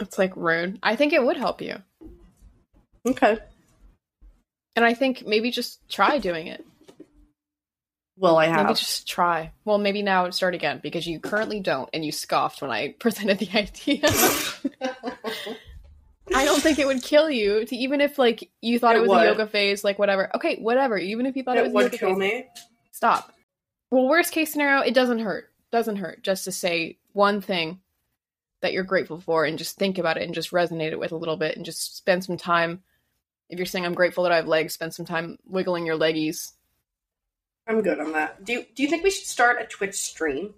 It's 0.00 0.18
like 0.18 0.36
rude. 0.36 0.78
I 0.82 0.96
think 0.96 1.12
it 1.12 1.24
would 1.24 1.36
help 1.36 1.60
you, 1.62 1.76
Okay. 3.06 3.38
and 4.76 4.84
I 4.84 4.94
think 4.94 5.26
maybe 5.26 5.50
just 5.50 5.86
try 5.88 6.18
doing 6.18 6.46
it. 6.48 6.64
Well, 8.16 8.36
I 8.36 8.46
have. 8.46 8.66
Maybe 8.66 8.74
just 8.78 9.08
try. 9.08 9.52
Well, 9.64 9.78
maybe 9.78 10.02
now 10.02 10.30
start 10.30 10.54
again 10.54 10.80
because 10.82 11.06
you 11.06 11.18
currently 11.20 11.60
don't, 11.60 11.88
and 11.92 12.04
you 12.04 12.12
scoffed 12.12 12.62
when 12.62 12.70
I 12.70 12.94
presented 12.98 13.38
the 13.38 13.50
idea. 13.56 14.02
I 16.34 16.44
don't 16.46 16.62
think 16.62 16.78
it 16.78 16.86
would 16.86 17.02
kill 17.02 17.30
you, 17.30 17.64
to, 17.66 17.76
even 17.76 18.00
if 18.00 18.18
like 18.18 18.50
you 18.62 18.78
thought 18.78 18.96
It 18.96 19.00
it, 19.00 19.02
was 19.02 19.10
would. 19.10 19.22
a 19.22 19.26
yoga 19.26 19.46
phase, 19.46 19.84
like 19.84 19.98
whatever. 19.98 20.34
Okay, 20.36 20.56
whatever. 20.56 20.96
Even 20.96 21.26
if 21.26 21.36
you 21.36 21.42
thought 21.42 21.56
it, 21.56 21.66
it 21.66 21.72
was 21.72 21.72
a 21.72 21.74
would 21.74 21.84
yoga 21.84 21.98
kill 21.98 22.08
phase, 22.10 22.18
me. 22.18 22.46
stop. 22.92 23.32
Well, 23.90 24.08
worst 24.08 24.32
case 24.32 24.50
scenario, 24.52 24.80
it 24.80 24.94
doesn't 24.94 25.18
hurt. 25.20 25.50
Doesn't 25.70 25.96
hurt 25.96 26.22
just 26.22 26.44
to 26.44 26.52
say 26.52 26.98
one 27.12 27.40
thing 27.40 27.80
that 28.64 28.72
you're 28.72 28.82
grateful 28.82 29.20
for 29.20 29.44
and 29.44 29.56
just 29.58 29.76
think 29.78 29.98
about 29.98 30.16
it 30.16 30.24
and 30.24 30.34
just 30.34 30.50
resonate 30.50 30.90
it 30.92 30.98
with 30.98 31.12
a 31.12 31.16
little 31.16 31.36
bit 31.36 31.56
and 31.56 31.64
just 31.64 31.96
spend 31.96 32.24
some 32.24 32.36
time. 32.36 32.82
If 33.48 33.58
you're 33.58 33.66
saying 33.66 33.86
I'm 33.86 33.94
grateful 33.94 34.24
that 34.24 34.32
I 34.32 34.36
have 34.36 34.48
legs, 34.48 34.74
spend 34.74 34.92
some 34.94 35.06
time 35.06 35.38
wiggling 35.46 35.86
your 35.86 35.96
leggies. 35.98 36.52
I'm 37.66 37.80
good 37.82 38.00
on 38.00 38.12
that. 38.12 38.44
Do 38.44 38.52
you, 38.52 38.66
do 38.74 38.82
you 38.82 38.88
think 38.88 39.04
we 39.04 39.10
should 39.10 39.26
start 39.26 39.60
a 39.62 39.64
Twitch 39.66 39.94
stream 39.94 40.54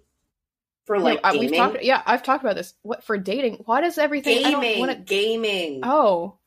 for 0.85 0.99
like 0.99 1.21
No, 1.21 1.29
uh, 1.29 1.33
gaming? 1.33 1.53
talked. 1.53 1.83
Yeah, 1.83 2.01
I've 2.05 2.23
talked 2.23 2.43
about 2.43 2.55
this. 2.55 2.73
What 2.81 3.03
for 3.03 3.17
dating? 3.17 3.61
Why 3.65 3.81
does 3.81 3.97
everything? 3.97 4.45
I 4.45 4.51
don't 4.51 4.61
gaming, 4.61 4.79
wanna- 4.79 4.95
gaming, 4.95 5.81
Oh, 5.83 6.37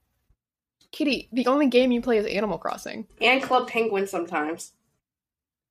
Kitty, 0.93 1.29
the 1.33 1.47
only 1.47 1.69
game 1.69 1.93
you 1.93 2.01
play 2.03 2.19
is 2.19 2.27
Animal 2.27 2.59
Crossing, 2.59 3.07
and 3.21 3.43
Club 3.43 3.69
Penguin 3.69 4.07
sometimes, 4.09 4.73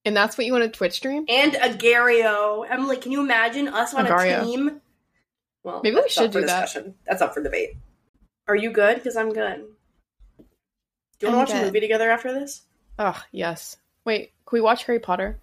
and 0.06 0.16
that's 0.16 0.38
what 0.38 0.46
you 0.48 0.54
want 0.54 0.64
to 0.64 0.70
Twitch 0.70 0.94
stream? 0.94 1.26
and 1.28 1.54
Agario. 1.54 2.66
Emily, 2.70 2.96
can 2.98 3.12
you 3.12 3.20
imagine 3.22 3.68
us 3.68 3.94
on 3.94 4.06
Agario. 4.06 4.42
a 4.42 4.46
team? 4.46 4.82
Well, 5.70 5.82
Maybe 5.84 5.96
we 5.96 6.10
should 6.10 6.32
do 6.32 6.42
that. 6.42 6.62
discussion. 6.66 6.96
That's 7.06 7.22
up 7.22 7.34
for 7.34 7.42
debate. 7.44 7.72
Are 8.48 8.56
you 8.56 8.72
good? 8.72 8.96
Because 8.96 9.16
I'm 9.16 9.32
good. 9.34 9.66
Do 11.20 11.28
you 11.28 11.34
want 11.34 11.34
to 11.34 11.38
watch 11.38 11.48
good. 11.52 11.62
a 11.64 11.66
movie 11.66 11.80
together 11.82 12.10
after 12.10 12.34
this? 12.34 12.62
Oh 12.98 13.22
yes. 13.32 13.78
Wait, 14.06 14.32
can 14.46 14.58
we 14.58 14.62
watch 14.62 14.84
Harry 14.86 15.00
Potter? 15.00 15.40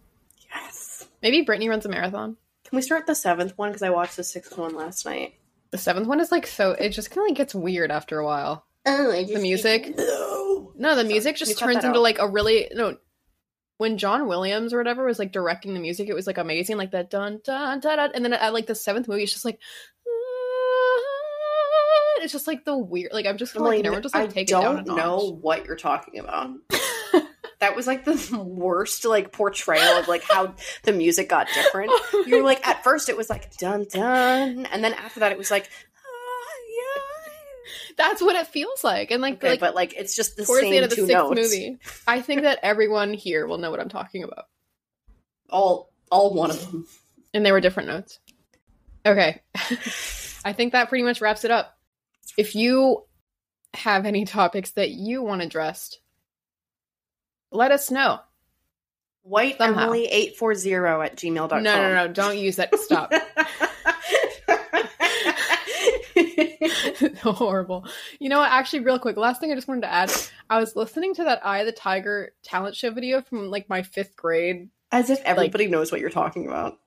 Yes. 0.54 1.06
Maybe 1.22 1.42
Brittany 1.42 1.68
runs 1.68 1.86
a 1.86 1.88
marathon. 1.88 2.36
Can 2.64 2.76
we 2.76 2.82
start 2.82 3.06
the 3.06 3.14
seventh 3.14 3.56
one? 3.56 3.70
Because 3.70 3.82
I 3.82 3.90
watched 3.90 4.16
the 4.16 4.24
sixth 4.24 4.56
one 4.58 4.74
last 4.74 5.04
night. 5.06 5.34
The 5.70 5.78
seventh 5.78 6.06
one 6.08 6.20
is 6.20 6.32
like 6.32 6.46
so. 6.46 6.72
It 6.72 6.90
just 6.90 7.10
kind 7.10 7.24
of 7.24 7.28
like 7.30 7.36
gets 7.36 7.54
weird 7.54 7.90
after 7.90 8.18
a 8.18 8.24
while. 8.24 8.64
Oh, 8.86 9.12
I 9.12 9.24
The 9.24 9.38
music? 9.38 9.96
No. 9.96 10.72
No, 10.78 10.90
the 10.94 11.02
Sorry, 11.02 11.08
music 11.08 11.36
just 11.36 11.58
turns 11.58 11.76
into 11.76 11.88
out? 11.88 12.02
like 12.02 12.18
a 12.18 12.28
really 12.28 12.68
no. 12.74 12.96
When 13.78 13.98
John 13.98 14.26
Williams 14.26 14.72
or 14.72 14.78
whatever 14.78 15.04
was 15.04 15.18
like 15.18 15.32
directing 15.32 15.74
the 15.74 15.80
music, 15.80 16.08
it 16.08 16.14
was 16.14 16.26
like 16.26 16.38
amazing, 16.38 16.76
like 16.78 16.92
that 16.92 17.10
dun 17.10 17.40
dun 17.44 17.80
dun, 17.80 17.96
dun 17.98 18.10
and 18.14 18.24
then 18.24 18.32
at 18.32 18.54
like 18.54 18.66
the 18.66 18.74
seventh 18.74 19.06
movie, 19.08 19.22
it's 19.22 19.32
just 19.32 19.44
like. 19.44 19.58
It's 22.26 22.32
just 22.32 22.48
like 22.48 22.64
the 22.64 22.76
weird, 22.76 23.12
like 23.12 23.24
I'm 23.24 23.36
just 23.36 23.54
gonna 23.54 23.66
like 23.66 23.78
Emily, 23.78 23.88
never 23.90 24.02
just 24.02 24.12
like 24.16 24.24
I 24.30 24.32
take 24.32 24.48
it 24.48 24.50
down 24.50 24.80
a 24.80 24.82
don't 24.82 24.96
know 24.96 25.38
what 25.40 25.64
you're 25.64 25.76
talking 25.76 26.18
about. 26.18 26.50
that 27.60 27.76
was 27.76 27.86
like 27.86 28.04
the 28.04 28.36
worst 28.44 29.04
like 29.04 29.30
portrayal 29.30 29.96
of 29.96 30.08
like 30.08 30.24
how 30.24 30.52
the 30.82 30.92
music 30.92 31.28
got 31.28 31.46
different. 31.54 31.92
You 32.26 32.38
were 32.38 32.42
like 32.42 32.66
at 32.66 32.82
first 32.82 33.08
it 33.08 33.16
was 33.16 33.30
like 33.30 33.56
dun 33.58 33.86
dun, 33.88 34.66
and 34.66 34.82
then 34.82 34.92
after 34.94 35.20
that 35.20 35.30
it 35.30 35.38
was 35.38 35.52
like 35.52 35.70
yeah. 36.76 37.94
That's 37.96 38.20
what 38.20 38.34
it 38.34 38.48
feels 38.48 38.82
like, 38.82 39.12
and 39.12 39.22
like 39.22 39.34
Okay, 39.34 39.50
like 39.50 39.60
but 39.60 39.76
like 39.76 39.94
it's 39.94 40.16
just 40.16 40.34
the 40.36 40.44
towards 40.44 40.62
same 40.62 40.70
the 40.72 40.76
end 40.78 40.84
of 40.84 40.90
the 40.90 40.96
sixth 40.96 41.12
notes. 41.12 41.40
movie, 41.40 41.78
I 42.08 42.22
think 42.22 42.42
that 42.42 42.58
everyone 42.64 43.14
here 43.14 43.46
will 43.46 43.58
know 43.58 43.70
what 43.70 43.78
I'm 43.78 43.88
talking 43.88 44.24
about, 44.24 44.46
All 45.48 45.92
all 46.10 46.34
one 46.34 46.50
of 46.50 46.60
them. 46.72 46.88
and 47.32 47.46
they 47.46 47.52
were 47.52 47.60
different 47.60 47.88
notes. 47.88 48.18
Okay, 49.06 49.40
I 50.44 50.52
think 50.52 50.72
that 50.72 50.88
pretty 50.88 51.04
much 51.04 51.20
wraps 51.20 51.44
it 51.44 51.52
up. 51.52 51.75
If 52.36 52.54
you 52.54 53.04
have 53.74 54.06
any 54.06 54.24
topics 54.24 54.72
that 54.72 54.90
you 54.90 55.22
want 55.22 55.42
addressed, 55.42 56.00
let 57.50 57.70
us 57.70 57.90
know. 57.90 58.20
White 59.22 59.58
Somehow. 59.58 59.82
Emily 59.84 60.06
eight 60.06 60.36
four 60.36 60.54
zero 60.54 61.02
at 61.02 61.16
gmail.com. 61.16 61.62
No, 61.62 61.76
no, 61.76 61.94
no, 61.94 62.12
don't 62.12 62.38
use 62.38 62.56
that. 62.56 62.74
Stop. 62.78 63.12
Horrible. 67.22 67.86
You 68.18 68.28
know 68.28 68.38
what? 68.38 68.50
Actually, 68.50 68.80
real 68.80 68.98
quick, 68.98 69.16
last 69.16 69.40
thing 69.40 69.52
I 69.52 69.54
just 69.54 69.68
wanted 69.68 69.82
to 69.82 69.92
add. 69.92 70.12
I 70.48 70.58
was 70.58 70.76
listening 70.76 71.14
to 71.14 71.24
that 71.24 71.44
Eye 71.44 71.58
of 71.58 71.66
the 71.66 71.72
Tiger 71.72 72.32
talent 72.42 72.76
show 72.76 72.90
video 72.90 73.20
from 73.22 73.50
like 73.50 73.68
my 73.68 73.82
fifth 73.82 74.16
grade. 74.16 74.68
As 74.92 75.10
if 75.10 75.20
everybody 75.22 75.66
knows 75.66 75.90
what 75.90 76.00
you're 76.00 76.10
talking 76.10 76.46
about. 76.46 76.78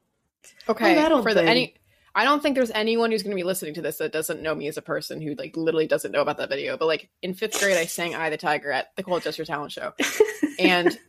Okay, 0.67 0.95
for 1.21 1.33
the 1.33 1.43
any. 1.43 1.75
I 2.19 2.25
don't 2.25 2.43
think 2.43 2.55
there's 2.55 2.69
anyone 2.71 3.11
who's 3.11 3.23
going 3.23 3.31
to 3.31 3.35
be 3.41 3.45
listening 3.45 3.75
to 3.75 3.81
this 3.81 3.99
that 3.99 4.11
doesn't 4.11 4.41
know 4.41 4.53
me 4.53 4.67
as 4.67 4.75
a 4.75 4.81
person 4.81 5.21
who 5.21 5.35
like 5.35 5.55
literally 5.55 5.87
doesn't 5.87 6.11
know 6.11 6.19
about 6.19 6.35
that 6.39 6.49
video. 6.49 6.75
But 6.75 6.87
like 6.87 7.09
in 7.21 7.33
fifth 7.33 7.57
grade, 7.61 7.77
I 7.77 7.85
sang 7.85 8.13
"I 8.13 8.29
the 8.29 8.35
Tiger" 8.35 8.73
at 8.73 8.93
the 8.97 9.03
Cold 9.03 9.23
Jester 9.23 9.45
Talent 9.45 9.71
Show, 9.71 9.93
and 10.59 10.99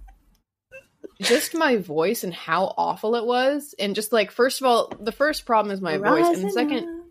just 1.20 1.56
my 1.56 1.78
voice 1.78 2.22
and 2.22 2.32
how 2.32 2.72
awful 2.78 3.16
it 3.16 3.26
was, 3.26 3.74
and 3.76 3.96
just 3.96 4.12
like 4.12 4.30
first 4.30 4.60
of 4.60 4.68
all, 4.68 4.92
the 5.00 5.10
first 5.10 5.46
problem 5.46 5.74
is 5.74 5.80
my 5.80 5.98
voice, 5.98 6.28
and 6.28 6.44
the 6.44 6.50
second 6.52 6.84
up. 6.84 7.06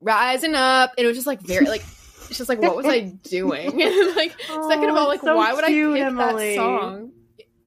rising 0.00 0.54
up 0.54 0.94
and 0.96 1.04
it 1.04 1.08
was 1.08 1.16
just 1.16 1.26
like 1.26 1.42
very 1.42 1.66
like 1.66 1.82
it's 2.28 2.38
just 2.38 2.48
like 2.48 2.62
what 2.62 2.76
was 2.76 2.86
i 2.86 3.00
doing 3.24 3.82
and 3.82 4.16
like 4.16 4.32
second 4.40 4.88
of 4.88 4.96
Oh, 4.96 5.00
all 5.00 5.08
like 5.08 5.20
so 5.20 5.36
why 5.36 5.52
would 5.52 5.64
cute, 5.66 5.96
i 5.96 5.98
pick 5.98 6.06
Emily. 6.06 6.48
that 6.50 6.56
song 6.56 7.12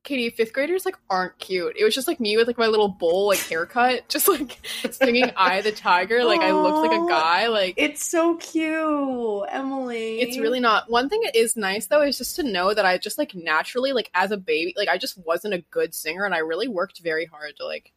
katie 0.04 0.30
fifth 0.32 0.52
graders 0.52 0.84
like 0.86 0.98
aren't 1.10 1.38
cute 1.38 1.76
it 1.78 1.84
was 1.84 1.94
just 1.94 2.08
like 2.08 2.20
me 2.20 2.36
with 2.36 2.48
like 2.48 2.58
my 2.58 2.68
little 2.68 2.88
bowl 2.88 3.28
like 3.28 3.40
haircut 3.40 4.02
just 4.10 4.28
like 4.28 4.60
singing 4.90 5.26
of 5.26 5.64
the 5.64 5.72
tiger 5.72 6.24
like 6.24 6.42
i 6.42 6.52
looked 6.52 6.78
like 6.88 7.00
a 7.00 7.08
guy 7.08 7.48
like 7.48 7.76
It's 7.78 8.04
so 8.04 8.36
cute, 8.38 9.46
Emily. 9.50 10.20
it's 10.22 10.38
really 10.40 10.60
not 10.60 10.90
one 10.90 11.08
thing 11.08 11.22
it 11.24 11.36
is 11.36 11.56
nice 11.56 11.86
though 11.86 12.02
is 12.02 12.18
just 12.18 12.36
to 12.38 12.44
know 12.44 12.74
that 12.74 12.86
i 12.86 12.98
just 12.98 13.18
like 13.18 13.36
naturally 13.36 13.92
like 13.94 14.10
as 14.14 14.32
a 14.32 14.38
baby 14.38 14.74
like 14.76 14.90
i 14.90 14.98
just 14.98 15.18
wasn't 15.26 15.54
a 15.54 15.64
good 15.70 15.94
singer 15.94 16.26
and 16.26 16.34
i 16.34 16.40
really 16.40 16.68
worked 16.68 17.00
very 17.00 17.26
hard 17.26 17.56
to 17.58 17.66
like 17.66 17.94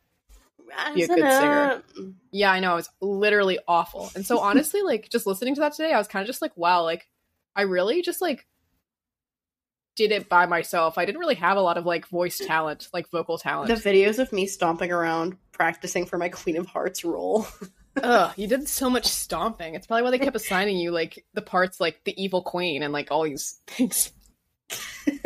be 0.94 1.02
a 1.02 1.08
good 1.08 1.18
singer. 1.18 1.82
Yeah, 2.32 2.50
I 2.50 2.58
know. 2.58 2.76
It's 2.76 2.88
literally 3.00 3.58
awful. 3.68 4.10
And 4.16 4.26
so 4.26 4.38
honestly, 4.38 4.82
like 4.82 5.08
just 5.08 5.26
listening 5.26 5.54
to 5.54 5.60
that 5.60 5.74
today, 5.74 5.92
I 5.92 5.98
was 5.98 6.08
kind 6.08 6.22
of 6.22 6.26
just 6.26 6.42
like, 6.42 6.56
wow, 6.56 6.82
like 6.82 7.06
I 7.54 7.62
really 7.62 8.02
just 8.02 8.20
like 8.20 8.46
did 9.96 10.12
it 10.12 10.28
by 10.28 10.46
myself. 10.46 10.98
I 10.98 11.04
didn't 11.04 11.20
really 11.20 11.34
have 11.36 11.56
a 11.56 11.60
lot 11.60 11.78
of 11.78 11.86
like 11.86 12.08
voice 12.08 12.38
talent, 12.38 12.88
like 12.92 13.10
vocal 13.10 13.38
talent. 13.38 13.68
The 13.68 13.74
videos 13.74 14.18
of 14.18 14.32
me 14.32 14.46
stomping 14.46 14.90
around 14.92 15.36
practicing 15.52 16.06
for 16.06 16.18
my 16.18 16.28
Queen 16.30 16.56
of 16.56 16.66
Hearts 16.66 17.04
role. 17.04 17.46
Ugh, 18.02 18.32
you 18.36 18.48
did 18.48 18.68
so 18.68 18.90
much 18.90 19.06
stomping. 19.10 19.74
It's 19.74 19.86
probably 19.86 20.02
why 20.02 20.10
they 20.10 20.18
kept 20.18 20.36
assigning 20.36 20.76
you 20.76 20.90
like 20.90 21.24
the 21.34 21.42
parts 21.42 21.80
like 21.80 22.02
the 22.04 22.20
evil 22.22 22.42
queen 22.42 22.82
and 22.82 22.92
like 22.92 23.10
all 23.10 23.24
these 23.24 23.60
things. 23.66 24.12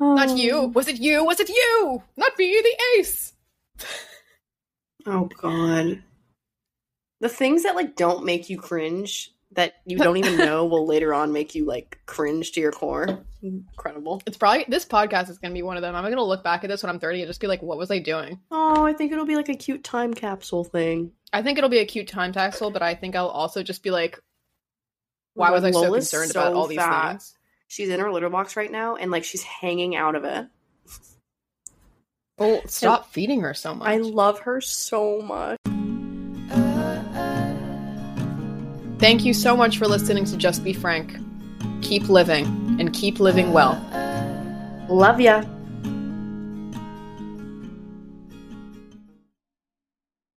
Not 0.00 0.36
you. 0.38 0.58
Um. 0.60 0.72
Was 0.72 0.88
it 0.88 0.98
you? 0.98 1.24
Was 1.24 1.40
it 1.40 1.48
you? 1.48 2.02
Not 2.16 2.38
me, 2.38 2.60
the 2.62 2.76
ace. 2.98 3.32
Oh 5.06 5.28
god. 5.40 6.02
The 7.20 7.28
things 7.28 7.64
that 7.64 7.74
like 7.74 7.96
don't 7.96 8.24
make 8.24 8.48
you 8.48 8.58
cringe 8.58 9.32
that 9.58 9.74
you 9.84 9.98
don't 9.98 10.16
even 10.16 10.36
know 10.38 10.66
will 10.66 10.86
later 10.86 11.12
on 11.12 11.32
make 11.32 11.56
you 11.56 11.64
like 11.64 11.98
cringe 12.06 12.52
to 12.52 12.60
your 12.60 12.70
core. 12.70 13.24
Incredible. 13.42 14.22
It's 14.24 14.36
probably 14.36 14.64
this 14.68 14.84
podcast 14.84 15.30
is 15.30 15.38
going 15.38 15.50
to 15.50 15.54
be 15.54 15.62
one 15.62 15.76
of 15.76 15.82
them. 15.82 15.96
I'm 15.96 16.04
going 16.04 16.16
to 16.16 16.22
look 16.22 16.44
back 16.44 16.62
at 16.62 16.70
this 16.70 16.80
when 16.80 16.90
I'm 16.90 17.00
30 17.00 17.22
and 17.22 17.28
just 17.28 17.40
be 17.40 17.48
like, 17.48 17.60
what 17.60 17.76
was 17.76 17.90
I 17.90 17.98
doing? 17.98 18.38
Oh, 18.52 18.86
I 18.86 18.92
think 18.92 19.10
it'll 19.10 19.26
be 19.26 19.34
like 19.34 19.48
a 19.48 19.56
cute 19.56 19.82
time 19.82 20.14
capsule 20.14 20.62
thing. 20.62 21.10
I 21.32 21.42
think 21.42 21.58
it'll 21.58 21.70
be 21.70 21.80
a 21.80 21.86
cute 21.86 22.06
time 22.06 22.32
capsule, 22.32 22.70
but 22.70 22.82
I 22.82 22.94
think 22.94 23.16
I'll 23.16 23.26
also 23.26 23.64
just 23.64 23.82
be 23.82 23.90
like, 23.90 24.20
why 25.34 25.50
was 25.50 25.64
I 25.64 25.72
so 25.72 25.92
concerned 25.92 26.30
so 26.30 26.40
about 26.40 26.54
all 26.54 26.68
these 26.68 26.78
fat. 26.78 27.08
things? 27.10 27.34
She's 27.66 27.88
in 27.88 27.98
her 27.98 28.12
litter 28.12 28.30
box 28.30 28.56
right 28.56 28.70
now 28.70 28.94
and 28.94 29.10
like 29.10 29.24
she's 29.24 29.42
hanging 29.42 29.96
out 29.96 30.14
of 30.14 30.22
it. 30.22 30.46
Oh, 32.38 32.62
stop 32.66 33.02
and 33.02 33.10
feeding 33.10 33.40
her 33.40 33.54
so 33.54 33.74
much. 33.74 33.88
I 33.88 33.96
love 33.96 34.38
her 34.40 34.60
so 34.60 35.20
much. 35.20 35.58
Thank 38.98 39.24
you 39.24 39.32
so 39.32 39.56
much 39.56 39.78
for 39.78 39.86
listening 39.86 40.24
to 40.24 40.36
Just 40.36 40.64
Be 40.64 40.72
Frank. 40.72 41.16
Keep 41.82 42.08
living 42.08 42.46
and 42.80 42.92
keep 42.92 43.20
living 43.20 43.52
well. 43.52 43.80
Love 44.88 45.20
ya. 45.20 45.44